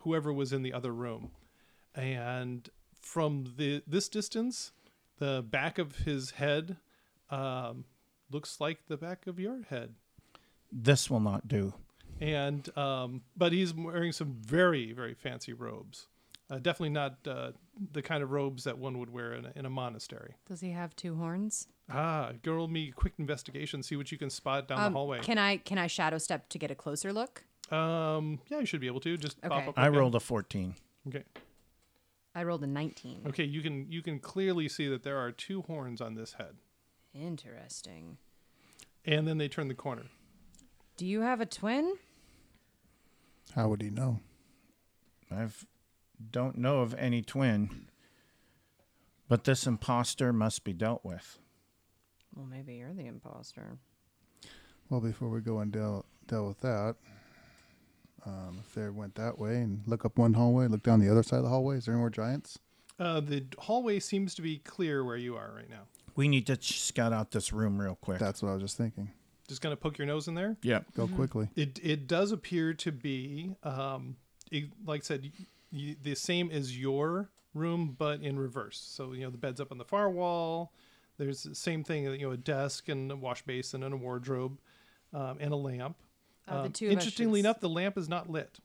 whoever 0.00 0.32
was 0.32 0.52
in 0.52 0.62
the 0.62 0.74
other 0.74 0.92
room, 0.92 1.30
and 1.94 2.68
from 3.00 3.54
the 3.56 3.82
this 3.86 4.08
distance, 4.10 4.72
the 5.18 5.42
back 5.48 5.78
of 5.78 5.96
his 6.00 6.32
head 6.32 6.76
um, 7.30 7.84
looks 8.30 8.60
like 8.60 8.86
the 8.86 8.98
back 8.98 9.26
of 9.26 9.40
your 9.40 9.62
head 9.70 9.94
This 10.70 11.08
will 11.08 11.20
not 11.20 11.48
do. 11.48 11.72
and 12.20 12.76
um, 12.76 13.22
but 13.34 13.52
he's 13.52 13.72
wearing 13.72 14.12
some 14.12 14.36
very 14.40 14.92
very 14.92 15.14
fancy 15.14 15.54
robes. 15.54 16.06
Uh, 16.50 16.56
definitely 16.56 16.90
not 16.90 17.16
uh, 17.28 17.52
the 17.92 18.02
kind 18.02 18.22
of 18.24 18.30
robes 18.32 18.64
that 18.64 18.76
one 18.76 18.98
would 18.98 19.10
wear 19.10 19.34
in 19.34 19.46
a, 19.46 19.52
in 19.54 19.66
a 19.66 19.70
monastery. 19.70 20.34
Does 20.48 20.60
he 20.60 20.70
have 20.72 20.96
two 20.96 21.14
horns? 21.14 21.68
Ah, 21.88 22.32
girl, 22.42 22.66
me 22.66 22.90
quick 22.90 23.12
investigation, 23.18 23.82
see 23.84 23.94
what 23.96 24.10
you 24.10 24.18
can 24.18 24.30
spot 24.30 24.66
down 24.68 24.78
Um, 24.80 24.92
the 24.92 24.98
hallway. 24.98 25.20
Can 25.20 25.38
I 25.38 25.58
can 25.58 25.78
I 25.78 25.86
shadow 25.86 26.18
step 26.18 26.48
to 26.50 26.58
get 26.58 26.70
a 26.70 26.74
closer 26.74 27.12
look? 27.12 27.44
um, 27.70 28.40
yeah, 28.48 28.58
you 28.58 28.66
should 28.66 28.80
be 28.80 28.88
able 28.88 28.98
to 29.00 29.16
just 29.16 29.40
pop 29.42 29.52
Okay. 29.52 29.68
up. 29.68 29.78
I 29.78 29.88
like 29.88 29.98
rolled 29.98 30.14
a 30.16 30.20
14. 30.20 30.74
Okay, 31.08 31.22
I 32.34 32.42
rolled 32.42 32.64
a 32.64 32.66
19. 32.66 33.22
okay, 33.28 33.44
you 33.44 33.62
can 33.62 33.86
you 33.90 34.02
can 34.02 34.18
clearly 34.18 34.68
see 34.68 34.88
that 34.88 35.02
there 35.04 35.18
are 35.18 35.30
two 35.30 35.62
horns 35.62 36.00
on 36.00 36.14
this 36.16 36.32
head, 36.34 36.56
Interesting. 37.14 38.18
and 39.04 39.26
then 39.28 39.38
they 39.38 39.48
turn 39.48 39.68
the 39.68 39.74
corner. 39.74 40.06
Do 40.96 41.06
you 41.06 41.20
have 41.20 41.40
a 41.40 41.46
twin? 41.46 41.94
How 43.54 43.68
would 43.68 43.82
he 43.82 43.90
know? 43.90 44.18
I 45.30 45.46
don't 46.30 46.58
know 46.58 46.80
of 46.80 46.94
any 46.94 47.22
twin, 47.22 47.88
but 49.28 49.44
this 49.44 49.66
imposter 49.66 50.32
must 50.32 50.64
be 50.64 50.72
dealt 50.72 51.04
with. 51.04 51.38
Well, 52.34 52.46
maybe 52.46 52.74
you're 52.74 52.92
the 52.92 53.06
imposter. 53.06 53.78
Well, 54.88 55.00
before 55.00 55.28
we 55.28 55.40
go 55.40 55.58
and 55.60 55.72
deal 55.72 56.04
dealt 56.26 56.48
with 56.48 56.60
that. 56.60 56.96
Um, 58.26 58.60
if 58.66 58.74
they 58.74 58.88
went 58.90 59.14
that 59.14 59.38
way 59.38 59.56
and 59.56 59.82
look 59.86 60.04
up 60.04 60.18
one 60.18 60.34
hallway, 60.34 60.66
look 60.66 60.82
down 60.82 61.00
the 61.00 61.10
other 61.10 61.22
side 61.22 61.38
of 61.38 61.44
the 61.44 61.48
hallway, 61.48 61.78
is 61.78 61.86
there 61.86 61.94
any 61.94 62.00
more 62.00 62.10
giants? 62.10 62.58
Uh, 62.98 63.18
the 63.20 63.46
hallway 63.58 63.98
seems 63.98 64.34
to 64.34 64.42
be 64.42 64.58
clear 64.58 65.02
where 65.04 65.16
you 65.16 65.36
are 65.36 65.52
right 65.56 65.70
now. 65.70 65.84
We 66.16 66.28
need 66.28 66.46
to 66.48 66.56
ch- 66.56 66.80
scout 66.82 67.14
out 67.14 67.30
this 67.30 67.50
room 67.52 67.80
real 67.80 67.94
quick. 67.94 68.18
That's 68.18 68.42
what 68.42 68.50
I 68.50 68.54
was 68.54 68.62
just 68.62 68.76
thinking. 68.76 69.10
Just 69.48 69.62
gonna 69.62 69.76
poke 69.76 69.96
your 69.96 70.06
nose 70.06 70.28
in 70.28 70.34
there. 70.34 70.56
yep. 70.62 70.84
Go 70.94 71.08
quickly. 71.08 71.48
It 71.56 71.80
it 71.82 72.06
does 72.06 72.30
appear 72.30 72.74
to 72.74 72.92
be, 72.92 73.56
um, 73.64 74.16
it, 74.52 74.64
like 74.84 75.00
I 75.00 75.04
said, 75.04 75.22
y 75.22 75.30
y 75.38 75.46
the 75.72 76.14
same 76.14 76.50
as 76.50 76.78
your 76.78 77.30
room, 77.54 77.94
but 77.98 78.22
in 78.22 78.38
reverse. 78.38 78.78
So 78.78 79.12
you 79.12 79.24
know 79.24 79.30
the 79.30 79.38
bed's 79.38 79.60
up 79.60 79.72
on 79.72 79.78
the 79.78 79.84
far 79.84 80.10
wall. 80.10 80.72
There's 81.18 81.42
the 81.42 81.54
same 81.54 81.84
thing, 81.84 82.04
you 82.04 82.26
know, 82.26 82.30
a 82.30 82.36
desk 82.36 82.88
and 82.88 83.12
a 83.12 83.16
wash 83.16 83.42
basin 83.42 83.82
and 83.82 83.92
a 83.92 83.96
wardrobe, 83.96 84.58
um, 85.12 85.36
and 85.38 85.52
a 85.52 85.56
lamp. 85.56 85.96
Uh, 86.48 86.62
the 86.62 86.66
Um, 86.66 86.72
two 86.72 86.88
interestingly 86.88 87.40
should 87.40 87.46
enough, 87.46 87.60
the 87.60 87.68
lamp 87.68 87.98
is 87.98 88.08
not 88.08 88.30
lit. 88.30 88.58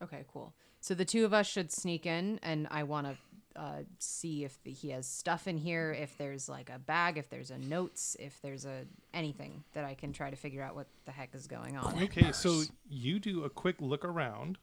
Okay, 0.00 0.24
cool. 0.32 0.54
So 0.80 0.94
the 0.94 1.04
two 1.04 1.24
of 1.24 1.34
us 1.34 1.48
should 1.48 1.72
sneak 1.72 2.06
in, 2.06 2.38
and 2.42 2.68
I 2.70 2.84
want 2.84 3.08
to 3.08 3.60
uh, 3.60 3.82
see 3.98 4.44
if 4.44 4.62
the, 4.62 4.70
he 4.70 4.90
has 4.90 5.08
stuff 5.08 5.48
in 5.48 5.58
here, 5.58 5.92
if 5.92 6.16
there's 6.16 6.48
like 6.48 6.70
a 6.70 6.78
bag, 6.78 7.18
if 7.18 7.28
there's 7.28 7.50
a 7.50 7.58
notes, 7.58 8.16
if 8.20 8.40
there's 8.42 8.64
a 8.64 8.84
anything 9.12 9.64
that 9.72 9.84
I 9.84 9.94
can 9.94 10.12
try 10.12 10.30
to 10.30 10.36
figure 10.36 10.62
out 10.62 10.76
what 10.76 10.86
the 11.04 11.10
heck 11.10 11.34
is 11.34 11.48
going 11.48 11.76
on. 11.76 12.00
Okay, 12.04 12.30
so 12.30 12.62
you 12.88 13.18
do 13.18 13.42
a 13.42 13.50
quick 13.50 13.80
look 13.80 14.04
around, 14.04 14.58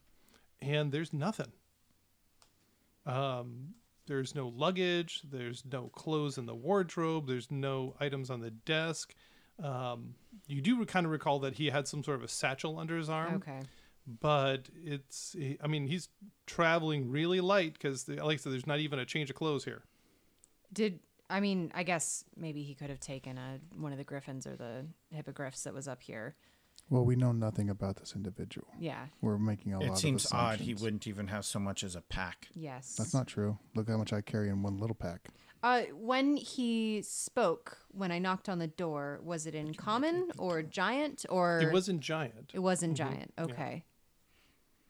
and 0.62 0.90
there's 0.90 1.12
nothing. 1.12 1.52
Um, 3.06 3.74
there's 4.06 4.34
no 4.34 4.48
luggage. 4.48 5.22
There's 5.30 5.64
no 5.70 5.88
clothes 5.88 6.38
in 6.38 6.46
the 6.46 6.54
wardrobe. 6.54 7.26
There's 7.26 7.50
no 7.50 7.94
items 8.00 8.30
on 8.30 8.40
the 8.40 8.50
desk. 8.50 9.14
Um, 9.62 10.14
you 10.46 10.60
do 10.60 10.84
kind 10.84 11.06
of 11.06 11.12
recall 11.12 11.38
that 11.40 11.54
he 11.54 11.70
had 11.70 11.88
some 11.88 12.04
sort 12.04 12.18
of 12.18 12.24
a 12.24 12.28
satchel 12.28 12.78
under 12.78 12.96
his 12.96 13.08
arm, 13.08 13.36
Okay. 13.36 13.60
but 14.20 14.68
it's. 14.84 15.34
I 15.62 15.66
mean, 15.66 15.86
he's 15.86 16.08
traveling 16.46 17.10
really 17.10 17.40
light 17.40 17.72
because, 17.72 18.06
like 18.08 18.20
I 18.20 18.36
said, 18.36 18.52
there's 18.52 18.66
not 18.66 18.80
even 18.80 18.98
a 18.98 19.06
change 19.06 19.30
of 19.30 19.36
clothes 19.36 19.64
here. 19.64 19.82
Did 20.72 21.00
I 21.30 21.40
mean? 21.40 21.72
I 21.74 21.84
guess 21.84 22.24
maybe 22.36 22.62
he 22.64 22.74
could 22.74 22.90
have 22.90 23.00
taken 23.00 23.38
a 23.38 23.58
one 23.76 23.92
of 23.92 23.98
the 23.98 24.04
griffins 24.04 24.46
or 24.46 24.56
the 24.56 24.84
hippogriffs 25.10 25.62
that 25.64 25.72
was 25.74 25.88
up 25.88 26.02
here. 26.02 26.36
Well, 26.88 27.04
we 27.04 27.16
know 27.16 27.32
nothing 27.32 27.68
about 27.68 27.96
this 27.96 28.14
individual. 28.14 28.68
Yeah. 28.78 29.06
We're 29.20 29.38
making 29.38 29.72
a 29.72 29.78
lot 29.80 29.86
of 29.88 29.92
assumptions. 29.94 30.24
It 30.24 30.28
seems 30.28 30.32
odd 30.32 30.38
he 30.38 30.54
assumptions. 30.54 30.82
wouldn't 30.82 31.06
even 31.08 31.26
have 31.28 31.44
so 31.44 31.58
much 31.58 31.82
as 31.82 31.96
a 31.96 32.00
pack. 32.00 32.48
Yes. 32.54 32.94
That's 32.96 33.12
not 33.12 33.26
true. 33.26 33.58
Look 33.74 33.88
how 33.88 33.96
much 33.96 34.12
I 34.12 34.20
carry 34.20 34.48
in 34.48 34.62
one 34.62 34.78
little 34.78 34.94
pack. 34.94 35.28
Uh, 35.62 35.82
when 35.94 36.36
he 36.36 37.02
spoke, 37.02 37.78
when 37.90 38.12
I 38.12 38.20
knocked 38.20 38.48
on 38.48 38.60
the 38.60 38.68
door, 38.68 39.20
was 39.24 39.46
it 39.46 39.54
in 39.54 39.74
common 39.74 40.30
or 40.38 40.62
giant 40.62 41.26
or 41.28 41.60
It 41.60 41.72
wasn't 41.72 42.00
giant, 42.00 42.52
It 42.54 42.60
was 42.60 42.82
in 42.84 42.94
giant. 42.94 43.32
Okay. 43.38 43.84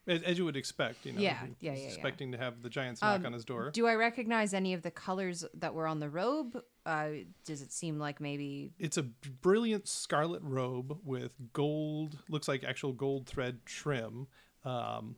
As, 0.07 0.23
as 0.23 0.39
you 0.39 0.45
would 0.45 0.57
expect. 0.57 1.05
You 1.07 1.13
know, 1.13 1.21
Yeah, 1.21 1.39
he 1.47 1.55
yeah, 1.67 1.71
was 1.73 1.81
yeah, 1.81 1.87
yeah. 1.87 1.93
expecting 1.93 2.33
to 2.33 2.39
have 2.39 2.63
the 2.63 2.69
giants 2.71 3.01
knock 3.03 3.21
Um, 3.21 3.27
on 3.27 3.33
his 3.33 3.45
door. 3.45 3.71
Do 3.71 3.87
I 3.87 3.95
recognize 3.95 4.55
any 4.55 4.73
of 4.75 4.83
the 4.83 4.91
colors 4.91 5.45
that 5.55 5.75
were 5.75 5.87
on 5.87 6.01
the 6.01 6.09
robe? 6.09 6.63
Uh, 6.85 7.09
does 7.45 7.63
it 7.63 7.73
seem 7.73 7.99
like 7.99 8.21
maybe? 8.21 8.73
It's 8.79 8.97
a 8.97 9.03
brilliant 9.03 9.89
scarlet 9.89 10.43
robe 10.43 10.99
with 11.05 11.33
gold, 11.53 12.19
looks 12.29 12.49
like 12.49 12.63
actual 12.65 12.93
gold 12.93 13.27
thread 13.27 13.65
trim, 13.67 14.29
um, 14.65 15.17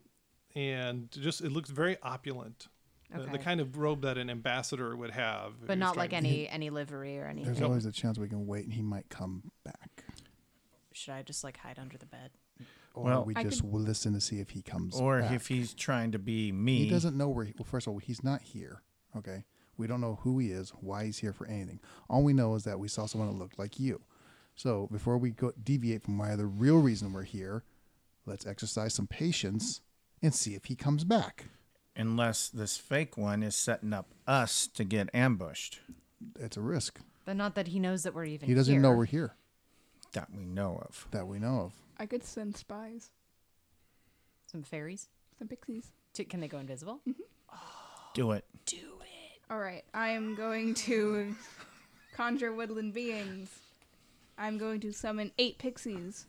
and 0.55 1.11
just 1.13 1.41
it 1.43 1.51
looks 1.53 1.71
very 1.71 1.97
opulent. 2.03 2.69
The- 3.11 3.19
The, 3.19 3.23
Okay. 3.25 3.39
kind 3.39 3.61
of 3.61 3.79
robe 3.79 4.03
that 4.03 4.19
an 4.19 4.29
ambassador 4.29 4.95
would 4.95 5.13
have, 5.13 5.53
if 5.63 5.67
But 5.67 5.69
was 5.71 5.79
not 5.79 5.97
like 5.97 6.11
to- 6.11 6.17
any 6.17 6.47
any 6.49 6.69
livery 6.69 7.19
or 7.19 7.27
anything. 7.27 7.53
There's 7.53 7.63
always 7.63 7.87
a 7.87 7.93
chance 7.93 8.19
we 8.19 8.29
can 8.29 8.47
wait 8.47 8.65
and 8.65 8.73
he 8.75 8.83
might 8.83 9.09
come 9.09 9.51
back. 9.65 10.05
Should 10.93 11.15
I 11.15 11.23
just 11.23 11.43
like 11.45 11.57
hide 11.59 11.79
under 11.79 11.97
the 11.97 12.05
bed? 12.07 12.33
Or 12.95 13.05
Well- 13.05 13.25
we 13.25 13.35
I 13.37 13.43
just 13.45 13.61
could- 13.63 13.71
will 13.73 13.81
listen 13.81 14.13
to 14.15 14.21
see 14.21 14.41
if 14.41 14.51
he 14.51 14.63
comes 14.63 14.97
Or 14.97 15.21
back. 15.21 15.33
if 15.33 15.49
he's 15.49 15.73
trying 15.75 16.13
to 16.13 16.19
be 16.19 16.51
me. 16.53 16.85
He 16.85 16.91
doesn't 16.91 17.17
know 17.17 17.29
where. 17.29 17.45
He, 17.45 17.55
well, 17.57 17.65
first 17.65 17.87
of 17.87 17.93
all, 17.93 17.99
he's 17.99 18.23
not 18.25 18.43
here. 18.43 18.83
Okay, 19.17 19.45
we 19.77 19.87
don't 19.87 20.01
know 20.01 20.17
who 20.23 20.39
he 20.39 20.51
is, 20.51 20.71
why 20.81 21.05
he's 21.05 21.19
here 21.19 21.33
for 21.33 21.47
anything. 21.47 21.81
All 22.09 22.23
we 22.25 22.33
know 22.33 22.55
is 22.55 22.65
that 22.65 22.79
we 22.81 22.89
saw 22.89 23.07
someone 23.07 23.31
that 23.31 23.37
looked 23.39 23.59
like 23.59 23.79
you. 23.81 24.03
So 24.55 24.89
before 24.91 25.17
we 25.19 25.31
go 25.31 25.53
deviate 25.53 26.03
from 26.03 26.19
why 26.19 26.35
the 26.37 26.47
real 26.47 26.79
reason 26.79 27.13
we're 27.13 27.23
here, 27.23 27.63
let's 28.27 28.47
exercise 28.47 28.95
some 28.95 29.07
patience 29.07 29.81
and 30.21 30.35
see 30.35 30.55
if 30.55 30.65
he 30.67 30.75
comes 30.75 31.05
back. 31.05 31.47
Unless 31.97 32.49
this 32.51 32.77
fake 32.77 33.17
one 33.17 33.43
is 33.43 33.55
setting 33.57 33.93
up 33.93 34.13
us 34.27 34.67
to 34.69 34.85
get 34.85 35.09
ambushed 35.15 35.81
It's 36.39 36.57
a 36.57 36.61
risk. 36.61 37.01
But 37.25 37.37
not 37.37 37.55
that 37.55 37.69
he 37.69 37.79
knows 37.79 38.03
that 38.03 38.15
we're 38.15 38.25
even. 38.25 38.49
He 38.49 38.55
doesn't 38.55 38.73
here. 38.75 38.81
know 38.83 38.91
we're 38.93 39.05
here 39.05 39.35
that 40.13 40.31
we 40.33 40.45
know 40.45 40.79
of. 40.79 41.07
that 41.13 41.27
we 41.29 41.39
know 41.39 41.61
of. 41.61 41.73
I 41.99 42.07
could 42.07 42.25
send 42.25 42.57
spies, 42.57 43.11
some 44.47 44.63
fairies. 44.63 45.09
some 45.39 45.49
pixies. 45.49 45.93
To, 46.15 46.25
can 46.25 46.41
they 46.41 46.49
go 46.49 46.59
invisible? 46.59 47.01
Mm-hmm. 47.09 47.23
Do 48.15 48.33
it. 48.33 48.45
Do 48.67 48.77
it. 48.77 49.41
All 49.51 49.59
right, 49.59 49.85
I 49.95 50.11
am 50.11 50.35
going 50.35 50.75
to 50.75 51.35
conjure 52.15 52.53
woodland 52.53 52.95
beings. 52.95 53.51
I'm 54.37 54.59
going 54.59 54.81
to 54.81 54.93
summon 54.93 55.33
eight 55.39 55.59
pixies, 55.59 56.27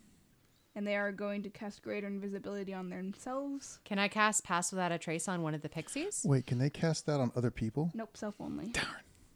and 0.74 0.86
they 0.86 0.96
are 0.96 1.12
going 1.12 1.42
to 1.44 1.50
cast 1.50 1.82
greater 1.82 2.06
invisibility 2.08 2.74
on 2.74 2.90
themselves. 2.90 3.78
Can 3.84 3.98
I 3.98 4.08
cast 4.08 4.42
pass 4.42 4.72
without 4.72 4.90
a 4.90 4.98
trace 4.98 5.28
on 5.28 5.42
one 5.42 5.54
of 5.54 5.62
the 5.62 5.68
pixies? 5.68 6.22
Wait, 6.24 6.46
can 6.46 6.58
they 6.58 6.70
cast 6.70 7.06
that 7.06 7.20
on 7.20 7.30
other 7.36 7.50
people? 7.50 7.90
Nope, 7.94 8.16
self 8.16 8.34
only, 8.40 8.72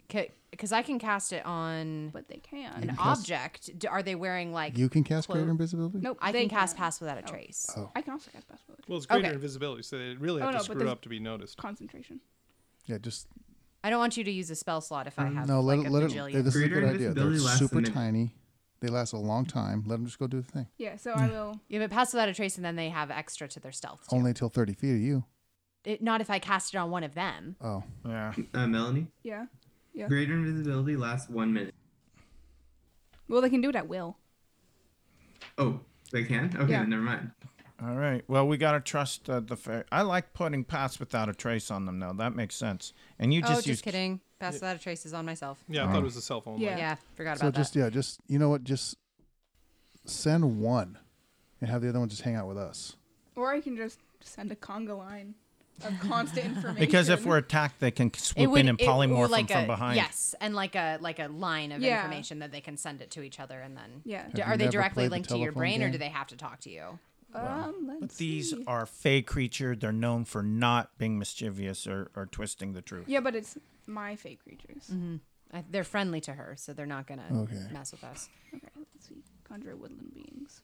Because 0.09 0.71
I 0.73 0.83
can 0.83 0.99
cast 0.99 1.33
it 1.33 1.45
on 1.45 2.11
but 2.11 2.29
they 2.29 2.37
can. 2.37 2.73
an 2.75 2.89
can 2.89 2.97
cast- 2.97 3.21
object. 3.21 3.79
Do, 3.79 3.89
are 3.89 4.03
they 4.03 4.15
wearing 4.15 4.53
like? 4.53 4.79
You 4.79 4.89
can 4.89 5.03
cast 5.05 5.29
greater 5.29 5.45
clo- 5.45 5.51
invisibility. 5.53 5.99
Nope, 6.01 6.19
I 6.21 6.31
they 6.33 6.41
can 6.43 6.49
cast 6.51 6.77
pass 6.77 7.01
without 7.01 7.19
a 7.19 7.23
Oh. 7.23 7.27
trace. 7.27 7.71
Oh, 7.77 7.91
I 7.97 8.03
can 8.03 8.13
also 8.13 8.31
cast 8.31 8.47
possibility. 8.49 8.85
well, 8.89 8.99
it's 8.99 9.07
greater 9.07 9.27
Okay. 9.27 9.35
invisibility, 9.35 9.83
so 9.83 9.99
they 9.99 10.15
really 10.15 10.43
Oh, 10.43 10.47
have 10.47 10.55
no, 10.55 10.59
to 10.59 10.59
but 10.59 10.65
screw 10.65 10.79
there's- 10.79 10.93
up 10.93 11.01
to 11.03 11.09
be 11.09 11.19
noticed. 11.19 11.57
Concentration. 11.59 12.21
yeah. 12.87 12.99
Just 12.99 13.27
I 13.83 13.91
don't 13.91 13.99
want 13.99 14.17
you 14.17 14.25
to 14.25 14.31
use 14.31 14.49
a 14.51 14.55
spell 14.55 14.81
slot 14.81 15.07
if 15.07 15.19
I 15.19 15.25
have 15.27 15.47
no. 15.49 15.61
Let 15.61 15.79
like 15.79 15.87
it. 15.87 15.91
a 15.91 15.93
Let 15.93 16.03
it. 16.05 16.11
bajillion. 16.13 16.33
This 16.45 16.55
is 16.55 16.57
a 16.57 16.59
Greater 16.69 16.81
good 16.81 16.95
idea. 16.95 17.13
They're 17.13 17.25
invisibility 17.27 17.39
lasts 17.45 17.61
a 17.61 17.65
super 17.65 17.75
minute. 17.77 17.93
tiny. 17.93 18.35
They 18.81 18.89
last 18.89 19.13
a 19.13 19.19
long 19.19 19.45
time. 19.47 19.83
Let 19.87 19.97
them 19.97 20.05
just 20.07 20.19
go 20.19 20.27
do 20.27 20.41
the 20.43 20.51
thing. 20.51 20.67
Yeah, 20.79 20.97
so 20.97 21.13
I 21.13 21.27
will. 21.29 21.59
Yeah, 21.69 21.79
but 21.81 21.91
pass 21.91 22.13
without 22.13 22.29
a 22.29 22.35
trace, 22.35 22.57
and 22.57 22.65
then 22.65 22.77
they 22.77 22.91
have 22.91 23.11
extra 23.11 23.49
to 23.49 23.61
their 23.61 23.73
stealth. 23.73 24.07
Too. 24.09 24.17
Only 24.17 24.31
until 24.31 24.49
thirty 24.51 24.75
feet 24.75 24.93
of 24.95 25.01
you. 25.01 25.25
It, 25.85 26.03
not 26.03 26.21
if 26.23 26.31
I 26.31 26.39
cast 26.39 26.75
it 26.75 26.79
on 26.79 26.91
one 26.91 27.03
of 27.05 27.15
them. 27.15 27.57
Oh, 27.61 27.83
Yeah. 28.07 28.33
Uh, 28.55 28.67
Melanie, 28.67 29.09
Yeah. 29.23 29.47
Yeah. 29.95 30.09
greater 30.09 30.35
invisibility 30.35 30.97
lasts 30.97 31.31
one 31.31 31.53
minute. 31.53 31.75
Well, 33.29 33.41
they 33.41 33.49
can 33.49 33.61
do 33.61 33.71
it 33.71 33.77
at 33.77 33.89
will. 33.89 34.19
Oh, 35.57 35.81
they 36.11 36.25
can? 36.25 36.55
Okay, 36.57 36.73
Yeah. 36.73 36.81
then 36.81 36.91
never 36.91 37.03
mind. 37.03 37.31
All 37.83 37.97
right. 37.97 38.25
Well, 38.29 38.47
we 38.47 38.57
gotta 38.57 38.81
trust 38.81 39.29
uh, 39.29 39.41
the 39.41 39.57
fair. 39.57 39.85
I 39.91 40.03
like 40.03 40.33
putting 40.33 40.65
pass 40.65 40.99
without 41.01 41.29
a 41.29 41.35
trace 41.35 41.71
on 41.71 41.87
them, 41.87 41.99
though. 41.99 42.13
That 42.13 42.35
makes 42.35 42.55
sense. 42.55 42.93
And 43.19 43.35
you 43.35 43.41
just 43.41 43.53
oh, 43.53 43.57
just 43.57 43.67
just 43.67 43.85
kidding. 43.85 44.21
Pass 44.39 44.55
without 44.55 44.77
a 44.77 44.79
trace 44.79 45.05
is 45.07 45.13
on 45.13 45.27
myself. 45.27 45.63
Yeah, 45.69 45.85
I 45.85 45.93
thought 45.93 45.99
it 45.99 46.05
was 46.05 46.17
a 46.17 46.23
cell 46.23 46.41
phone. 46.41 46.61
Yeah. 46.61 46.77
Yeah, 46.77 46.97
forgot 47.15 47.39
so 47.39 47.49
about 47.49 47.57
just 47.59 47.75
that. 47.75 47.81
yeah, 47.81 47.91
just 47.91 48.21
you 48.29 48.39
know 48.39 48.49
what? 48.49 48.65
Just 48.65 48.97
send 50.07 50.61
one, 50.61 50.99
and 51.61 51.69
have 51.69 51.83
the 51.83 51.89
other 51.89 51.99
one 51.99 52.09
just 52.09 52.23
hang 52.23 52.37
out 52.37 52.47
with 52.47 52.59
us. 52.59 52.97
Or 53.37 53.53
I 53.53 53.61
can 53.61 53.77
just 53.77 53.99
send 54.21 54.53
a 54.53 54.57
conga 54.57 54.97
line 54.97 55.35
of 55.83 55.99
constant 56.01 56.47
information. 56.47 56.79
because 56.79 57.09
if 57.09 57.25
we're 57.25 57.39
attacked, 57.39 57.81
they 57.81 57.91
can 57.91 58.13
swoop 58.15 58.51
would- 58.51 58.61
in 58.61 58.69
and 58.69 58.81
it- 58.81 58.87
polymorph 58.87 59.29
like 59.31 59.49
them 59.49 59.57
from 59.63 59.65
a, 59.65 59.73
behind. 59.75 59.97
Yes, 59.97 60.35
and 60.41 60.55
like 60.55 60.75
a 60.77 60.99
like 61.01 61.19
a 61.19 61.27
line 61.29 61.73
of 61.73 61.83
Yeah. 61.83 61.97
information 62.03 62.39
that 62.41 62.53
they 62.53 62.61
can 62.61 62.77
send 62.77 63.01
it 63.03 63.11
to 63.13 63.23
each 63.23 63.41
other, 63.41 63.61
and 63.61 63.77
then 63.77 64.03
Yeah. 64.05 64.29
D- 64.33 64.43
are 64.43 64.57
they 64.57 64.69
directly 64.69 65.03
played 65.03 65.07
the 65.07 65.11
linked 65.15 65.29
to 65.31 65.37
your 65.37 65.47
telephone 65.53 65.61
brain, 65.61 65.83
or 65.83 65.91
do 65.91 65.99
they 65.99 66.09
have 66.11 66.29
to 66.29 66.37
talk 66.37 66.61
to 66.61 66.71
you? 66.71 66.99
Um, 67.35 67.87
let's 67.89 68.01
But 68.01 68.11
these 68.19 68.51
see. 68.51 68.65
are 68.69 68.87
fey 68.87 69.21
creature. 69.21 69.75
They're 69.75 69.91
known 69.93 70.25
for 70.25 70.43
not 70.43 70.97
being 70.99 71.19
mischievous 71.19 71.85
or, 71.87 72.11
or 72.15 72.27
twisting 72.27 72.75
the 72.75 72.83
truth. 72.83 73.09
Yeah, 73.09 73.19
but 73.21 73.35
it's 73.35 73.59
my 73.87 74.15
fake 74.15 74.43
creatures. 74.45 74.91
I, 75.53 75.65
they're 75.69 75.83
friendly 75.85 76.21
to 76.23 76.33
her, 76.35 76.55
so 76.57 76.73
they're 76.73 76.87
not 76.87 77.07
gonna 77.09 77.27
Okay. 77.33 77.67
mess 77.73 77.91
with 77.91 78.05
us. 78.05 78.29
Okay, 78.55 78.69
let's 78.77 79.09
see. 79.09 79.23
Conjure 79.43 79.75
woodland 79.77 80.15
beings. 80.15 80.63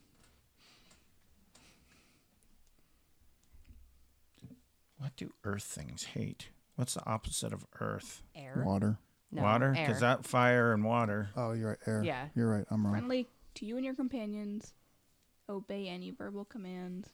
What 5.01 5.15
do 5.15 5.31
earth 5.43 5.63
things 5.63 6.03
hate? 6.03 6.49
What's 6.75 6.93
the 6.93 7.03
opposite 7.07 7.53
of 7.53 7.65
earth? 7.79 8.21
Air, 8.35 8.61
Water. 8.63 8.99
no, 9.31 9.41
water? 9.41 9.73
air. 9.75 9.87
Because 9.87 10.01
that 10.01 10.25
fire 10.25 10.73
and 10.73 10.83
water. 10.85 11.29
Oh, 11.35 11.53
you're 11.53 11.69
right. 11.69 11.77
Air. 11.87 12.03
Yeah. 12.03 12.27
You're 12.35 12.49
right. 12.51 12.65
I'm 12.69 12.83
wrong. 12.83 12.93
Friendly 12.93 13.27
to 13.55 13.65
you 13.65 13.77
and 13.77 13.83
your 13.85 13.95
companions. 13.95 14.73
Obey 15.49 15.87
any 15.87 16.11
verbal 16.11 16.45
commands. 16.45 17.09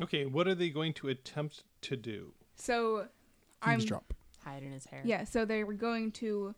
Okay, 0.00 0.26
what 0.26 0.46
are 0.46 0.54
they 0.54 0.68
going 0.68 0.92
to 0.94 1.08
attempt 1.08 1.64
to 1.82 1.96
do? 1.96 2.32
So, 2.56 3.06
I'm 3.62 3.78
Eavesdrop. 3.78 4.12
hide 4.44 4.62
in 4.62 4.72
his 4.72 4.84
hair. 4.86 5.00
yeah. 5.04 5.24
So 5.24 5.44
they 5.44 5.64
were 5.64 5.74
going 5.74 6.10
to 6.12 6.54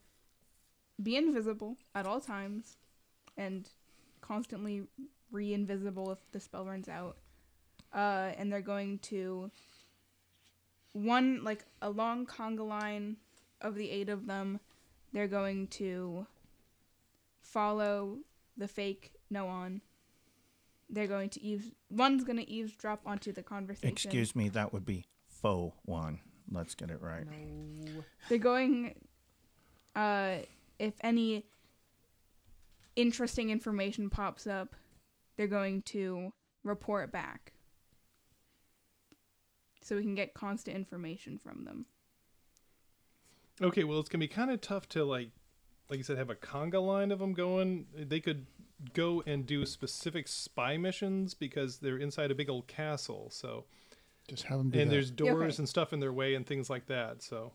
be 1.02 1.16
invisible 1.16 1.76
at 1.94 2.06
all 2.06 2.20
times, 2.20 2.76
and 3.36 3.68
constantly 4.20 4.82
re-invisible 5.30 6.10
if 6.12 6.18
the 6.32 6.40
spell 6.40 6.64
runs 6.64 6.88
out. 6.88 7.16
Uh, 7.94 8.32
and 8.36 8.52
they're 8.52 8.60
going 8.60 8.98
to 8.98 9.50
one 10.92 11.44
like 11.44 11.64
a 11.80 11.88
long 11.88 12.26
conga 12.26 12.66
line 12.66 13.16
of 13.60 13.76
the 13.76 13.90
eight 13.90 14.08
of 14.08 14.26
them. 14.26 14.60
They're 15.12 15.28
going 15.28 15.68
to 15.68 16.26
follow 17.40 18.18
the 18.56 18.66
fake 18.66 19.12
Noan 19.30 19.80
they're 20.90 21.06
going 21.06 21.28
to 21.30 21.42
eaves. 21.42 21.70
One's 21.90 22.24
going 22.24 22.38
to 22.38 22.48
eavesdrop 22.48 23.00
onto 23.04 23.32
the 23.32 23.42
conversation. 23.42 23.88
Excuse 23.88 24.34
me, 24.34 24.48
that 24.50 24.72
would 24.72 24.84
be 24.84 25.06
faux 25.28 25.76
one. 25.84 26.20
Let's 26.50 26.74
get 26.74 26.90
it 26.90 27.00
right. 27.00 27.24
They're 28.28 28.38
going. 28.38 28.94
Uh, 29.94 30.38
if 30.78 30.94
any 31.02 31.44
interesting 32.96 33.50
information 33.50 34.10
pops 34.10 34.46
up, 34.46 34.74
they're 35.36 35.46
going 35.46 35.82
to 35.82 36.32
report 36.64 37.12
back. 37.12 37.52
So 39.84 39.96
we 39.96 40.02
can 40.02 40.14
get 40.14 40.32
constant 40.32 40.74
information 40.74 41.36
from 41.38 41.64
them. 41.64 41.84
Okay, 43.60 43.84
well, 43.84 44.00
it's 44.00 44.08
gonna 44.08 44.20
be 44.20 44.28
kind 44.28 44.50
of 44.50 44.60
tough 44.62 44.88
to 44.90 45.04
like, 45.04 45.28
like 45.90 45.98
you 45.98 46.02
said, 46.02 46.16
have 46.16 46.30
a 46.30 46.34
conga 46.34 46.84
line 46.84 47.12
of 47.12 47.18
them 47.18 47.34
going. 47.34 47.86
They 47.94 48.18
could 48.18 48.46
go 48.94 49.22
and 49.26 49.44
do 49.46 49.66
specific 49.66 50.26
spy 50.26 50.78
missions 50.78 51.34
because 51.34 51.78
they're 51.78 51.98
inside 51.98 52.30
a 52.30 52.34
big 52.34 52.48
old 52.48 52.66
castle. 52.66 53.28
So, 53.30 53.66
Just 54.26 54.44
have 54.44 54.56
them 54.58 54.70
do 54.70 54.80
and 54.80 54.90
that. 54.90 54.94
there's 54.94 55.10
doors 55.10 55.34
Okay. 55.54 55.54
and 55.58 55.68
stuff 55.68 55.92
in 55.92 56.00
their 56.00 56.12
way 56.14 56.34
and 56.34 56.46
things 56.46 56.70
like 56.70 56.86
that. 56.86 57.22
So, 57.22 57.52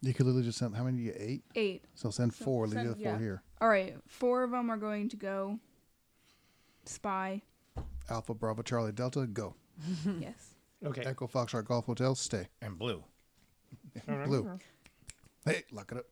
You 0.00 0.14
could 0.14 0.26
literally 0.26 0.46
just 0.46 0.58
send 0.58 0.76
how 0.76 0.84
many 0.84 0.98
do 0.98 1.02
you? 1.02 1.14
Eight? 1.18 1.42
Eight. 1.56 1.84
So 1.94 2.10
send 2.10 2.32
So 2.32 2.44
four. 2.44 2.66
leave 2.68 2.74
send- 2.74 2.88
the 2.90 2.94
four 2.94 3.02
yeah. 3.02 3.18
here. 3.18 3.42
All 3.60 3.68
right, 3.68 3.96
four 4.06 4.44
of 4.44 4.52
them 4.52 4.70
are 4.70 4.76
going 4.76 5.08
to 5.08 5.16
go 5.16 5.58
spy. 6.84 7.42
Alpha 8.08 8.32
Bravo 8.32 8.62
Charlie 8.62 8.92
Delta, 8.92 9.26
go. 9.26 9.54
yes. 10.20 10.51
Okay, 10.84 11.02
Echo 11.02 11.26
Foxtrot 11.26 11.64
Golf 11.64 11.86
Hotel, 11.86 12.14
stay. 12.14 12.48
And 12.60 12.78
blue. 12.78 13.02
All 14.08 14.16
right. 14.16 14.26
Blue. 14.26 14.58
Hey, 15.44 15.64
lock 15.72 15.92
it 15.92 15.98
up. 15.98 16.06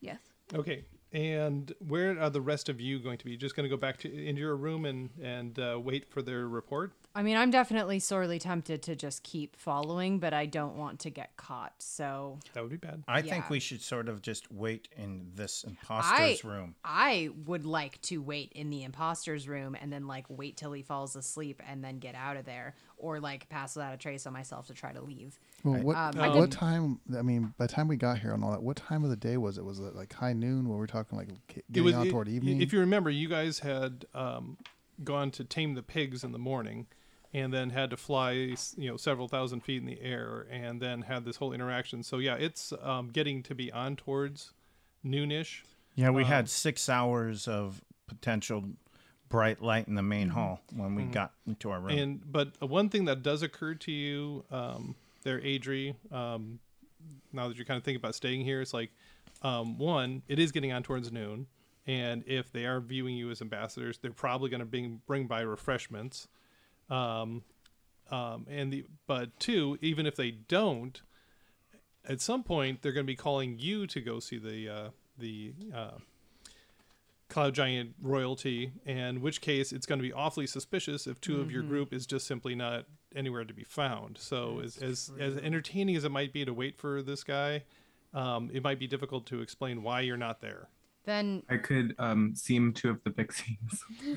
Yes. 0.00 0.18
okay. 0.54 0.84
And 1.12 1.72
where 1.86 2.20
are 2.20 2.28
the 2.28 2.40
rest 2.40 2.68
of 2.68 2.80
you 2.80 2.98
going 2.98 3.18
to 3.18 3.24
be? 3.24 3.36
Just 3.36 3.54
going 3.54 3.62
to 3.64 3.70
go 3.70 3.76
back 3.76 3.98
to 3.98 4.12
into 4.12 4.40
your 4.40 4.56
room 4.56 4.84
and 4.84 5.10
and 5.22 5.56
uh, 5.60 5.78
wait 5.82 6.10
for 6.10 6.22
their 6.22 6.48
report? 6.48 6.92
I 7.14 7.22
mean, 7.22 7.36
I'm 7.36 7.52
definitely 7.52 8.00
sorely 8.00 8.40
tempted 8.40 8.82
to 8.82 8.96
just 8.96 9.22
keep 9.22 9.54
following, 9.54 10.18
but 10.18 10.34
I 10.34 10.46
don't 10.46 10.74
want 10.76 10.98
to 11.00 11.10
get 11.10 11.36
caught. 11.36 11.74
So 11.78 12.40
That 12.54 12.62
would 12.64 12.72
be 12.72 12.76
bad. 12.76 13.04
I 13.06 13.22
think 13.22 13.44
Yeah. 13.44 13.50
we 13.50 13.60
should 13.60 13.80
sort 13.80 14.08
of 14.08 14.20
just 14.20 14.50
wait 14.50 14.88
in 14.96 15.30
this 15.36 15.62
imposter's 15.62 16.42
room. 16.42 16.74
I 16.84 17.28
would 17.46 17.64
like 17.64 18.00
to 18.02 18.18
wait 18.20 18.50
in 18.50 18.68
the 18.70 18.82
imposter's 18.82 19.46
room 19.46 19.76
and 19.80 19.92
then 19.92 20.08
like 20.08 20.26
wait 20.28 20.56
till 20.56 20.72
he 20.72 20.82
falls 20.82 21.14
asleep 21.14 21.62
and 21.64 21.84
then 21.84 22.00
get 22.00 22.16
out 22.16 22.36
of 22.36 22.44
there, 22.46 22.74
or 22.96 23.20
like 23.20 23.48
pass 23.48 23.76
without 23.76 23.92
a 23.94 23.96
trace 23.96 24.26
on 24.26 24.32
myself 24.32 24.66
to 24.68 24.74
try 24.74 24.92
to 24.92 25.00
leave. 25.02 25.38
Well, 25.62 25.80
what 25.82 25.96
um, 25.96 26.18
I 26.20 26.28
what 26.28 26.50
time? 26.50 27.00
I 27.16 27.22
mean, 27.22 27.54
by 27.58 27.66
the 27.66 27.72
time 27.72 27.88
we 27.88 27.96
got 27.96 28.18
here 28.18 28.32
and 28.32 28.42
all 28.44 28.50
that, 28.52 28.62
what 28.62 28.76
time 28.76 29.04
of 29.04 29.10
the 29.10 29.16
day 29.16 29.36
was 29.36 29.58
it? 29.58 29.64
Was 29.64 29.78
it 29.80 29.94
like 29.94 30.12
high 30.12 30.32
noon? 30.32 30.68
Where 30.68 30.78
we're 30.78 30.86
talking 30.86 31.18
like 31.18 31.28
ki- 31.48 31.60
It 31.60 31.64
getting 31.72 31.84
was 31.86 31.94
on 31.94 32.06
it- 32.06 32.10
toward 32.10 32.28
evening? 32.28 32.60
If 32.62 32.72
you 32.72 32.80
remember, 32.80 33.10
you 33.10 33.28
guys 33.28 33.60
had 33.60 34.06
um, 34.14 34.56
gone 35.02 35.30
to 35.32 35.44
tame 35.44 35.74
the 35.74 35.82
pigs 35.82 36.22
in 36.24 36.32
the 36.32 36.38
morning, 36.38 36.86
and 37.32 37.52
then 37.52 37.70
had 37.70 37.90
to 37.90 37.96
fly, 37.96 38.30
you 38.32 38.56
know, 38.90 38.96
several 38.96 39.26
thousand 39.28 39.60
feet 39.60 39.80
in 39.80 39.86
the 39.86 40.00
air, 40.00 40.46
and 40.50 40.80
then 40.80 41.02
had 41.02 41.24
this 41.24 41.36
whole 41.36 41.52
interaction. 41.52 42.02
So 42.02 42.18
yeah, 42.18 42.34
it's 42.36 42.72
um, 42.82 43.08
getting 43.08 43.42
to 43.44 43.54
be 43.54 43.72
on 43.72 43.96
towards 43.96 44.52
noonish. 45.04 45.62
Yeah, 45.96 46.10
we 46.10 46.22
Um, 46.22 46.28
had 46.28 46.48
six 46.48 46.88
hours 46.88 47.46
of 47.48 47.82
potential 48.06 48.64
bright 49.34 49.60
light 49.60 49.88
in 49.88 49.96
the 49.96 50.02
main 50.02 50.28
hall 50.28 50.60
when 50.76 50.94
we 50.94 51.02
got 51.02 51.32
into 51.44 51.68
our 51.68 51.80
room. 51.80 51.98
And 51.98 52.32
but 52.32 52.52
one 52.60 52.88
thing 52.88 53.06
that 53.06 53.24
does 53.24 53.42
occur 53.42 53.74
to 53.74 53.90
you, 53.90 54.44
um, 54.52 54.94
there, 55.24 55.40
Adri, 55.40 55.96
um, 56.12 56.60
now 57.32 57.48
that 57.48 57.56
you're 57.56 57.66
kind 57.66 57.76
of 57.76 57.82
thinking 57.82 58.00
about 58.00 58.14
staying 58.14 58.42
here, 58.42 58.60
it's 58.60 58.72
like 58.72 58.92
um, 59.42 59.76
one, 59.76 60.22
it 60.28 60.38
is 60.38 60.52
getting 60.52 60.70
on 60.70 60.84
towards 60.84 61.10
noon, 61.10 61.48
and 61.84 62.22
if 62.28 62.52
they 62.52 62.64
are 62.64 62.78
viewing 62.78 63.16
you 63.16 63.28
as 63.32 63.42
ambassadors, 63.42 63.98
they're 63.98 64.12
probably 64.12 64.50
going 64.50 64.60
to 64.60 64.66
bring 64.66 65.00
bring 65.04 65.26
by 65.26 65.40
refreshments. 65.40 66.28
Um, 66.88 67.42
um, 68.12 68.46
and 68.48 68.72
the 68.72 68.84
but 69.08 69.40
two, 69.40 69.78
even 69.82 70.06
if 70.06 70.14
they 70.14 70.30
don't, 70.30 71.02
at 72.08 72.20
some 72.20 72.44
point 72.44 72.82
they're 72.82 72.92
going 72.92 73.04
to 73.04 73.12
be 73.12 73.16
calling 73.16 73.58
you 73.58 73.88
to 73.88 74.00
go 74.00 74.20
see 74.20 74.38
the 74.38 74.68
uh, 74.68 74.88
the 75.18 75.54
uh, 75.74 75.98
cloud 77.34 77.52
giant 77.52 77.96
royalty, 78.00 78.70
in 78.86 79.20
which 79.20 79.40
case 79.40 79.72
it's 79.72 79.86
going 79.86 79.98
to 79.98 80.02
be 80.04 80.12
awfully 80.12 80.46
suspicious 80.46 81.08
if 81.08 81.20
2 81.20 81.40
of 81.40 81.50
your 81.50 81.64
group 81.64 81.92
is 81.92 82.06
just 82.06 82.28
simply 82.28 82.54
not 82.54 82.84
anywhere 83.16 83.44
to 83.44 83.52
be 83.52 83.64
found. 83.64 84.16
So 84.18 84.60
as 84.62 84.76
as, 84.76 85.10
as 85.18 85.36
entertaining 85.38 85.96
as 85.96 86.04
it 86.04 86.12
might 86.12 86.32
be 86.32 86.44
to 86.44 86.54
wait 86.54 86.78
for 86.78 87.02
this 87.02 87.24
guy, 87.24 87.64
um, 88.14 88.50
it 88.54 88.62
might 88.62 88.78
be 88.78 88.86
difficult 88.86 89.26
to 89.26 89.42
explain 89.42 89.82
why 89.82 90.02
you're 90.02 90.16
not 90.16 90.40
there. 90.42 90.68
Then, 91.06 91.42
I 91.50 91.56
could 91.56 91.96
um, 91.98 92.36
seem 92.36 92.72
two 92.72 92.88
of 92.88 93.02
the 93.02 93.10
pixies. 93.10 93.84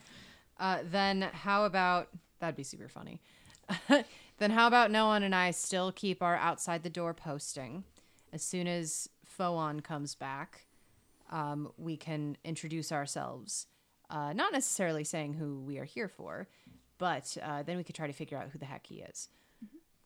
uh, 0.58 0.78
then 0.90 1.28
how 1.34 1.66
about 1.66 2.08
that'd 2.40 2.56
be 2.56 2.62
super 2.62 2.88
funny. 2.88 3.20
then 4.38 4.50
how 4.50 4.66
about 4.66 4.90
Noan 4.90 5.22
and 5.22 5.34
I 5.34 5.50
still 5.50 5.92
keep 5.92 6.22
our 6.22 6.36
outside 6.36 6.82
the 6.82 6.88
door 6.88 7.12
posting? 7.12 7.84
As 8.32 8.42
soon 8.42 8.66
as 8.66 9.10
Foan 9.38 9.84
comes 9.84 10.14
back, 10.14 10.63
um, 11.34 11.72
we 11.76 11.96
can 11.96 12.38
introduce 12.44 12.92
ourselves. 12.92 13.66
Uh, 14.08 14.32
not 14.32 14.52
necessarily 14.52 15.02
saying 15.02 15.34
who 15.34 15.60
we 15.60 15.78
are 15.78 15.84
here 15.84 16.08
for, 16.08 16.46
but 16.98 17.36
uh, 17.42 17.64
then 17.64 17.76
we 17.76 17.82
could 17.82 17.96
try 17.96 18.06
to 18.06 18.12
figure 18.12 18.38
out 18.38 18.48
who 18.50 18.58
the 18.58 18.64
heck 18.64 18.86
he 18.86 19.00
is. 19.00 19.28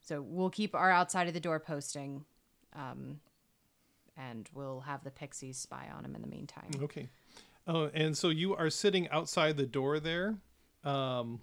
So 0.00 0.22
we'll 0.22 0.48
keep 0.48 0.74
our 0.74 0.90
outside 0.90 1.28
of 1.28 1.34
the 1.34 1.40
door 1.40 1.60
posting, 1.60 2.24
um, 2.74 3.20
and 4.16 4.48
we'll 4.54 4.80
have 4.80 5.04
the 5.04 5.10
pixies 5.10 5.58
spy 5.58 5.88
on 5.94 6.02
him 6.02 6.14
in 6.14 6.22
the 6.22 6.28
meantime. 6.28 6.70
Okay. 6.82 7.10
Oh, 7.66 7.90
and 7.92 8.16
so 8.16 8.30
you 8.30 8.56
are 8.56 8.70
sitting 8.70 9.06
outside 9.10 9.58
the 9.58 9.66
door 9.66 10.00
there, 10.00 10.38
um, 10.82 11.40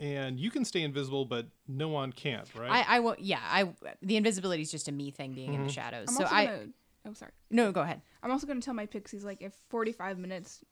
and 0.00 0.40
you 0.40 0.50
can 0.50 0.64
stay 0.64 0.80
invisible, 0.80 1.26
but 1.26 1.48
Noan 1.68 2.12
can't, 2.12 2.48
right? 2.54 2.70
I, 2.70 2.96
I 2.96 3.00
won't. 3.00 3.20
Yeah, 3.20 3.40
I. 3.42 3.68
The 4.00 4.16
invisibility 4.16 4.62
is 4.62 4.70
just 4.70 4.88
a 4.88 4.92
me 4.92 5.10
thing 5.10 5.34
being 5.34 5.52
in 5.52 5.66
the 5.66 5.72
shadows. 5.72 6.08
I'm 6.08 6.14
so 6.14 6.24
also 6.24 6.34
I. 6.34 6.46
gonna. 6.46 6.68
Oh, 7.06 7.12
sorry. 7.14 7.32
No, 7.50 7.70
go 7.72 7.82
ahead. 7.82 8.02
I'm 8.22 8.30
also 8.30 8.46
gonna 8.46 8.60
tell 8.60 8.74
my 8.74 8.86
pixies 8.86 9.24
like 9.24 9.40
if 9.42 9.54
45 9.68 10.18
minutes 10.18 10.64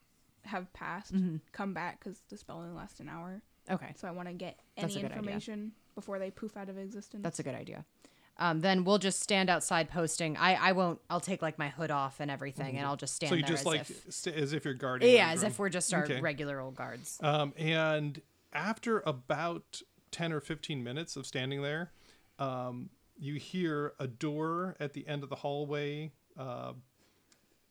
have 0.43 0.72
passed, 0.72 1.14
Mm-hmm. 1.14 1.37
come 1.53 1.72
back 1.72 2.01
because 2.03 2.20
the 2.28 2.37
spell 2.37 2.59
only 2.59 2.74
lasts 2.74 3.01
an 3.01 3.09
hour. 3.09 3.43
Okay, 3.70 3.93
So 3.97 4.07
I 4.07 4.11
want 4.11 4.28
to 4.28 4.35
get 4.35 4.59
any 4.76 4.93
a 4.93 4.97
good 4.97 5.05
idea. 5.07 5.16
information 5.16 5.72
before 5.95 6.18
they 6.18 6.30
poof 6.30 6.55
out 6.57 6.68
of 6.68 6.76
existence. 6.76 7.22
that's 7.22 7.39
a 7.39 7.43
good 7.43 7.55
idea. 7.55 7.85
Um, 8.37 8.61
then 8.61 8.82
we'll 8.85 8.99
just 8.99 9.20
stand 9.20 9.49
outside 9.49 9.89
posting. 9.89 10.37
I, 10.37 10.55
I 10.57 10.72
won't. 10.72 11.01
I'll 11.09 11.20
take 11.20 11.41
like 11.41 11.57
my 11.59 11.68
hood 11.68 11.91
off 11.93 12.18
and 12.18 12.30
everything, 12.32 12.76
and 12.76 12.85
I'll 12.87 12.97
just 12.97 13.14
stand 13.14 13.28
so 13.30 13.37
you 13.37 13.43
there 13.43 13.49
just 13.49 13.61
as 13.62 13.66
like 13.66 13.80
if. 13.82 14.05
st- 14.11 14.37
as 14.37 14.53
if 14.53 14.64
you're 14.64 14.74
guarding. 14.74 15.09
Yeah, 15.14 15.28
the 15.28 15.32
as 15.35 15.43
room. 15.43 15.51
if 15.53 15.59
we're 15.61 15.68
just 15.68 15.95
our 15.95 16.03
Okay. 16.03 16.20
regular 16.20 16.61
old 16.61 16.74
guards. 16.74 17.16
Um, 17.22 17.55
and 17.57 18.20
after 18.53 19.03
about 19.07 19.80
10 20.11 20.32
or 20.32 20.41
15 20.41 20.82
minutes 20.82 21.14
of 21.16 21.26
standing 21.26 21.62
there, 21.62 21.93
um, 22.41 22.91
you 23.16 23.35
hear 23.37 23.93
a 24.01 24.09
door 24.09 24.74
at 24.80 24.93
the 24.95 25.07
end 25.07 25.22
of 25.22 25.28
the 25.30 25.37
hallway 25.37 26.12
uh, 26.39 26.72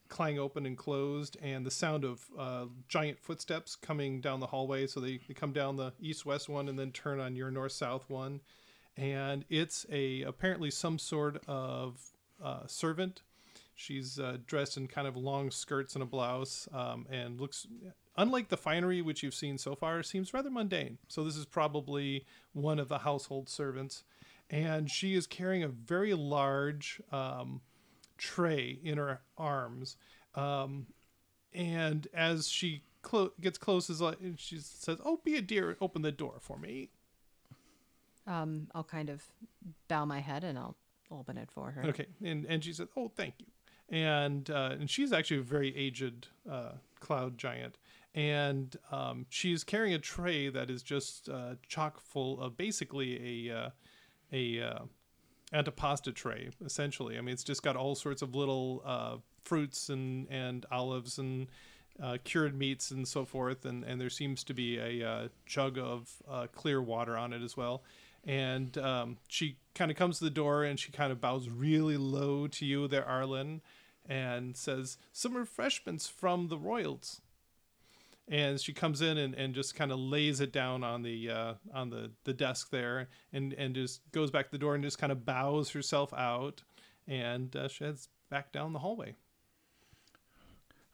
clang 0.10 0.38
open 0.38 0.66
and 0.66 0.78
closed, 0.78 1.38
and 1.42 1.66
the 1.66 1.72
sound 1.72 2.06
of 2.06 2.26
uh, 2.38 2.66
giant 2.88 3.20
footsteps 3.20 3.76
coming 3.76 4.22
down 4.22 4.40
the 4.40 4.48
hallway. 4.48 4.86
So 4.86 5.00
they, 5.00 5.20
they 5.28 5.34
come 5.34 5.54
down 5.54 5.76
the 5.76 5.94
east 6.00 6.26
west 6.26 6.50
one 6.50 6.70
and 6.70 6.78
then 6.78 6.92
turn 6.92 7.20
on 7.20 7.36
your 7.36 7.50
north 7.50 7.72
south 7.72 8.10
one. 8.10 8.42
And 8.96 9.44
it's 9.50 9.88
a 9.92 10.22
apparently 10.22 10.70
some 10.70 11.00
sort 11.00 11.44
of 11.48 12.00
uh, 12.44 12.68
servant. 12.68 13.24
She's 13.76 14.20
uh, 14.20 14.38
dressed 14.46 14.78
in 14.78 14.88
kind 14.88 15.08
of 15.08 15.18
long 15.18 15.50
skirts 15.50 15.96
and 15.96 16.04
a 16.04 16.06
blouse, 16.06 16.68
um, 16.72 17.08
and 17.10 17.42
looks, 17.42 17.66
unlike 18.16 18.50
the 18.50 18.58
finery 18.58 19.02
which 19.02 19.24
you've 19.24 19.34
seen 19.34 19.58
so 19.58 19.74
far, 19.74 20.04
seems 20.04 20.32
rather 20.32 20.52
mundane. 20.52 21.00
So 21.08 21.24
this 21.24 21.36
is 21.36 21.46
probably 21.46 22.26
one 22.52 22.78
of 22.78 22.88
the 22.88 23.00
household 23.00 23.50
servants, 23.50 24.04
and 24.48 24.92
she 24.92 25.16
is 25.16 25.26
carrying 25.26 25.64
a 25.64 25.70
very 25.70 26.14
large 26.14 27.02
um, 27.12 27.62
tray 28.24 28.80
in 28.84 28.98
her 28.98 29.22
arms. 29.38 29.98
Um, 30.36 30.88
and 31.54 32.08
as 32.14 32.48
she 32.48 32.84
clo- 33.02 33.34
gets 33.42 33.58
close, 33.58 33.90
is 33.90 34.02
like 34.02 34.18
she 34.38 34.58
says, 34.60 34.98
"Oh, 35.04 35.20
be 35.24 35.36
a 35.36 35.42
dear, 35.42 35.78
open 35.82 36.02
the 36.02 36.12
door 36.12 36.36
for 36.40 36.58
me." 36.58 36.90
Um, 38.26 38.70
I'll 38.74 38.86
kind 38.86 39.10
of 39.10 39.24
bow 39.90 40.06
my 40.06 40.20
head 40.20 40.46
and 40.46 40.58
I'll 40.58 40.78
open 41.12 41.38
it 41.38 41.52
for 41.52 41.72
her. 41.72 41.84
Okay, 41.84 42.08
and 42.24 42.46
and 42.46 42.64
she 42.64 42.74
says, 42.74 42.88
"Oh, 42.96 43.10
thank 43.10 43.36
you." 43.40 43.48
And 43.90 44.50
uh, 44.50 44.76
and 44.80 44.90
she's 44.90 45.12
actually 45.12 45.42
a 45.42 45.44
very 45.44 45.76
aged 45.76 46.28
uh, 46.50 46.74
cloud 47.00 47.38
giant, 47.38 47.78
and 48.16 48.76
um, 48.92 49.26
she's 49.30 49.64
carrying 49.64 49.94
a 49.94 50.00
tray 50.00 50.50
that 50.50 50.70
is 50.70 50.82
just 50.82 51.30
uh, 51.30 51.56
chock 51.68 52.00
full 52.00 52.42
of 52.42 52.56
basically 52.58 53.50
a 53.50 53.56
uh, 53.56 53.70
a 54.32 54.62
uh, 54.62 54.80
antipasta 55.54 56.14
tray, 56.14 56.50
essentially. 56.66 57.18
I 57.18 57.22
mean, 57.22 57.34
it's 57.34 57.44
just 57.44 57.64
got 57.64 57.76
all 57.76 57.96
sorts 57.96 58.22
of 58.22 58.36
little 58.36 58.82
uh, 58.86 59.18
fruits 59.42 59.90
and 59.90 60.28
and 60.30 60.66
olives 60.72 61.18
and 61.18 61.48
uh, 62.02 62.18
cured 62.24 62.58
meats 62.58 62.92
and 62.92 63.08
so 63.08 63.26
forth, 63.26 63.66
and 63.66 63.84
and 63.84 64.02
there 64.02 64.10
seems 64.10 64.44
to 64.46 64.54
be 64.54 64.78
a 64.78 65.08
uh, 65.08 65.28
jug 65.46 65.78
of 65.78 66.12
uh, 66.30 66.48
clear 66.54 66.82
water 66.82 67.18
on 67.18 67.34
it 67.34 67.42
as 67.42 67.56
well. 67.56 67.84
And 68.26 68.78
um, 68.78 69.18
she 69.28 69.58
kind 69.76 69.92
of 69.92 69.98
comes 69.98 70.20
to 70.20 70.24
the 70.24 70.30
door 70.30 70.64
and 70.64 70.80
she 70.80 70.94
kind 70.94 71.12
of 71.12 71.20
bows 71.20 71.50
really 71.50 71.98
low 71.98 72.48
to 72.48 72.66
you 72.66 72.88
there, 72.88 73.06
Arlen, 73.06 73.62
and 74.08 74.56
says, 74.56 74.98
"Some 75.12 75.36
refreshments 75.36 76.08
from 76.08 76.48
the 76.48 76.58
royals." 76.58 77.22
And 78.28 78.60
she 78.60 78.74
comes 78.74 79.02
in 79.02 79.18
and, 79.18 79.34
and 79.36 79.54
just 79.54 79.76
kind 79.76 79.92
of 79.92 80.00
lays 80.00 80.40
it 80.40 80.52
down 80.54 80.84
on 80.84 81.02
the 81.02 81.30
uh, 81.30 81.54
on 81.74 81.90
the, 81.90 82.12
the 82.24 82.34
desk 82.34 82.70
there, 82.70 83.10
and 83.32 83.54
and 83.54 83.76
just 83.76 84.02
goes 84.12 84.32
back 84.32 84.46
to 84.46 84.52
the 84.52 84.58
door 84.58 84.76
and 84.76 84.84
just 84.84 84.98
kind 85.00 85.12
of 85.12 85.26
bows 85.26 85.70
herself 85.72 86.14
out, 86.14 86.64
and 87.08 87.56
uh, 87.56 87.68
she 87.68 87.84
heads 87.84 88.10
back 88.30 88.52
down 88.52 88.74
the 88.74 88.80
hallway. 88.80 89.16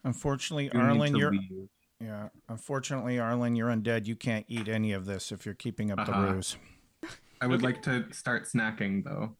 Unfortunately, 0.04 0.70
You 0.74 0.80
Arlen, 0.80 1.16
you're 1.16 1.32
leave. 1.32 1.68
yeah. 2.00 2.30
Unfortunately, 2.48 3.20
Arlen, 3.20 3.56
you're 3.56 3.70
undead. 3.70 4.06
You 4.08 4.16
can't 4.16 4.46
eat 4.48 4.68
any 4.70 4.94
of 4.94 5.06
this 5.06 5.32
if 5.32 5.46
you're 5.46 5.56
keeping 5.56 5.92
up 5.92 6.06
the 6.06 6.12
Uh-huh. 6.14 6.34
ruse. 6.34 6.58
I 7.42 7.48
would 7.48 7.58
Okay. 7.64 7.66
like 7.74 7.82
to 7.84 8.12
start 8.14 8.46
snacking 8.46 9.04
though. 9.04 9.36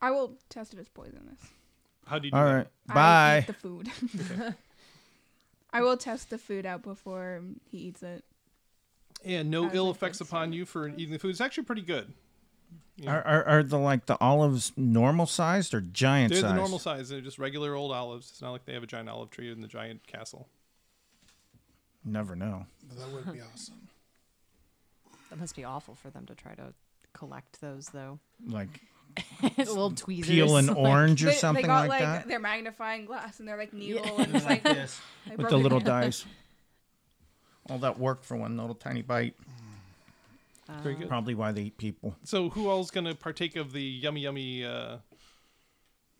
I 0.00 0.10
will 0.10 0.38
test 0.48 0.72
if 0.72 0.78
it's 0.80 0.88
poisonous. 0.88 1.40
How 2.06 2.18
do 2.18 2.26
you 2.28 2.32
do 2.32 2.38
All 2.38 2.44
that? 2.44 2.54
right, 2.54 2.66
I 2.88 2.94
bye. 2.94 3.38
eat 3.40 3.46
the 3.46 3.52
food. 3.52 3.90
I 5.72 5.82
will 5.82 5.96
test 5.96 6.30
the 6.30 6.38
food 6.38 6.66
out 6.66 6.82
before 6.82 7.42
he 7.70 7.78
eats 7.78 8.02
it. 8.02 8.24
And 9.24 9.50
no 9.50 9.70
ill 9.72 9.90
effects 9.90 10.20
upon 10.20 10.52
you 10.52 10.64
for 10.64 10.88
eating 10.88 11.10
the 11.10 11.18
food. 11.18 11.30
It's 11.30 11.40
actually 11.40 11.64
pretty 11.64 11.82
good. 11.82 12.12
Yeah. 12.96 13.14
Are, 13.16 13.22
are 13.26 13.44
are 13.44 13.62
the 13.62 13.78
like 13.78 14.06
the 14.06 14.18
olives 14.20 14.72
normal 14.76 15.26
sized 15.26 15.72
or 15.72 15.80
giant 15.80 16.32
They're 16.32 16.42
sized? 16.42 16.54
the 16.54 16.58
normal 16.58 16.78
size. 16.78 17.08
They're 17.08 17.20
just 17.20 17.38
regular 17.38 17.74
old 17.74 17.92
olives. 17.92 18.28
It's 18.30 18.42
not 18.42 18.50
like 18.50 18.64
they 18.66 18.74
have 18.74 18.82
a 18.82 18.86
giant 18.86 19.08
olive 19.08 19.30
tree 19.30 19.50
in 19.50 19.60
the 19.62 19.68
giant 19.68 20.06
castle. 20.06 20.48
Never 22.04 22.34
know. 22.34 22.66
That 22.98 23.10
would 23.12 23.32
be 23.32 23.40
awesome. 23.40 23.88
That 25.28 25.38
must 25.38 25.54
be 25.54 25.64
awful 25.64 25.94
for 25.94 26.10
them 26.10 26.26
to 26.26 26.34
try 26.34 26.54
to 26.54 26.74
collect 27.12 27.60
those, 27.60 27.88
though. 27.90 28.18
Like 28.46 28.80
Little 29.58 29.90
tweezers. 29.92 30.30
peel 30.30 30.56
an 30.56 30.66
like- 30.68 30.76
orange 30.76 31.22
or 31.24 31.30
They, 31.30 31.34
something 31.34 31.62
they 31.62 31.66
got 31.68 31.88
like, 31.88 32.00
like, 32.00 32.00
that. 32.00 32.28
their 32.28 32.38
magnifying 32.40 33.06
glass 33.06 33.38
and 33.38 33.48
they're 33.48 33.56
like 33.56 33.72
needle 33.72 34.04
Yeah. 34.04 34.12
and 34.24 34.36
it's 34.36 34.44
like, 34.44 34.62
this 34.62 35.00
I 35.30 35.36
with 35.36 35.48
the 35.48 35.56
little 35.56 35.80
dice. 35.80 36.24
All 37.68 37.78
that 37.78 37.98
work 37.98 38.24
for 38.24 38.36
one 38.36 38.56
little 38.56 38.74
tiny 38.74 39.02
bite. 39.02 39.34
Very 40.82 40.94
good. 40.94 41.08
Probably 41.08 41.34
why 41.34 41.52
they 41.52 41.62
eat 41.62 41.78
people. 41.78 42.14
So 42.24 42.48
who 42.50 42.68
all's 42.68 42.90
gonna 42.90 43.14
partake 43.14 43.56
of 43.56 43.72
the 43.72 43.82
yummy 43.82 44.20
yummy 44.20 44.64
uh, 44.64 44.98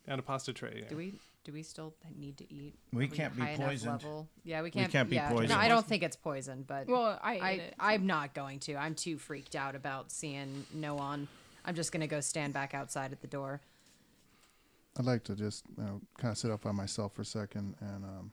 antipasta 0.09 0.55
tray? 0.55 0.85
Do 0.89 0.97
we 0.97 1.15
do 1.45 1.53
we 1.53 1.63
still 1.63 1.95
need 2.19 2.37
to 2.39 2.53
eat? 2.53 2.75
We 2.93 3.09
can't 3.09 3.35
be 3.35 3.43
poisoned. 3.57 4.03
Level? 4.03 4.29
Yeah, 4.45 4.63
we 4.63 4.71
can't. 4.71 4.89
We 4.89 4.93
can't 4.93 5.09
be 5.09 5.17
yeah. 5.17 5.31
poisoned. 5.31 5.51
No, 5.51 5.57
I 5.57 5.69
don't 5.69 5.87
think 5.87 6.03
it's 6.03 6.17
poison, 6.17 6.65
but 6.67 6.87
Well, 6.89 7.19
I 7.23 7.39
I 7.39 7.51
it. 7.53 7.75
I'm 7.79 8.07
not 8.07 8.35
going 8.35 8.59
to. 8.61 8.75
I'm 8.75 8.95
too 8.95 9.17
freaked 9.19 9.57
out 9.57 9.75
about 9.75 10.11
seeing 10.11 10.67
Noan. 10.75 11.29
I'm 11.65 11.75
just 11.75 11.93
gonna 11.93 12.07
go 12.07 12.21
stand 12.21 12.53
back 12.55 12.75
outside 12.75 13.13
at 13.13 13.21
the 13.21 13.27
door. 13.27 13.61
I'd 14.99 15.05
like 15.05 15.25
to 15.25 15.37
just 15.37 15.65
you 15.79 15.85
know, 15.85 16.01
kind 16.19 16.33
of 16.33 16.39
sit 16.39 16.51
up 16.51 16.63
by 16.63 16.73
myself 16.73 17.15
for 17.15 17.23
a 17.23 17.25
second 17.25 17.77
and 17.81 18.05
um, 18.05 18.33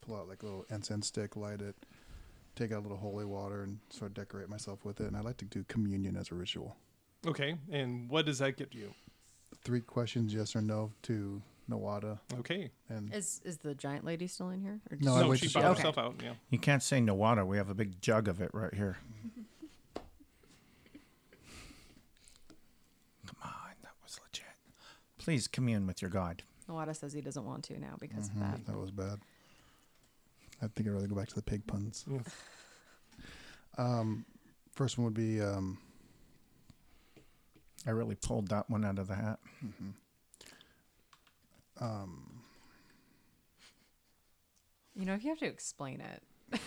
pull 0.00 0.16
out 0.16 0.28
like 0.28 0.42
a 0.42 0.46
little 0.46 0.66
incense 0.70 1.06
stick, 1.06 1.36
light 1.36 1.62
it, 1.62 1.76
take 2.56 2.72
out 2.72 2.80
a 2.80 2.82
little 2.82 2.96
holy 2.96 3.24
water, 3.24 3.62
and 3.62 3.78
sort 3.90 4.10
of 4.10 4.14
decorate 4.14 4.48
myself 4.48 4.84
with 4.84 5.00
it. 5.00 5.06
And 5.06 5.16
I'd 5.16 5.24
like 5.24 5.36
to 5.38 5.44
do 5.44 5.64
communion 5.68 6.16
as 6.16 6.30
a 6.32 6.34
ritual. 6.34 6.76
Okay, 7.26 7.54
and 7.70 8.10
what 8.10 8.26
does 8.26 8.38
that 8.40 8.56
get 8.56 8.74
you? 8.74 8.92
Three 9.64 9.80
questions, 9.80 10.34
yes 10.34 10.56
or 10.56 10.60
no, 10.60 10.90
to 11.02 11.40
Nawada. 11.70 12.18
Okay. 12.40 12.72
And 12.88 13.14
Is 13.14 13.40
is 13.44 13.58
the 13.58 13.74
giant 13.76 14.04
lady 14.04 14.26
still 14.26 14.50
in 14.50 14.60
here? 14.60 14.80
Or 14.90 14.96
No, 15.00 15.14
I 15.14 15.20
no, 15.22 15.28
wait 15.28 15.38
she 15.38 15.46
till 15.46 15.50
she- 15.50 15.58
bought 15.60 15.70
Okay. 15.70 15.78
herself 15.82 15.98
out. 15.98 16.16
Yeah. 16.20 16.32
You 16.50 16.58
can't 16.58 16.82
say 16.82 17.00
no 17.00 17.14
water. 17.14 17.46
We 17.46 17.58
have 17.58 17.70
a 17.70 17.74
big 17.74 18.02
jug 18.02 18.26
of 18.26 18.40
it 18.40 18.50
right 18.52 18.74
here. 18.74 18.98
Come 23.26 23.36
on, 23.44 23.50
that 23.82 23.92
was 24.02 24.18
legit. 24.24 24.46
Please 25.22 25.46
commune 25.48 25.86
with 25.86 26.02
your 26.02 26.10
God. 26.10 26.42
Nawada 26.68 26.94
says 26.96 27.12
he 27.12 27.20
doesn't 27.20 27.44
want 27.44 27.64
to 27.64 27.78
now 27.78 27.96
because 28.00 28.28
Mhm, 28.30 28.34
of 28.34 28.40
that. 28.40 28.66
that 28.66 28.76
was 28.78 28.90
bad. 28.90 29.20
I 30.60 30.66
think 30.68 30.88
I'd 30.88 30.92
rather 30.92 31.06
go 31.06 31.14
back 31.16 31.28
to 31.28 31.34
the 31.34 31.42
pig 31.42 31.66
puns. 31.66 32.04
Yeah. 32.08 32.20
Um, 33.78 34.24
first 34.72 34.98
one 34.98 35.04
would 35.06 35.14
be 35.14 35.40
um, 35.40 35.78
I 37.86 37.90
really 37.90 38.14
pulled 38.16 38.48
that 38.48 38.68
one 38.70 38.84
out 38.84 38.98
of 38.98 39.08
the 39.08 39.14
hat. 39.16 39.38
um, 41.80 42.42
You 44.94 45.06
know, 45.06 45.14
if 45.14 45.22
you 45.24 45.30
have 45.30 45.38
to 45.38 45.46
explain 45.46 46.00
it, 46.00 46.22
You 46.52 46.58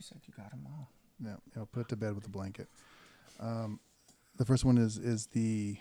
said 0.00 0.20
you 0.26 0.34
got 0.36 0.50
them 0.50 0.66
all. 0.66 0.88
Yeah, 1.24 1.36
yeah, 1.56 1.64
put 1.70 1.80
it 1.82 1.88
to 1.90 1.96
bed 1.96 2.14
with 2.14 2.26
a 2.26 2.30
blanket. 2.30 2.68
Um, 3.38 3.78
the 4.36 4.44
first 4.44 4.64
one 4.64 4.76
is 4.78 4.98
is 4.98 5.26
the 5.28 5.76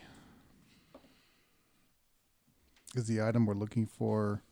is 2.96 3.08
the 3.08 3.22
item 3.22 3.46
we're 3.46 3.54
looking 3.54 3.86
for. 3.86 4.44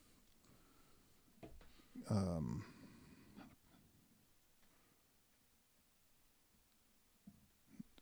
Um, 2.09 2.63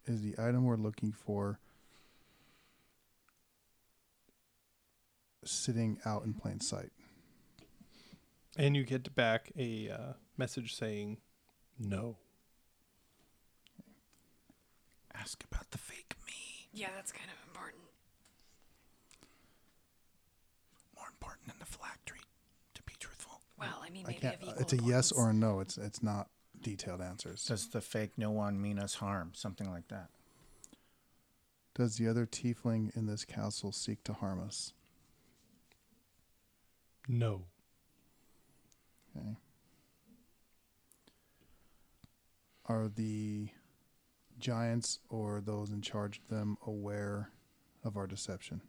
is 0.05 0.21
the 0.21 0.35
item 0.37 0.63
we're 0.63 0.77
looking 0.77 1.11
for 1.11 1.59
sitting 5.43 5.99
out 6.05 6.23
in 6.23 6.33
plain 6.33 6.59
sight? 6.59 6.91
And 8.57 8.75
you 8.75 8.83
get 8.83 9.13
back 9.15 9.51
a 9.57 9.89
uh, 9.89 10.13
message 10.37 10.75
saying 10.75 11.17
no. 11.79 12.17
Ask 15.13 15.43
about 15.51 15.71
the 15.71 15.77
fake 15.77 16.15
me. 16.25 16.69
yeah, 16.71 16.89
that's 16.95 17.11
kind 17.11 17.29
of 17.29 17.47
important. 17.47 17.86
More 21.27 21.33
important 21.33 21.47
than 21.47 21.59
the 21.59 21.65
phylactery, 21.65 22.21
to 22.75 22.83
be 22.83 22.93
truthful. 22.99 23.41
Well, 23.59 23.81
I 23.85 23.89
mean, 23.89 24.05
I 24.05 24.11
maybe 24.11 24.21
can't. 24.21 24.35
of 24.35 24.41
uh, 24.43 24.45
equal 24.51 24.61
It's 24.61 24.73
a 24.73 24.75
yes 24.77 25.11
importance. 25.11 25.11
or 25.13 25.29
a 25.29 25.33
no. 25.33 25.59
It's 25.59 25.77
it's 25.77 26.01
not 26.03 26.29
detailed 26.61 27.01
answers. 27.01 27.43
Does 27.45 27.67
the 27.67 27.81
fake 27.81 28.11
Noan 28.17 28.61
mean 28.61 28.79
us 28.79 28.95
harm? 28.95 29.31
Something 29.33 29.69
like 29.69 29.89
that. 29.89 30.07
Does 31.75 31.97
the 31.97 32.07
other 32.07 32.25
tiefling 32.25 32.95
in 32.95 33.07
this 33.07 33.25
castle 33.25 33.71
seek 33.73 34.03
to 34.05 34.13
harm 34.13 34.41
us? 34.41 34.73
No. 37.09 37.43
Okay. 39.17 39.35
Are 42.67 42.87
the 42.87 43.49
giants 44.39 44.99
or 45.09 45.41
those 45.41 45.71
in 45.71 45.81
charge 45.81 46.19
of 46.19 46.27
them 46.29 46.57
aware 46.65 47.31
of 47.83 47.97
our 47.97 48.07
deception? 48.07 48.61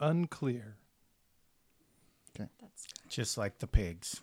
Unclear. 0.00 0.76
That's 2.38 2.86
good. 2.86 3.10
Just 3.10 3.38
like 3.38 3.58
the 3.58 3.66
pigs. 3.66 4.20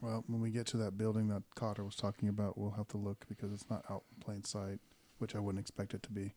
Well, 0.00 0.24
when 0.26 0.40
we 0.40 0.50
get 0.50 0.66
to 0.68 0.76
that 0.78 0.96
building 0.96 1.28
that 1.28 1.42
Cotter 1.54 1.84
was 1.84 1.96
talking 1.96 2.28
about, 2.28 2.56
we'll 2.56 2.72
have 2.72 2.88
to 2.88 2.96
look 2.96 3.26
because 3.28 3.52
it's 3.52 3.68
not 3.68 3.84
out 3.90 4.04
in 4.14 4.22
plain 4.22 4.44
sight, 4.44 4.78
which 5.18 5.34
I 5.34 5.40
wouldn't 5.40 5.60
expect 5.60 5.94
it 5.94 6.02
to 6.04 6.12
be. 6.12 6.34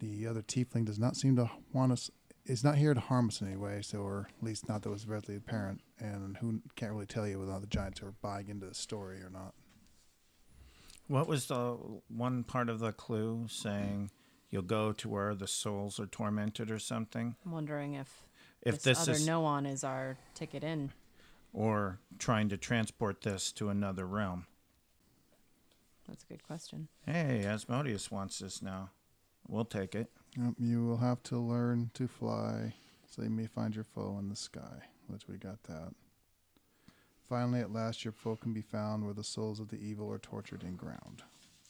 The 0.00 0.26
other 0.26 0.42
tiefling 0.42 0.86
does 0.86 0.98
not 0.98 1.16
seem 1.16 1.36
to 1.36 1.50
want 1.72 1.92
us. 1.92 2.10
Is 2.46 2.64
not 2.64 2.78
here 2.78 2.94
to 2.94 3.00
harm 3.00 3.28
us 3.28 3.42
in 3.42 3.48
any 3.48 3.56
way, 3.56 3.82
so 3.82 3.98
or 3.98 4.28
at 4.38 4.42
least 4.42 4.66
not 4.66 4.82
that 4.82 4.90
was 4.90 5.06
readily 5.06 5.36
apparent. 5.36 5.82
And 5.98 6.38
who 6.38 6.62
can't 6.74 6.92
really 6.92 7.06
tell 7.06 7.28
you 7.28 7.38
whether 7.38 7.60
the 7.60 7.66
giants 7.66 8.02
are 8.02 8.14
buying 8.22 8.48
into 8.48 8.66
the 8.66 8.74
story 8.74 9.18
or 9.18 9.28
not. 9.30 9.54
What 11.10 11.26
was 11.26 11.46
the 11.46 11.76
one 12.06 12.44
part 12.44 12.68
of 12.68 12.78
the 12.78 12.92
clue 12.92 13.46
saying 13.48 14.12
you'll 14.48 14.62
go 14.62 14.92
to 14.92 15.08
where 15.08 15.34
the 15.34 15.48
souls 15.48 15.98
are 15.98 16.06
tormented 16.06 16.70
or 16.70 16.78
something? 16.78 17.34
I'm 17.44 17.50
wondering 17.50 17.94
if 17.94 18.22
If 18.62 18.74
this, 18.76 18.84
this, 18.84 19.00
other 19.00 19.12
is 19.14 19.26
no 19.26 19.44
on 19.44 19.66
is 19.66 19.82
our 19.82 20.18
ticket 20.34 20.62
in. 20.62 20.92
or 21.52 21.98
trying 22.20 22.48
to 22.50 22.56
transport 22.56 23.22
this 23.22 23.50
to 23.52 23.70
another 23.70 24.06
realm. 24.06 24.46
That's 26.06 26.22
a 26.22 26.26
good 26.28 26.44
question. 26.44 26.86
Hey, 27.04 27.44
Asmodeus 27.44 28.12
wants 28.12 28.38
this 28.38 28.62
now. 28.62 28.90
We'll 29.48 29.64
take 29.64 29.96
it. 29.96 30.12
Yep, 30.38 30.54
you 30.58 30.84
will 30.86 30.98
have 30.98 31.24
to 31.24 31.38
learn 31.40 31.90
to 31.94 32.06
fly, 32.06 32.74
so 33.08 33.22
you 33.22 33.30
may 33.30 33.46
find 33.48 33.74
your 33.74 33.82
foe 33.82 34.16
in 34.20 34.28
the 34.28 34.36
sky. 34.36 34.84
Which 35.08 35.26
we 35.26 35.38
got 35.38 35.60
that. 35.64 35.92
Finally, 37.30 37.60
at 37.60 37.72
last, 37.72 38.04
your 38.04 38.10
foe 38.10 38.34
can 38.34 38.52
be 38.52 38.60
found 38.60 39.04
where 39.04 39.14
the 39.14 39.22
souls 39.22 39.60
of 39.60 39.68
the 39.68 39.76
evil 39.76 40.10
are 40.10 40.18
tortured 40.18 40.64
in 40.64 40.74
ground. 40.74 41.22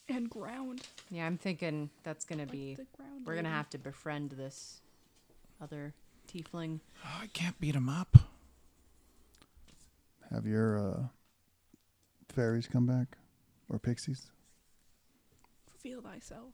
and 0.08 0.28
ground. 0.30 0.80
Yeah, 1.10 1.26
I'm 1.26 1.36
thinking 1.36 1.90
that's 2.02 2.24
gonna 2.24 2.42
Like 2.44 2.50
be. 2.50 2.74
the 2.76 2.86
ground 2.96 3.26
We're 3.26 3.36
gonna 3.36 3.50
have 3.50 3.68
to 3.70 3.78
befriend 3.78 4.30
this 4.30 4.80
other 5.60 5.92
tiefling. 6.26 6.80
Oh, 7.04 7.18
I 7.22 7.26
can't 7.28 7.60
beat 7.60 7.74
him 7.76 7.90
up. 7.90 8.16
Have 10.32 10.46
your 10.46 10.78
uh, 10.78 11.02
fairies 12.30 12.66
come 12.66 12.86
back, 12.86 13.18
or 13.68 13.78
pixies? 13.78 14.30
feel 15.78 16.00
thyself. 16.02 16.52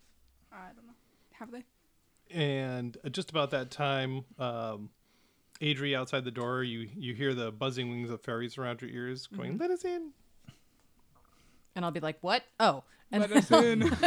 I 0.53 0.67
don't 0.75 0.87
know. 0.87 0.95
Have 1.33 1.51
they? 1.53 1.65
And 2.31 2.97
just 3.13 3.31
about 3.31 3.51
that 3.53 3.71
time, 3.71 4.25
um, 4.39 4.91
Adri 5.61 5.97
outside 5.97 6.25
the 6.25 6.31
door, 6.31 6.63
you 6.63 6.89
you 6.97 7.15
hear 7.15 7.35
the 7.35 7.51
buzzing 7.51 7.91
wings 7.91 8.11
of 8.11 8.21
fairies 8.21 8.59
around 8.59 8.83
your 8.83 8.91
ears 8.91 9.27
going, 9.27 9.53
mm-hmm. 9.53 9.63
"Let 9.63 9.71
us 9.71 9.85
in." 9.85 10.13
And 11.75 11.85
I'll 11.85 11.91
be 11.91 12.01
like, 12.01 12.19
"What? 12.21 12.43
Oh!" 12.61 12.85
And 13.13 13.21
Let 13.23 13.33
us 13.33 13.51
in. 13.51 13.83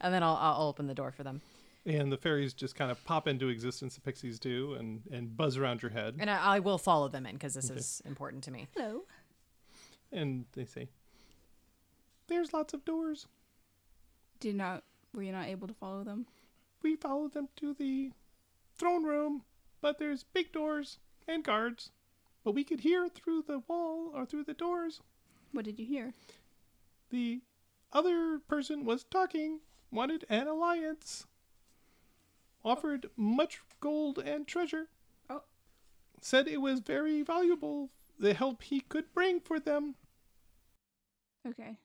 and 0.00 0.14
then 0.14 0.22
I'll 0.22 0.36
I'll 0.36 0.68
open 0.68 0.86
the 0.86 0.94
door 0.94 1.12
for 1.12 1.22
them. 1.22 1.40
and 1.86 2.10
the 2.10 2.16
fairies 2.16 2.52
just 2.52 2.74
kind 2.74 2.90
of 2.90 3.02
pop 3.04 3.28
into 3.28 3.48
existence. 3.48 3.94
The 3.94 4.00
pixies 4.00 4.38
do, 4.38 4.74
and 4.74 5.02
and 5.10 5.36
buzz 5.36 5.56
around 5.56 5.82
your 5.82 5.90
head, 5.92 6.16
And 6.18 6.28
I, 6.28 6.56
I 6.56 6.58
will 6.58 6.78
follow 6.78 7.08
them 7.08 7.26
in 7.26 7.34
because 7.34 7.54
this 7.54 7.70
is 7.70 8.02
important 8.04 8.44
to 8.44 8.50
me. 8.50 8.68
Hello. 8.76 9.02
and 10.12 10.46
they 10.52 10.64
say, 10.64 10.88
"There's 12.26 12.52
lots 12.52 12.74
of 12.74 12.84
doors. 12.84 13.26
Did 14.40 14.56
not 14.56 14.82
were 15.14 15.22
you 15.22 15.32
not 15.32 15.46
able 15.46 15.68
to 15.68 15.74
follow 15.74 16.04
them? 16.04 16.26
We 16.82 16.96
followed 16.96 17.32
them 17.34 17.48
to 17.56 17.74
the 17.74 18.12
throne 18.76 19.04
room, 19.04 19.42
but 19.80 19.98
there's 19.98 20.24
big 20.24 20.52
doors 20.52 20.98
and 21.26 21.44
guards. 21.44 21.90
But 22.44 22.54
we 22.54 22.64
could 22.64 22.80
hear 22.80 23.08
through 23.08 23.42
the 23.42 23.60
wall 23.68 24.12
or 24.14 24.24
through 24.24 24.44
the 24.44 24.54
doors. 24.54 25.00
What 25.52 25.64
did 25.64 25.78
you 25.78 25.86
hear? 25.86 26.14
The 27.10 27.40
other 27.92 28.38
person 28.38 28.84
was 28.84 29.04
talking, 29.04 29.60
wanted 29.90 30.24
an 30.28 30.46
alliance, 30.46 31.26
offered 32.64 33.10
much 33.16 33.60
gold 33.80 34.18
and 34.18 34.46
treasure. 34.46 34.88
Oh. 35.30 35.42
Said 36.20 36.48
it 36.48 36.60
was 36.60 36.80
very 36.80 37.22
valuable, 37.22 37.90
the 38.18 38.34
help 38.34 38.62
he 38.62 38.80
could 38.80 39.12
bring 39.14 39.40
for 39.40 39.58
them. 39.58 39.94
Okay. 41.46 41.78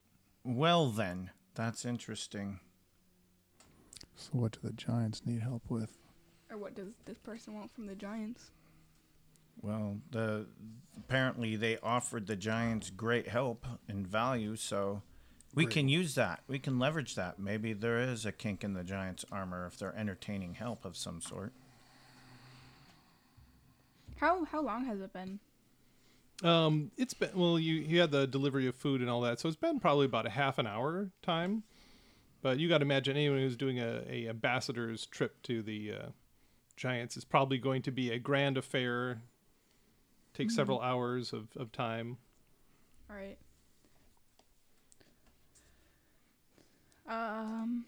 Well, 0.44 0.90
then, 0.90 1.30
that's 1.56 1.86
interesting. 1.86 2.60
So 4.16 4.30
what 4.34 4.54
do 4.54 4.60
the 4.64 4.74
giants 4.74 5.22
need 5.26 5.42
help 5.42 5.64
with? 5.70 5.98
Or 6.54 6.58
what 6.58 6.76
does 6.76 6.90
this 7.06 7.18
person 7.18 7.56
want 7.56 7.74
from 7.74 7.88
the 7.88 7.96
giants? 7.96 8.52
Well, 9.64 9.98
the 10.12 10.46
apparently 10.96 11.56
they 11.56 11.80
offered 11.80 12.28
the 12.28 12.36
giants 12.36 12.92
great 12.92 13.28
help 13.28 13.66
and 13.88 14.06
value, 14.06 14.56
so 14.56 15.02
we 15.56 15.66
Great. 15.66 15.74
can 15.74 15.90
use 15.90 16.14
that. 16.14 16.42
We 16.48 16.60
can 16.60 16.78
leverage 16.78 17.16
that. 17.16 17.40
Maybe 17.40 17.74
there 17.74 18.00
is 18.00 18.26
a 18.26 18.32
kink 18.32 18.64
in 18.64 18.74
the 18.74 18.84
giants' 18.84 19.26
armor 19.32 19.66
if 19.66 19.80
they're 19.80 19.96
entertaining 19.96 20.54
help 20.54 20.86
of 20.86 20.96
some 20.96 21.22
sort. 21.22 21.54
How 24.18 24.46
how 24.46 24.62
long 24.62 24.86
has 24.86 25.02
it 25.02 25.12
been? 25.12 25.40
Um, 26.44 26.92
it's 26.98 27.16
been 27.16 27.32
well, 27.34 27.58
you 27.58 27.76
you 27.76 28.00
had 28.00 28.12
the 28.12 28.28
delivery 28.28 28.68
of 28.68 28.76
food 28.76 29.02
and 29.02 29.10
all 29.10 29.22
that, 29.22 29.40
so 29.40 29.48
it's 29.48 29.58
been 29.58 29.80
probably 29.80 30.06
about 30.06 30.28
a 30.28 30.32
half 30.32 30.60
an 30.60 30.68
hour 30.68 31.10
time. 31.24 31.64
But 32.44 32.60
you 32.60 32.70
got 32.70 32.80
to 32.80 32.84
imagine 32.84 33.18
anyone 33.18 33.40
who's 33.40 33.58
doing 33.58 33.80
a, 33.80 34.04
a 34.08 34.28
ambassador's 34.28 35.08
trip 35.08 35.42
to 35.44 35.64
the 35.64 35.94
uh, 35.94 36.10
Giants 36.76 37.18
is 37.18 37.24
probably 37.26 37.58
going 37.58 37.82
to 37.84 37.92
be 37.92 38.12
a 38.12 38.20
grand 38.20 38.58
affair. 38.58 39.22
Take 40.34 40.50
several 40.50 40.82
hours 40.82 41.32
of, 41.32 41.48
of 41.56 41.72
time. 41.72 42.18
All 43.10 43.16
right. 43.16 43.38
Um. 47.08 47.86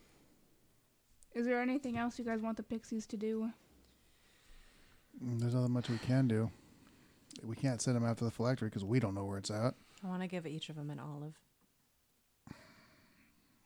Is 1.33 1.45
there 1.45 1.61
anything 1.61 1.97
else 1.97 2.17
you 2.17 2.23
guys 2.23 2.41
want 2.41 2.55
the 2.55 2.63
pixies 2.63 3.05
to 3.07 3.17
do? 3.17 3.51
There's 5.21 5.53
not 5.55 5.67
much 5.69 5.89
we 5.89 5.97
can 5.97 6.27
do. 6.27 6.49
We 7.43 7.55
can't 7.55 7.81
send 7.81 7.97
them 7.97 8.05
after 8.05 8.23
the 8.23 8.31
phylactery 8.31 8.69
because 8.69 8.86
we 8.86 8.99
don't 8.99 9.15
know 9.15 9.25
where 9.25 9.38
it's 9.38 9.51
at. 9.51 9.73
I 10.03 10.07
want 10.07 10.21
to 10.21 10.27
give 10.27 10.45
each 10.47 10.69
of 10.69 10.75
them 10.75 10.89
an 10.89 10.99
olive. 10.99 11.33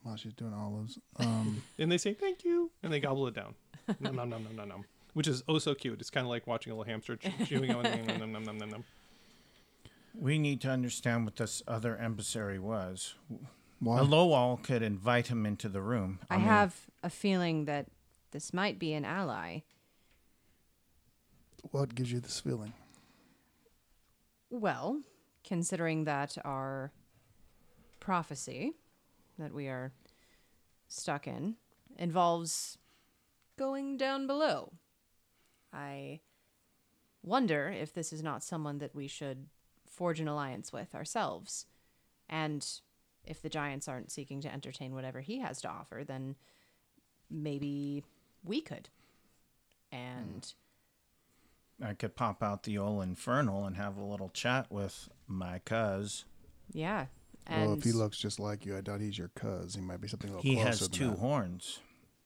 While 0.02 0.16
she's 0.16 0.34
doing 0.34 0.54
olives. 0.54 0.98
Um, 1.18 1.62
And 1.78 1.92
they 1.92 1.98
say 1.98 2.14
thank 2.14 2.44
you, 2.44 2.72
and 2.82 2.92
they 2.92 3.00
gobble 3.00 3.28
it 3.28 3.36
down. 3.36 3.54
nom 4.00 4.16
nom 4.16 4.30
nom 4.30 4.44
nom 4.44 4.56
nom 4.56 4.70
nom. 4.70 4.86
Which 5.14 5.28
is 5.28 5.44
oh 5.48 5.60
so 5.60 5.74
cute. 5.76 6.00
It's 6.00 6.10
kind 6.10 6.26
of 6.26 6.30
like 6.30 6.48
watching 6.48 6.72
a 6.72 6.76
little 6.76 6.92
hamster 6.92 7.16
chew- 7.16 7.32
chewing 7.46 7.72
on 7.72 7.84
nom 7.84 8.06
nom 8.06 8.32
nom 8.32 8.44
nom 8.44 8.58
nom 8.58 8.70
nom. 8.70 8.84
We 10.14 10.38
need 10.38 10.62
to 10.62 10.70
understand 10.70 11.26
what 11.26 11.36
this 11.36 11.64
other 11.68 11.96
emissary 11.96 12.60
was. 12.60 13.16
why? 13.80 14.00
A 14.00 14.04
Lowall 14.04 14.62
could 14.62 14.82
invite 14.82 15.28
him 15.28 15.46
into 15.46 15.70
the 15.70 15.82
room. 15.82 16.20
I, 16.30 16.38
mean, 16.38 16.46
have 16.46 16.76
a 17.04 17.10
feeling 17.10 17.66
that 17.66 17.88
this 18.32 18.54
might 18.54 18.80
be 18.80 18.94
an 18.94 19.06
ally. 19.06 19.60
What 21.72 21.96
gives 21.96 22.12
you 22.12 22.20
this 22.20 22.40
feeling? 22.40 22.74
Well, 24.50 25.02
considering 25.44 26.06
that 26.06 26.38
our 26.44 26.92
prophecy 28.00 28.74
that 29.38 29.54
we 29.54 29.68
are 29.68 29.94
stuck 30.88 31.28
in 31.28 31.56
involves 31.98 32.78
going 33.58 33.98
down 33.98 34.26
below, 34.28 34.74
I 35.74 36.20
wonder 37.24 37.70
if 37.70 37.94
this 37.94 38.12
is 38.14 38.24
not 38.24 38.44
someone 38.44 38.80
that 38.80 38.96
we 38.96 39.08
should 39.08 39.48
forge 39.90 40.20
an 40.20 40.28
alliance 40.28 40.72
with 40.72 40.96
ourselves. 40.96 41.66
And 42.30 42.66
if 43.26 43.42
the 43.42 43.50
giants 43.50 43.88
aren't 43.88 44.12
seeking 44.12 44.42
to 44.42 44.54
entertain 44.54 44.94
whatever 44.94 45.22
he 45.22 45.40
has 45.40 45.62
to 45.62 45.70
offer, 45.70 46.04
then 46.06 46.36
maybe 47.30 48.04
we 48.44 48.62
could. 48.62 48.90
And 49.92 50.54
hmm. 51.80 51.86
I 51.86 51.94
could 51.94 52.16
pop 52.16 52.44
out 52.44 52.64
the 52.64 52.78
old 52.78 53.04
infernal 53.04 53.66
and 53.66 53.76
have 53.76 53.98
a 53.98 54.04
little 54.04 54.30
chat 54.30 54.72
with 54.72 55.10
my 55.28 55.60
cuz. 55.60 56.26
yeah. 56.72 57.08
And 57.48 57.66
well, 57.66 57.78
if 57.80 57.84
he 57.84 57.94
looks 57.94 58.20
just 58.20 58.40
like 58.40 58.64
you, 58.64 58.78
I 58.78 58.82
doubt 58.82 59.02
he's 59.02 59.18
your 59.18 59.30
cuz. 59.30 59.74
He 59.74 59.82
might 59.82 60.00
be 60.00 60.08
something 60.08 60.30
a 60.30 60.34
little 60.34 60.44
He 60.44 60.56
closer 60.56 60.68
has 60.68 60.80
than 60.82 60.92
two 60.92 61.10
that. 61.10 61.18
horns. 61.18 61.80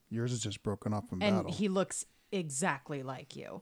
Yours 0.10 0.34
is 0.34 0.42
just 0.42 0.62
broken 0.64 0.94
off 0.94 1.08
from 1.08 1.22
and 1.22 1.38
battle. 1.38 1.52
he 1.54 1.70
looks 1.70 2.06
exactly 2.34 3.04
like 3.04 3.36
you. 3.36 3.62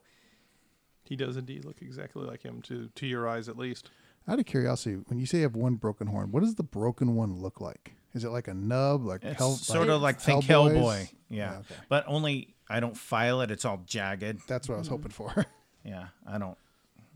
He 1.04 1.16
does 1.16 1.36
indeed 1.36 1.64
look 1.64 1.82
exactly 1.82 2.24
like 2.24 2.42
him 2.42 2.62
to 2.62 2.88
to 2.94 3.06
your 3.06 3.28
eyes 3.28 3.48
at 3.48 3.56
least. 3.58 3.90
Out 4.28 4.38
of 4.38 4.46
curiosity, 4.46 4.96
when 5.08 5.18
you 5.18 5.26
say 5.26 5.38
you 5.38 5.42
have 5.44 5.56
one 5.56 5.74
broken 5.74 6.06
horn, 6.06 6.30
what 6.30 6.40
does 6.44 6.54
the 6.54 6.62
broken 6.62 7.16
one 7.16 7.34
look 7.40 7.60
like? 7.60 7.94
Is 8.14 8.24
it 8.24 8.30
like 8.30 8.46
a 8.46 8.54
nub, 8.54 9.04
like 9.04 9.24
It's 9.24 9.38
hell, 9.38 9.52
sort 9.54 9.88
of 9.88 10.00
like 10.00 10.20
think 10.20 10.44
Hellboys? 10.44 10.74
Hellboy. 10.76 11.12
Yeah. 11.28 11.52
Yeah, 11.52 11.58
okay. 11.58 11.74
But 11.88 12.04
only 12.06 12.54
I 12.68 12.78
don't 12.80 12.96
file 12.96 13.40
it. 13.40 13.50
It's 13.50 13.64
all 13.64 13.82
jagged. 13.84 14.46
That's 14.46 14.68
what 14.68 14.76
I 14.76 14.78
was 14.78 14.86
Mm-hmm. 14.88 14.96
hoping 14.96 15.10
for. 15.12 15.46
Yeah. 15.84 16.06
I 16.24 16.38
don't 16.38 16.56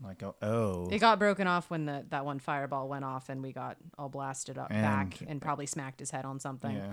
like 0.03 0.21
oh, 0.23 0.35
oh. 0.41 0.89
It 0.91 0.99
got 0.99 1.19
broken 1.19 1.47
off 1.47 1.69
when 1.69 1.85
the 1.85 2.05
that 2.09 2.25
one 2.25 2.39
fireball 2.39 2.89
went 2.89 3.05
off 3.05 3.29
and 3.29 3.41
we 3.41 3.53
got 3.53 3.77
all 3.97 4.09
blasted 4.09 4.57
up 4.57 4.67
back 4.69 5.21
And- 5.21 5.29
and 5.29 5.41
probably 5.41 5.65
smacked 5.67 6.01
his 6.01 6.11
head 6.11 6.25
on 6.25 6.41
something. 6.41 6.75
Yeah. 6.75 6.91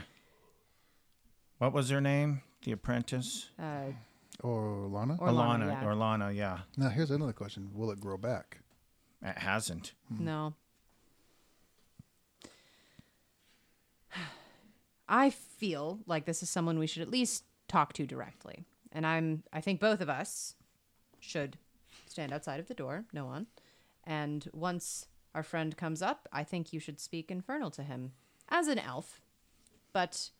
What 1.58 1.72
was 1.72 1.90
her 1.90 2.00
name? 2.00 2.42
The 2.62 2.72
apprentice? 2.72 3.48
Uh, 3.58 3.92
or 4.42 4.86
Lana? 4.88 5.16
Or- 5.18 5.28
Alana. 5.28 5.36
Lana, 5.36 5.66
yeah. 5.66 5.84
Or 5.86 5.94
Lana, 5.94 6.32
yeah. 6.32 6.58
now, 6.76 6.88
here's 6.88 7.10
another 7.10 7.32
question: 7.32 7.70
Will 7.74 7.90
it 7.90 8.00
grow 8.00 8.16
back? 8.16 8.60
It 9.22 9.38
hasn't. 9.38 9.94
Hmm. 10.08 10.24
no. 10.24 10.54
I 15.08 15.30
feel 15.30 16.00
like 16.06 16.24
this 16.24 16.42
is 16.42 16.50
someone 16.50 16.78
we 16.78 16.86
should 16.86 17.02
at 17.02 17.10
least 17.10 17.44
talk 17.68 17.92
to 17.94 18.06
directly. 18.06 18.64
And 18.92 19.06
I'm 19.06 19.42
I 19.52 19.60
think 19.60 19.80
both 19.80 20.00
of 20.00 20.08
us 20.08 20.54
should 21.20 21.56
stand 22.06 22.32
outside 22.32 22.60
of 22.60 22.68
the 22.68 22.74
door, 22.74 23.04
Noan. 23.12 23.46
And 24.04 24.48
once 24.52 25.06
our 25.34 25.42
friend 25.42 25.76
comes 25.76 26.02
up, 26.02 26.28
I 26.32 26.44
think 26.44 26.72
you 26.72 26.80
should 26.80 27.00
speak 27.00 27.30
infernal 27.30 27.70
to 27.72 27.82
him 27.82 28.12
as 28.48 28.68
an 28.68 28.78
elf. 28.78 29.20
But 29.92 30.30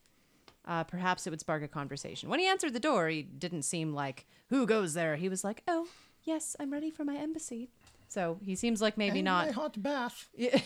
uh, 0.65 0.83
perhaps 0.83 1.25
it 1.25 1.29
would 1.29 1.39
spark 1.39 1.63
a 1.63 1.67
conversation. 1.67 2.29
When 2.29 2.39
he 2.39 2.47
answered 2.47 2.73
the 2.73 2.79
door, 2.79 3.07
he 3.07 3.21
didn't 3.23 3.63
seem 3.63 3.93
like, 3.93 4.25
who 4.49 4.65
goes 4.65 4.93
there? 4.93 5.15
He 5.15 5.29
was 5.29 5.43
like, 5.43 5.63
oh, 5.67 5.87
yes, 6.23 6.55
I'm 6.59 6.71
ready 6.73 6.89
for 6.91 7.03
my 7.05 7.15
embassy. 7.15 7.69
So 8.07 8.39
he 8.43 8.55
seems 8.55 8.81
like 8.81 8.97
maybe 8.97 9.21
not. 9.21 9.47
My 9.47 9.51
hot 9.51 9.81
bath. 9.81 10.29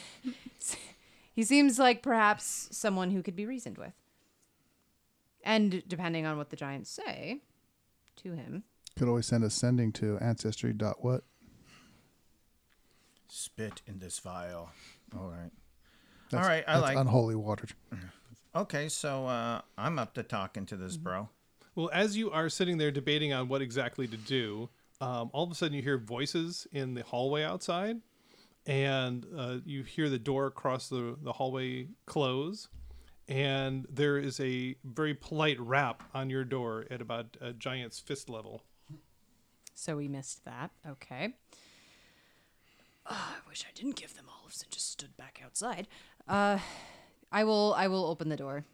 He 1.32 1.44
seems 1.46 1.80
like 1.80 2.02
perhaps 2.02 2.68
someone 2.72 3.12
who 3.12 3.24
could 3.24 3.36
be 3.36 3.46
reasoned 3.46 3.78
with. 3.78 3.94
And 5.42 5.82
depending 5.88 6.26
on 6.26 6.38
what 6.38 6.50
the 6.50 6.58
giants 6.58 6.90
say 6.90 7.40
to 8.18 8.34
him, 8.34 8.64
Could 8.98 9.08
always 9.08 9.28
send 9.28 9.46
a 9.46 9.50
sending 9.50 9.94
to 9.94 10.18
ancestry. 10.20 10.74
Dot 10.74 11.02
what? 11.02 11.24
Spit 13.30 13.82
in 13.88 14.00
this 14.00 14.20
vial. 14.20 14.72
All 15.18 15.30
right. 15.30 15.52
That's, 16.30 16.44
All 16.44 16.50
right, 16.50 16.64
I 16.68 16.74
that's 16.74 16.84
like- 16.84 16.98
unholy 16.98 17.36
water. 17.36 17.68
Okay, 18.56 18.90
so 18.90 19.28
uh, 19.28 19.62
I'm 19.78 20.00
up 20.00 20.14
to 20.16 20.24
talking 20.24 20.66
to 20.68 20.76
this 20.76 20.98
bro. 20.98 21.30
Well, 21.76 21.90
as 21.94 22.18
you 22.18 22.32
are 22.32 22.50
sitting 22.50 22.78
there 22.78 22.92
debating 22.92 23.32
on 23.32 23.48
what 23.48 23.62
exactly 23.62 24.08
to 24.08 24.18
do, 24.18 24.70
um, 25.02 25.30
all 25.34 25.44
of 25.44 25.52
a 25.52 25.56
sudden 25.56 25.76
you 25.76 25.84
hear 25.84 25.98
voices 26.00 26.68
in 26.72 26.96
the 26.96 27.04
hallway 27.04 27.44
outside, 27.44 28.02
and 28.66 29.26
uh, 29.38 29.58
you 29.66 29.84
hear 29.84 30.10
the 30.10 30.18
door 30.18 30.48
across 30.48 30.90
the, 30.90 31.16
the 31.22 31.32
hallway 31.32 31.88
close, 32.08 32.70
and 33.28 33.86
there 33.90 34.18
is 34.18 34.40
a 34.40 34.76
very 34.84 35.14
polite 35.14 35.60
rap 35.60 36.02
on 36.16 36.30
your 36.32 36.44
door 36.44 36.86
at 36.90 37.02
about 37.02 37.38
a 37.40 37.54
giant's 37.54 38.00
fist 38.00 38.30
level. 38.30 38.64
so 39.76 39.96
we 39.96 40.08
missed 40.08 40.44
that. 40.46 40.72
Okay. 40.88 41.36
Ah, 43.06 43.38
I 43.38 43.48
wish 43.50 43.64
I 43.68 43.72
didn't 43.74 43.96
give 43.96 44.16
them 44.16 44.26
olives 44.40 44.64
and 44.64 44.72
just 44.72 44.92
stood 44.92 45.16
back 45.18 45.40
outside. 45.44 45.88
Uh, 46.28 46.58
I 47.32 47.44
will. 47.44 47.74
I 47.76 47.88
will 47.88 48.06
open 48.06 48.30
the 48.30 48.38
door. 48.38 48.66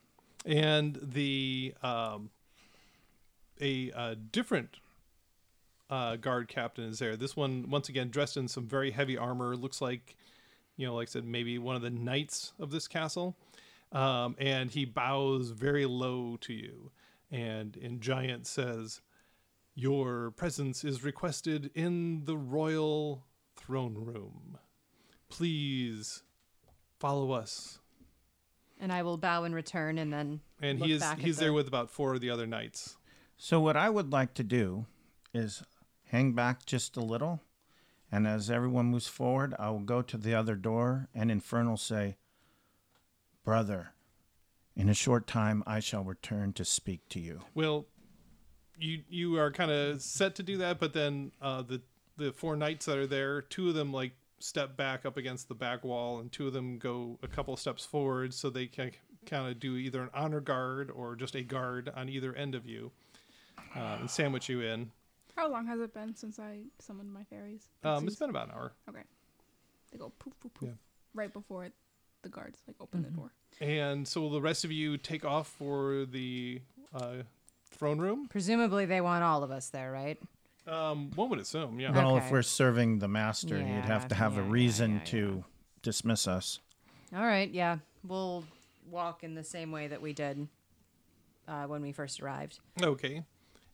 and 0.45 0.99
the 1.01 1.73
um, 1.81 2.29
a 3.59 3.91
uh, 3.91 4.15
different 4.31 4.77
uh, 5.89 6.15
guard 6.17 6.47
captain 6.47 6.85
is 6.85 6.99
there. 6.99 7.15
This 7.15 7.35
one, 7.35 7.69
once 7.69 7.89
again, 7.89 8.09
dressed 8.09 8.37
in 8.37 8.47
some 8.47 8.67
very 8.67 8.91
heavy 8.91 9.17
armor, 9.17 9.55
looks 9.55 9.81
like, 9.81 10.15
you 10.77 10.85
know, 10.85 10.95
like 10.95 11.09
I 11.09 11.11
said, 11.11 11.25
maybe 11.25 11.57
one 11.57 11.75
of 11.75 11.81
the 11.81 11.89
knights 11.89 12.53
of 12.59 12.71
this 12.71 12.87
castle. 12.87 13.35
Um, 13.91 14.35
and 14.39 14.71
he 14.71 14.83
bows 14.83 15.51
very 15.51 15.85
low 15.85 16.37
to 16.41 16.53
you, 16.53 16.91
and 17.31 17.77
in 17.77 17.99
giant 18.01 18.45
says, 18.47 19.01
"Your 19.73 20.31
presence 20.31 20.83
is 20.83 21.03
requested 21.03 21.71
in 21.75 22.25
the 22.25 22.35
royal 22.35 23.25
throne 23.55 23.95
room. 23.95 24.57
Please 25.29 26.23
follow 26.99 27.31
us." 27.31 27.79
And 28.79 28.91
I 28.91 29.03
will 29.03 29.17
bow 29.17 29.43
in 29.45 29.53
return 29.55 29.97
and 29.97 30.11
then 30.11 30.41
And 30.61 30.79
look 30.79 30.87
he 30.87 30.93
is 30.93 31.01
back 31.01 31.17
at 31.19 31.23
he's 31.23 31.37
there 31.37 31.49
the- 31.49 31.53
with 31.53 31.67
about 31.67 31.89
four 31.89 32.13
of 32.13 32.21
the 32.21 32.29
other 32.29 32.45
knights. 32.45 32.97
So 33.37 33.59
what 33.59 33.75
I 33.77 33.89
would 33.89 34.11
like 34.11 34.33
to 34.35 34.43
do 34.43 34.85
is 35.33 35.63
hang 36.05 36.33
back 36.33 36.65
just 36.65 36.95
a 36.95 37.01
little, 37.01 37.41
and 38.11 38.25
as 38.27 38.49
everyone 38.49 38.85
moves 38.87 39.07
forward, 39.07 39.53
I 39.59 39.69
will 39.71 39.79
go 39.79 40.01
to 40.01 40.17
the 40.17 40.33
other 40.33 40.55
door 40.55 41.09
and 41.13 41.29
Infernal 41.31 41.75
say, 41.77 42.17
"Brother, 43.43 43.93
in 44.75 44.87
a 44.89 44.93
short 44.93 45.27
time 45.27 45.63
I 45.65 45.79
shall 45.79 46.03
return 46.03 46.53
to 46.53 46.63
speak 46.65 47.07
to 47.09 47.19
you." 47.19 47.41
Well, 47.53 47.87
you 48.77 49.03
you 49.09 49.37
are 49.39 49.51
kind 49.51 49.71
of 49.71 50.01
set 50.01 50.35
to 50.35 50.43
do 50.43 50.57
that, 50.57 50.79
but 50.79 50.93
then 50.93 51.31
uh, 51.41 51.61
the 51.61 51.81
the 52.17 52.31
four 52.31 52.55
knights 52.55 52.85
that 52.85 52.97
are 52.97 53.07
there, 53.07 53.41
two 53.41 53.67
of 53.69 53.75
them 53.75 53.91
like 53.91 54.13
step 54.45 54.77
back 54.77 55.05
up 55.05 55.17
against 55.17 55.47
the 55.47 55.55
back 55.55 55.83
wall, 55.83 56.19
and 56.19 56.31
two 56.31 56.47
of 56.47 56.53
them 56.53 56.77
go 56.77 57.17
a 57.23 57.27
couple 57.27 57.55
steps 57.57 57.83
forward, 57.85 58.33
so 58.33 58.49
they 58.49 58.67
can 58.67 58.91
kind 59.25 59.49
of 59.49 59.59
do 59.59 59.75
either 59.75 60.01
an 60.03 60.09
honor 60.13 60.39
guard 60.39 60.91
or 60.91 61.15
just 61.15 61.35
a 61.35 61.41
guard 61.41 61.91
on 61.95 62.07
either 62.09 62.33
end 62.35 62.53
of 62.53 62.65
you, 62.65 62.91
uh, 63.75 63.97
and 63.99 64.09
sandwich 64.09 64.47
you 64.49 64.61
in. 64.61 64.91
How 65.35 65.49
long 65.49 65.65
has 65.67 65.79
it 65.81 65.93
been 65.93 66.15
since 66.15 66.39
I 66.39 66.59
summoned 66.79 67.11
my 67.11 67.23
fairies? 67.23 67.67
Um, 67.83 67.95
it's 67.95 68.01
Pixies? 68.03 68.19
been 68.19 68.29
about 68.29 68.47
an 68.49 68.53
hour, 68.53 68.71
Okay. 68.89 69.01
They 69.91 69.97
go 69.97 70.11
poof 70.19 70.33
poof 70.39 70.53
poof 70.53 70.69
Yeah. 70.69 70.75
right 71.13 71.31
before 71.33 71.69
the 72.21 72.29
guards 72.29 72.59
like 72.67 72.75
open 72.79 73.01
the 73.03 73.09
door. 73.09 73.31
and 73.61 74.07
so 74.07 74.21
will 74.21 74.29
the 74.31 74.41
rest 74.41 74.63
of 74.65 74.71
you 74.71 74.97
take 74.97 75.23
off 75.25 75.47
for 75.47 76.05
the 76.05 76.61
uh, 76.93 77.23
throne 77.71 77.99
room? 77.99 78.27
Presumably 78.29 78.85
they 78.85 79.01
want 79.01 79.23
all 79.23 79.43
of 79.43 79.51
us 79.51 79.69
there, 79.69 79.91
right? 79.91 80.21
Um, 80.67 81.11
one 81.15 81.29
would 81.29 81.39
assume, 81.39 81.79
yeah. 81.79 81.91
Well, 81.91 82.15
Okay. 82.15 82.25
if 82.25 82.31
we're 82.31 82.41
serving 82.41 82.99
the 82.99 83.07
master, 83.07 83.57
you'd 83.57 83.85
have 83.85 84.03
Yeah, 84.03 84.07
to 84.07 84.15
have 84.15 84.33
yeah, 84.35 84.41
a 84.41 84.45
yeah, 84.45 84.51
reason 84.51 84.91
yeah, 84.91 84.97
yeah. 84.97 85.03
to 85.05 85.43
dismiss 85.83 86.27
us. 86.27 86.59
All 87.15 87.25
right, 87.25 87.49
yeah. 87.51 87.77
We'll 88.03 88.43
walk 88.89 89.23
in 89.23 89.35
the 89.35 89.43
same 89.43 89.71
way 89.71 89.87
that 89.87 90.01
we 90.01 90.13
did 90.13 90.47
uh, 91.47 91.65
when 91.65 91.81
we 91.81 91.91
first 91.91 92.19
arrived. 92.19 92.59
Okay, 92.81 93.23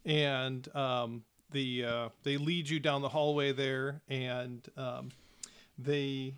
and 0.05 0.73
um, 0.75 1.23
the 1.51 1.85
uh, 1.85 2.09
they 2.23 2.35
lead 2.37 2.69
you 2.69 2.79
down 2.79 3.01
the 3.01 3.09
hallway 3.09 3.53
there, 3.53 4.01
and 4.09 4.67
um, 4.75 5.09
they 5.77 6.33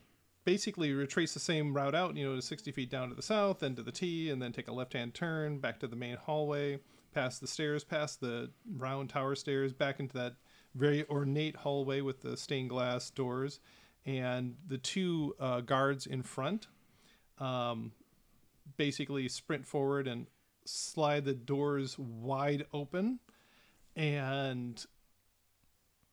basically 0.46 0.92
retrace 0.94 1.34
the 1.34 1.40
same 1.40 1.74
route 1.74 1.96
out. 1.96 2.16
You 2.16 2.30
know, 2.30 2.36
to 2.36 2.42
sixty 2.44 2.72
feet 2.72 2.92
down 2.92 3.10
to 3.10 3.16
the 3.16 3.22
south, 3.24 3.60
then 3.60 3.76
to 3.76 3.82
the 3.84 3.92
T, 3.92 4.30
and 4.30 4.40
then 4.42 4.52
take 4.52 4.68
a 4.68 4.74
left-hand 4.74 5.16
turn 5.16 5.58
back 5.58 5.80
to 5.80 5.88
the 5.88 5.96
main 5.96 6.18
hallway, 6.18 6.80
past 7.14 7.42
the 7.42 7.48
stairs, 7.48 7.84
past 7.84 8.22
the 8.22 8.52
round 8.78 9.10
tower 9.10 9.34
stairs, 9.36 9.74
back 9.74 10.00
into 10.00 10.14
that 10.18 10.34
very 10.76 11.06
ornate 11.10 11.58
hallway 11.58 12.02
with 12.02 12.22
the 12.22 12.36
stained 12.38 12.70
glass 12.70 13.10
doors, 13.10 13.60
and 14.06 14.56
the 14.68 14.78
two 14.78 15.36
uh, 15.40 15.62
guards 15.62 16.06
in 16.06 16.24
front. 16.24 16.68
Um, 17.40 17.92
basically 18.78 19.28
sprint 19.30 19.66
forward 19.66 20.08
and 20.08 20.28
slide 20.66 21.26
the 21.26 21.34
doors 21.34 21.98
wide 21.98 22.66
open. 22.74 23.20
And 23.96 24.84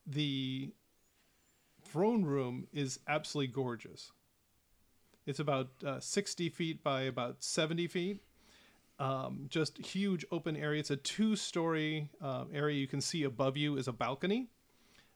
the 0.05 0.73
throne 1.83 2.23
room 2.23 2.67
is 2.73 2.99
absolutely 3.07 3.53
gorgeous. 3.53 4.11
It's 5.25 5.39
about 5.39 5.69
uh, 5.85 5.99
60 5.99 6.49
feet 6.49 6.83
by 6.83 7.03
about 7.03 7.43
70 7.43 7.87
feet 7.87 8.21
um, 9.01 9.45
just 9.49 9.77
huge 9.77 10.25
open 10.31 10.55
area 10.55 10.79
it's 10.79 10.91
a 10.91 10.95
two 10.95 11.35
story 11.35 12.09
uh, 12.21 12.45
area 12.53 12.77
you 12.77 12.87
can 12.87 13.01
see 13.01 13.23
above 13.23 13.57
you 13.57 13.77
is 13.77 13.87
a 13.87 13.93
balcony 13.93 14.47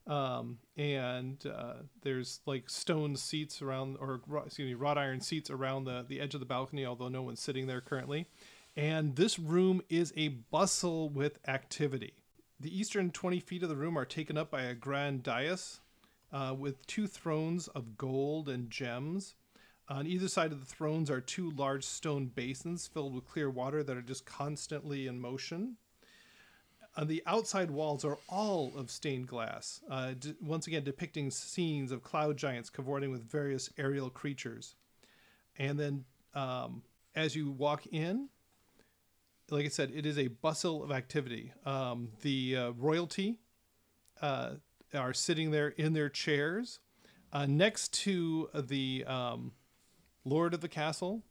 um, 0.07 0.59
and 0.77 1.43
uh, 1.47 1.75
there's 2.03 2.39
like 2.45 2.69
stone 2.69 3.15
seats 3.15 3.61
around, 3.61 3.97
or 3.99 4.21
excuse 4.45 4.67
me, 4.67 4.73
wrought 4.75 4.97
iron 4.97 5.19
seats 5.19 5.49
around 5.49 5.85
the 5.85 6.05
the 6.07 6.19
edge 6.21 6.35
of 6.35 6.39
the 6.39 6.45
balcony. 6.45 6.85
Although 6.85 7.07
no 7.07 7.23
one's 7.23 7.41
sitting 7.41 7.65
there 7.65 7.81
currently, 7.81 8.27
and 8.75 9.15
this 9.15 9.39
room 9.39 9.81
is 9.89 10.13
a 10.15 10.27
bustle 10.27 11.09
with 11.09 11.39
activity. 11.47 12.13
The 12.59 12.77
eastern 12.77 13.11
20 13.11 13.39
feet 13.39 13.63
of 13.63 13.69
the 13.69 13.75
room 13.75 13.97
are 13.97 14.05
taken 14.05 14.37
up 14.37 14.51
by 14.51 14.63
a 14.63 14.73
grand 14.73 15.23
dais 15.23 15.81
uh, 16.31 16.55
with 16.57 16.85
two 16.85 17.07
thrones 17.07 17.67
of 17.69 17.97
gold 17.97 18.47
and 18.47 18.69
gems. 18.69 19.35
On 19.87 20.07
either 20.07 20.27
side 20.27 20.51
of 20.51 20.59
the 20.59 20.65
thrones 20.65 21.11
are 21.11 21.21
two 21.21 21.51
large 21.51 21.83
stone 21.83 22.25
basins 22.25 22.87
filled 22.87 23.13
with 23.13 23.27
clear 23.27 23.49
water 23.49 23.83
that 23.83 23.95
are 23.95 24.01
just 24.01 24.25
constantly 24.25 25.05
in 25.05 25.19
motion. 25.19 25.77
On 26.97 27.07
the 27.07 27.21
outside 27.27 27.69
walls 27.69 28.03
are 28.03 28.17
all 28.27 28.71
of 28.75 28.89
stained 28.89 29.27
glass, 29.27 29.81
uh, 29.89 30.13
d- 30.17 30.33
once 30.41 30.65
again 30.65 30.83
depicting 30.83 31.29
scenes 31.29 31.91
of 31.91 32.01
cloud 32.01 32.37
giants 32.37 32.69
cavorting 32.69 33.11
with 33.11 33.29
various 33.29 33.69
aerial 33.77 34.09
creatures. 34.09 34.75
And 35.57 35.79
then 35.79 36.05
um, 36.33 36.81
as 37.15 37.35
you 37.35 37.51
walk 37.51 37.85
in, 37.87 38.29
like 39.51 39.65
I 39.65 39.69
said, 39.69 39.91
it 39.93 40.05
is 40.05 40.17
a 40.17 40.27
bustle 40.27 40.83
of 40.83 40.91
activity. 40.91 41.51
Um, 41.65 42.09
the 42.21 42.55
uh, 42.57 42.69
royalty 42.71 43.39
uh, 44.21 44.53
are 44.93 45.13
sitting 45.13 45.51
there 45.51 45.69
in 45.69 45.93
their 45.93 46.09
chairs. 46.09 46.79
Uh, 47.31 47.45
next 47.45 47.93
to 47.93 48.49
the 48.53 49.03
um, 49.05 49.51
lord 50.25 50.53
of 50.53 50.61
the 50.61 50.67
castle 50.67 51.23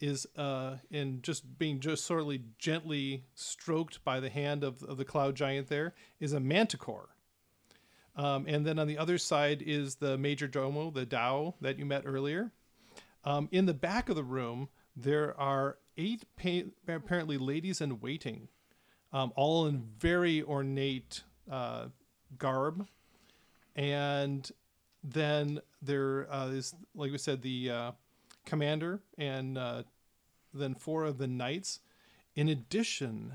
is 0.00 0.26
uh, 0.36 0.76
in 0.90 1.22
just 1.22 1.58
being 1.58 1.80
just 1.80 2.04
sort 2.04 2.20
of 2.20 2.58
gently 2.58 3.24
stroked 3.34 4.04
by 4.04 4.20
the 4.20 4.28
hand 4.28 4.64
of, 4.64 4.82
of 4.82 4.96
the 4.96 5.04
cloud 5.04 5.34
giant 5.34 5.68
there 5.68 5.94
is 6.20 6.32
a 6.32 6.40
manticore. 6.40 7.10
Um, 8.16 8.44
and 8.46 8.64
then 8.64 8.78
on 8.78 8.86
the 8.86 8.98
other 8.98 9.18
side 9.18 9.62
is 9.64 9.96
the 9.96 10.16
major 10.16 10.46
domo, 10.46 10.90
the 10.90 11.06
dao 11.06 11.54
that 11.60 11.78
you 11.78 11.84
met 11.84 12.02
earlier. 12.06 12.52
Um, 13.24 13.48
in 13.50 13.66
the 13.66 13.74
back 13.74 14.08
of 14.08 14.16
the 14.16 14.22
room, 14.22 14.68
there 14.94 15.38
are 15.40 15.78
eight 15.96 16.24
pa- 16.36 16.68
apparently 16.86 17.38
ladies 17.38 17.80
in 17.80 18.00
waiting, 18.00 18.48
um, 19.12 19.32
all 19.34 19.66
in 19.66 19.82
very 19.98 20.42
ornate 20.42 21.22
uh, 21.50 21.86
garb. 22.38 22.86
And 23.74 24.48
then 25.02 25.60
there 25.82 26.32
uh, 26.32 26.48
is, 26.48 26.74
like 26.94 27.10
we 27.10 27.18
said, 27.18 27.42
the 27.42 27.70
uh, 27.70 27.92
commander 28.44 29.00
and 29.18 29.58
uh, 29.58 29.82
then 30.52 30.74
four 30.74 31.04
of 31.04 31.18
the 31.18 31.26
knights. 31.26 31.80
In 32.34 32.48
addition, 32.48 33.34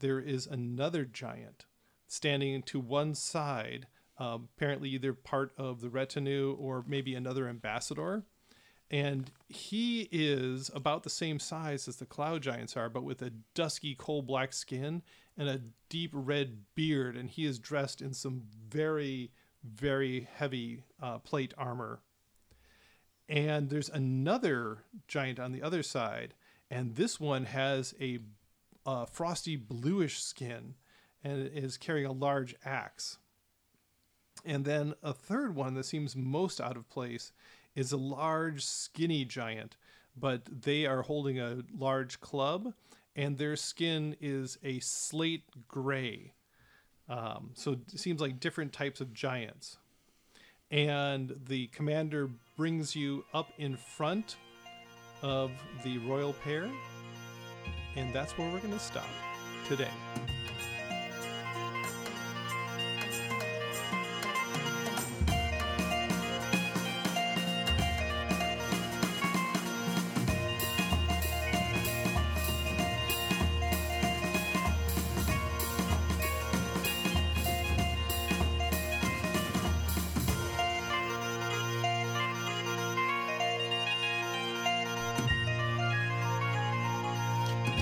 there 0.00 0.20
is 0.20 0.46
another 0.46 1.04
giant 1.04 1.64
standing 2.06 2.62
to 2.62 2.78
one 2.78 3.14
side, 3.14 3.86
um, 4.18 4.48
apparently 4.56 4.90
either 4.90 5.14
part 5.14 5.52
of 5.56 5.80
the 5.80 5.88
retinue 5.88 6.54
or 6.58 6.84
maybe 6.86 7.14
another 7.14 7.48
ambassador. 7.48 8.24
And 8.90 9.30
he 9.48 10.08
is 10.12 10.70
about 10.74 11.02
the 11.02 11.10
same 11.10 11.38
size 11.38 11.88
as 11.88 11.96
the 11.96 12.04
cloud 12.04 12.42
giants 12.42 12.76
are, 12.76 12.90
but 12.90 13.04
with 13.04 13.22
a 13.22 13.32
dusky 13.54 13.94
coal 13.94 14.20
black 14.20 14.52
skin 14.52 15.02
and 15.38 15.48
a 15.48 15.62
deep 15.88 16.10
red 16.12 16.58
beard. 16.74 17.16
And 17.16 17.30
he 17.30 17.46
is 17.46 17.58
dressed 17.58 18.02
in 18.02 18.12
some 18.12 18.42
very, 18.68 19.30
very 19.64 20.28
heavy 20.34 20.84
uh, 21.00 21.18
plate 21.18 21.54
armor. 21.56 22.00
And 23.28 23.70
there's 23.70 23.88
another 23.88 24.84
giant 25.08 25.38
on 25.38 25.52
the 25.52 25.62
other 25.62 25.82
side, 25.82 26.34
and 26.70 26.96
this 26.96 27.18
one 27.18 27.44
has 27.44 27.94
a 28.00 28.18
frosty 29.10 29.56
bluish 29.56 30.22
skin 30.22 30.74
and 31.24 31.48
is 31.54 31.76
carrying 31.76 32.06
a 32.06 32.12
large 32.12 32.54
axe. 32.64 33.18
And 34.44 34.64
then 34.64 34.94
a 35.02 35.12
third 35.12 35.54
one 35.54 35.74
that 35.74 35.86
seems 35.86 36.16
most 36.16 36.60
out 36.60 36.76
of 36.76 36.88
place 36.90 37.32
is 37.74 37.92
a 37.92 37.96
large, 37.96 38.64
skinny 38.64 39.24
giant, 39.24 39.76
but 40.16 40.42
they 40.62 40.84
are 40.84 41.02
holding 41.02 41.38
a 41.38 41.62
large 41.78 42.20
club, 42.20 42.74
and 43.14 43.38
their 43.38 43.56
skin 43.56 44.16
is 44.20 44.58
a 44.62 44.80
slate 44.80 45.44
gray. 45.68 46.32
Um, 47.08 47.50
so 47.54 47.72
it 47.72 47.98
seems 47.98 48.20
like 48.20 48.40
different 48.40 48.72
types 48.72 49.00
of 49.00 49.14
giants. 49.14 49.78
And 50.72 51.38
the 51.48 51.66
commander 51.68 52.30
brings 52.56 52.96
you 52.96 53.24
up 53.34 53.52
in 53.58 53.76
front 53.76 54.36
of 55.20 55.50
the 55.84 55.98
royal 55.98 56.32
pair, 56.32 56.68
and 57.94 58.12
that's 58.12 58.36
where 58.38 58.50
we're 58.50 58.58
going 58.58 58.72
to 58.72 58.78
stop 58.78 59.04
today. 59.68 59.90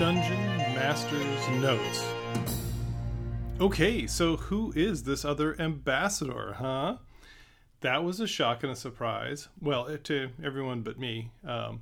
Dungeon 0.01 0.39
Master's 0.73 1.47
Notes. 1.61 2.03
Okay, 3.59 4.07
so 4.07 4.35
who 4.35 4.73
is 4.75 5.03
this 5.03 5.23
other 5.23 5.55
ambassador, 5.61 6.53
huh? 6.57 6.97
That 7.81 8.03
was 8.03 8.19
a 8.19 8.25
shock 8.25 8.63
and 8.63 8.71
a 8.71 8.75
surprise. 8.75 9.47
Well, 9.61 9.87
eh, 9.87 9.97
to 10.05 10.29
everyone 10.43 10.81
but 10.81 10.97
me. 10.97 11.29
Um, 11.47 11.81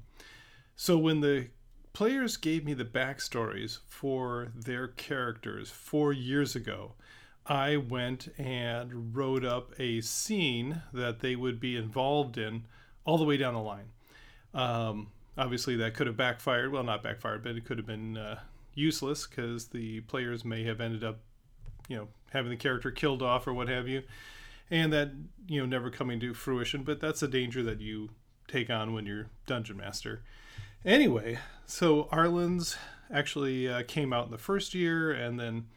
so 0.76 0.97
when 0.97 1.22
the 1.22 1.47
players 1.93 2.36
gave 2.36 2.65
me 2.65 2.74
the 2.74 2.84
backstories 2.84 3.80
for 3.88 4.51
their 4.53 4.89
characters 4.89 5.72
four 5.72 6.11
years 6.11 6.57
ago, 6.57 6.95
I 7.45 7.78
went 7.78 8.28
and 8.38 9.15
wrote 9.15 9.45
up 9.45 9.72
a 9.80 10.01
scene 10.01 10.82
that 10.91 11.22
they 11.22 11.38
would 11.38 11.61
be 11.61 11.78
involved 11.78 12.38
in 12.38 12.65
all 13.05 13.17
the 13.17 13.24
way 13.24 13.38
down 13.38 13.53
the 13.53 13.61
line. 13.61 13.91
Um, 14.53 15.07
obviously, 15.40 15.78
that 15.78 15.94
could 15.94 16.08
have 16.08 16.18
backfired. 16.18 16.72
Well, 16.72 16.84
not 16.84 17.02
backfired, 17.02 17.44
but 17.44 17.56
it 17.56 17.66
could 17.66 17.78
have 17.78 17.88
been 17.88 18.18
uh, 18.18 18.40
useless 18.76 19.26
because 19.26 19.68
the 19.68 20.02
players 20.02 20.44
may 20.44 20.64
have 20.66 20.82
ended 20.82 21.04
up, 21.04 21.20
you 21.88 21.96
know, 21.96 22.08
having 22.32 22.52
the 22.52 22.58
character 22.58 22.92
killed 22.92 23.24
off 23.24 23.48
or 23.48 23.54
what 23.54 23.70
have 23.70 23.88
you, 23.88 24.04
and 24.70 24.92
that 24.94 25.12
you 25.48 25.60
know 25.60 25.66
never 25.66 25.90
coming 25.90 26.20
to 26.20 26.34
fruition. 26.34 26.84
But 26.84 27.00
that's 27.00 27.24
a 27.24 27.28
danger 27.28 27.64
that 27.64 27.80
you 27.80 28.10
take 28.48 28.70
on 28.70 28.94
when 28.94 29.06
you're 29.06 29.28
dungeon 29.48 29.78
master. 29.78 30.22
Anyway, 30.86 31.40
so 31.66 32.08
Arlen's 32.12 32.78
actually 33.12 33.68
uh, 33.68 33.84
came 33.88 34.14
out 34.14 34.26
in 34.26 34.32
the 34.32 34.38
first 34.38 34.74
year, 34.74 35.12
and 35.12 35.40
then 35.40 35.68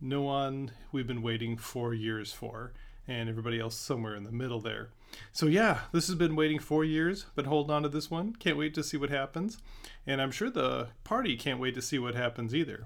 Noan 0.00 0.70
we've 0.92 1.06
been 1.06 1.22
waiting 1.22 1.56
four 1.56 1.94
years 1.94 2.32
for, 2.32 2.72
and 3.06 3.28
everybody 3.28 3.60
else 3.60 3.76
somewhere 3.76 4.14
in 4.14 4.24
the 4.24 4.32
middle 4.32 4.60
there. 4.60 4.90
So 5.32 5.46
yeah, 5.46 5.80
this 5.92 6.06
has 6.06 6.16
been 6.16 6.36
waiting 6.36 6.58
four 6.58 6.84
years, 6.84 7.26
but 7.34 7.46
hold 7.46 7.70
on 7.70 7.82
to 7.82 7.88
this 7.88 8.10
one. 8.10 8.34
Can't 8.34 8.56
wait 8.56 8.74
to 8.74 8.82
see 8.82 8.96
what 8.96 9.10
happens, 9.10 9.58
and 10.06 10.20
I'm 10.20 10.30
sure 10.30 10.50
the 10.50 10.88
party 11.04 11.36
can't 11.36 11.60
wait 11.60 11.74
to 11.74 11.82
see 11.82 11.98
what 11.98 12.14
happens 12.14 12.54
either. 12.54 12.84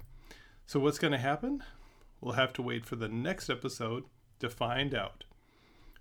So 0.65 0.79
what's 0.79 0.99
going 0.99 1.13
to 1.13 1.17
happen? 1.17 1.63
We'll 2.21 2.33
have 2.33 2.53
to 2.53 2.61
wait 2.61 2.85
for 2.85 2.95
the 2.95 3.07
next 3.07 3.49
episode 3.49 4.03
to 4.39 4.49
find 4.49 4.95
out. 4.95 5.23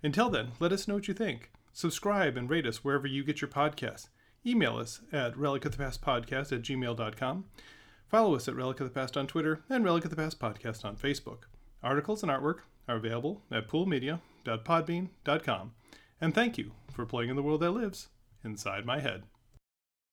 Until 0.03 0.31
then, 0.31 0.53
let 0.61 0.73
us 0.73 0.87
know 0.87 0.95
what 0.95 1.09
you 1.09 1.15
think. 1.15 1.51
Subscribe 1.73 2.37
and 2.37 2.49
rate 2.49 2.67
us 2.67 2.85
wherever 2.85 3.07
you 3.07 3.25
get 3.25 3.41
your 3.41 3.51
podcasts. 3.51 4.09
Email 4.47 4.77
us 4.77 5.01
at 5.13 5.37
relic 5.37 5.65
of 5.65 5.73
the 5.73 5.79
past 5.79 6.03
podcast 6.03 6.53
at 6.53 6.63
gmail.com. 6.63 7.45
Follow 8.09 8.37
us 8.37 8.47
at 8.47 8.55
Relic 8.55 8.79
of 8.81 8.87
the 8.87 8.95
Past 8.95 9.17
on 9.17 9.27
Twitter 9.27 9.65
and 9.69 9.85
Relic 9.85 10.05
of 10.05 10.11
the 10.11 10.17
Past 10.17 10.39
podcast 10.39 10.85
on 10.85 10.97
Facebook. 10.97 11.45
Articles 11.83 12.23
and 12.23 12.31
artwork 12.31 12.59
are 12.87 12.97
available 12.97 13.43
at 13.51 13.67
poolmedia.podbean.com. 13.67 15.73
And 16.25 16.35
thank 16.35 16.57
you 16.57 16.73
for 16.91 17.05
playing 17.05 17.29
in 17.29 17.37
the 17.37 17.43
world 17.43 17.61
that 17.61 17.73
lives 17.73 18.09
inside 18.43 18.87
my 18.87 18.99
head. 18.99 19.25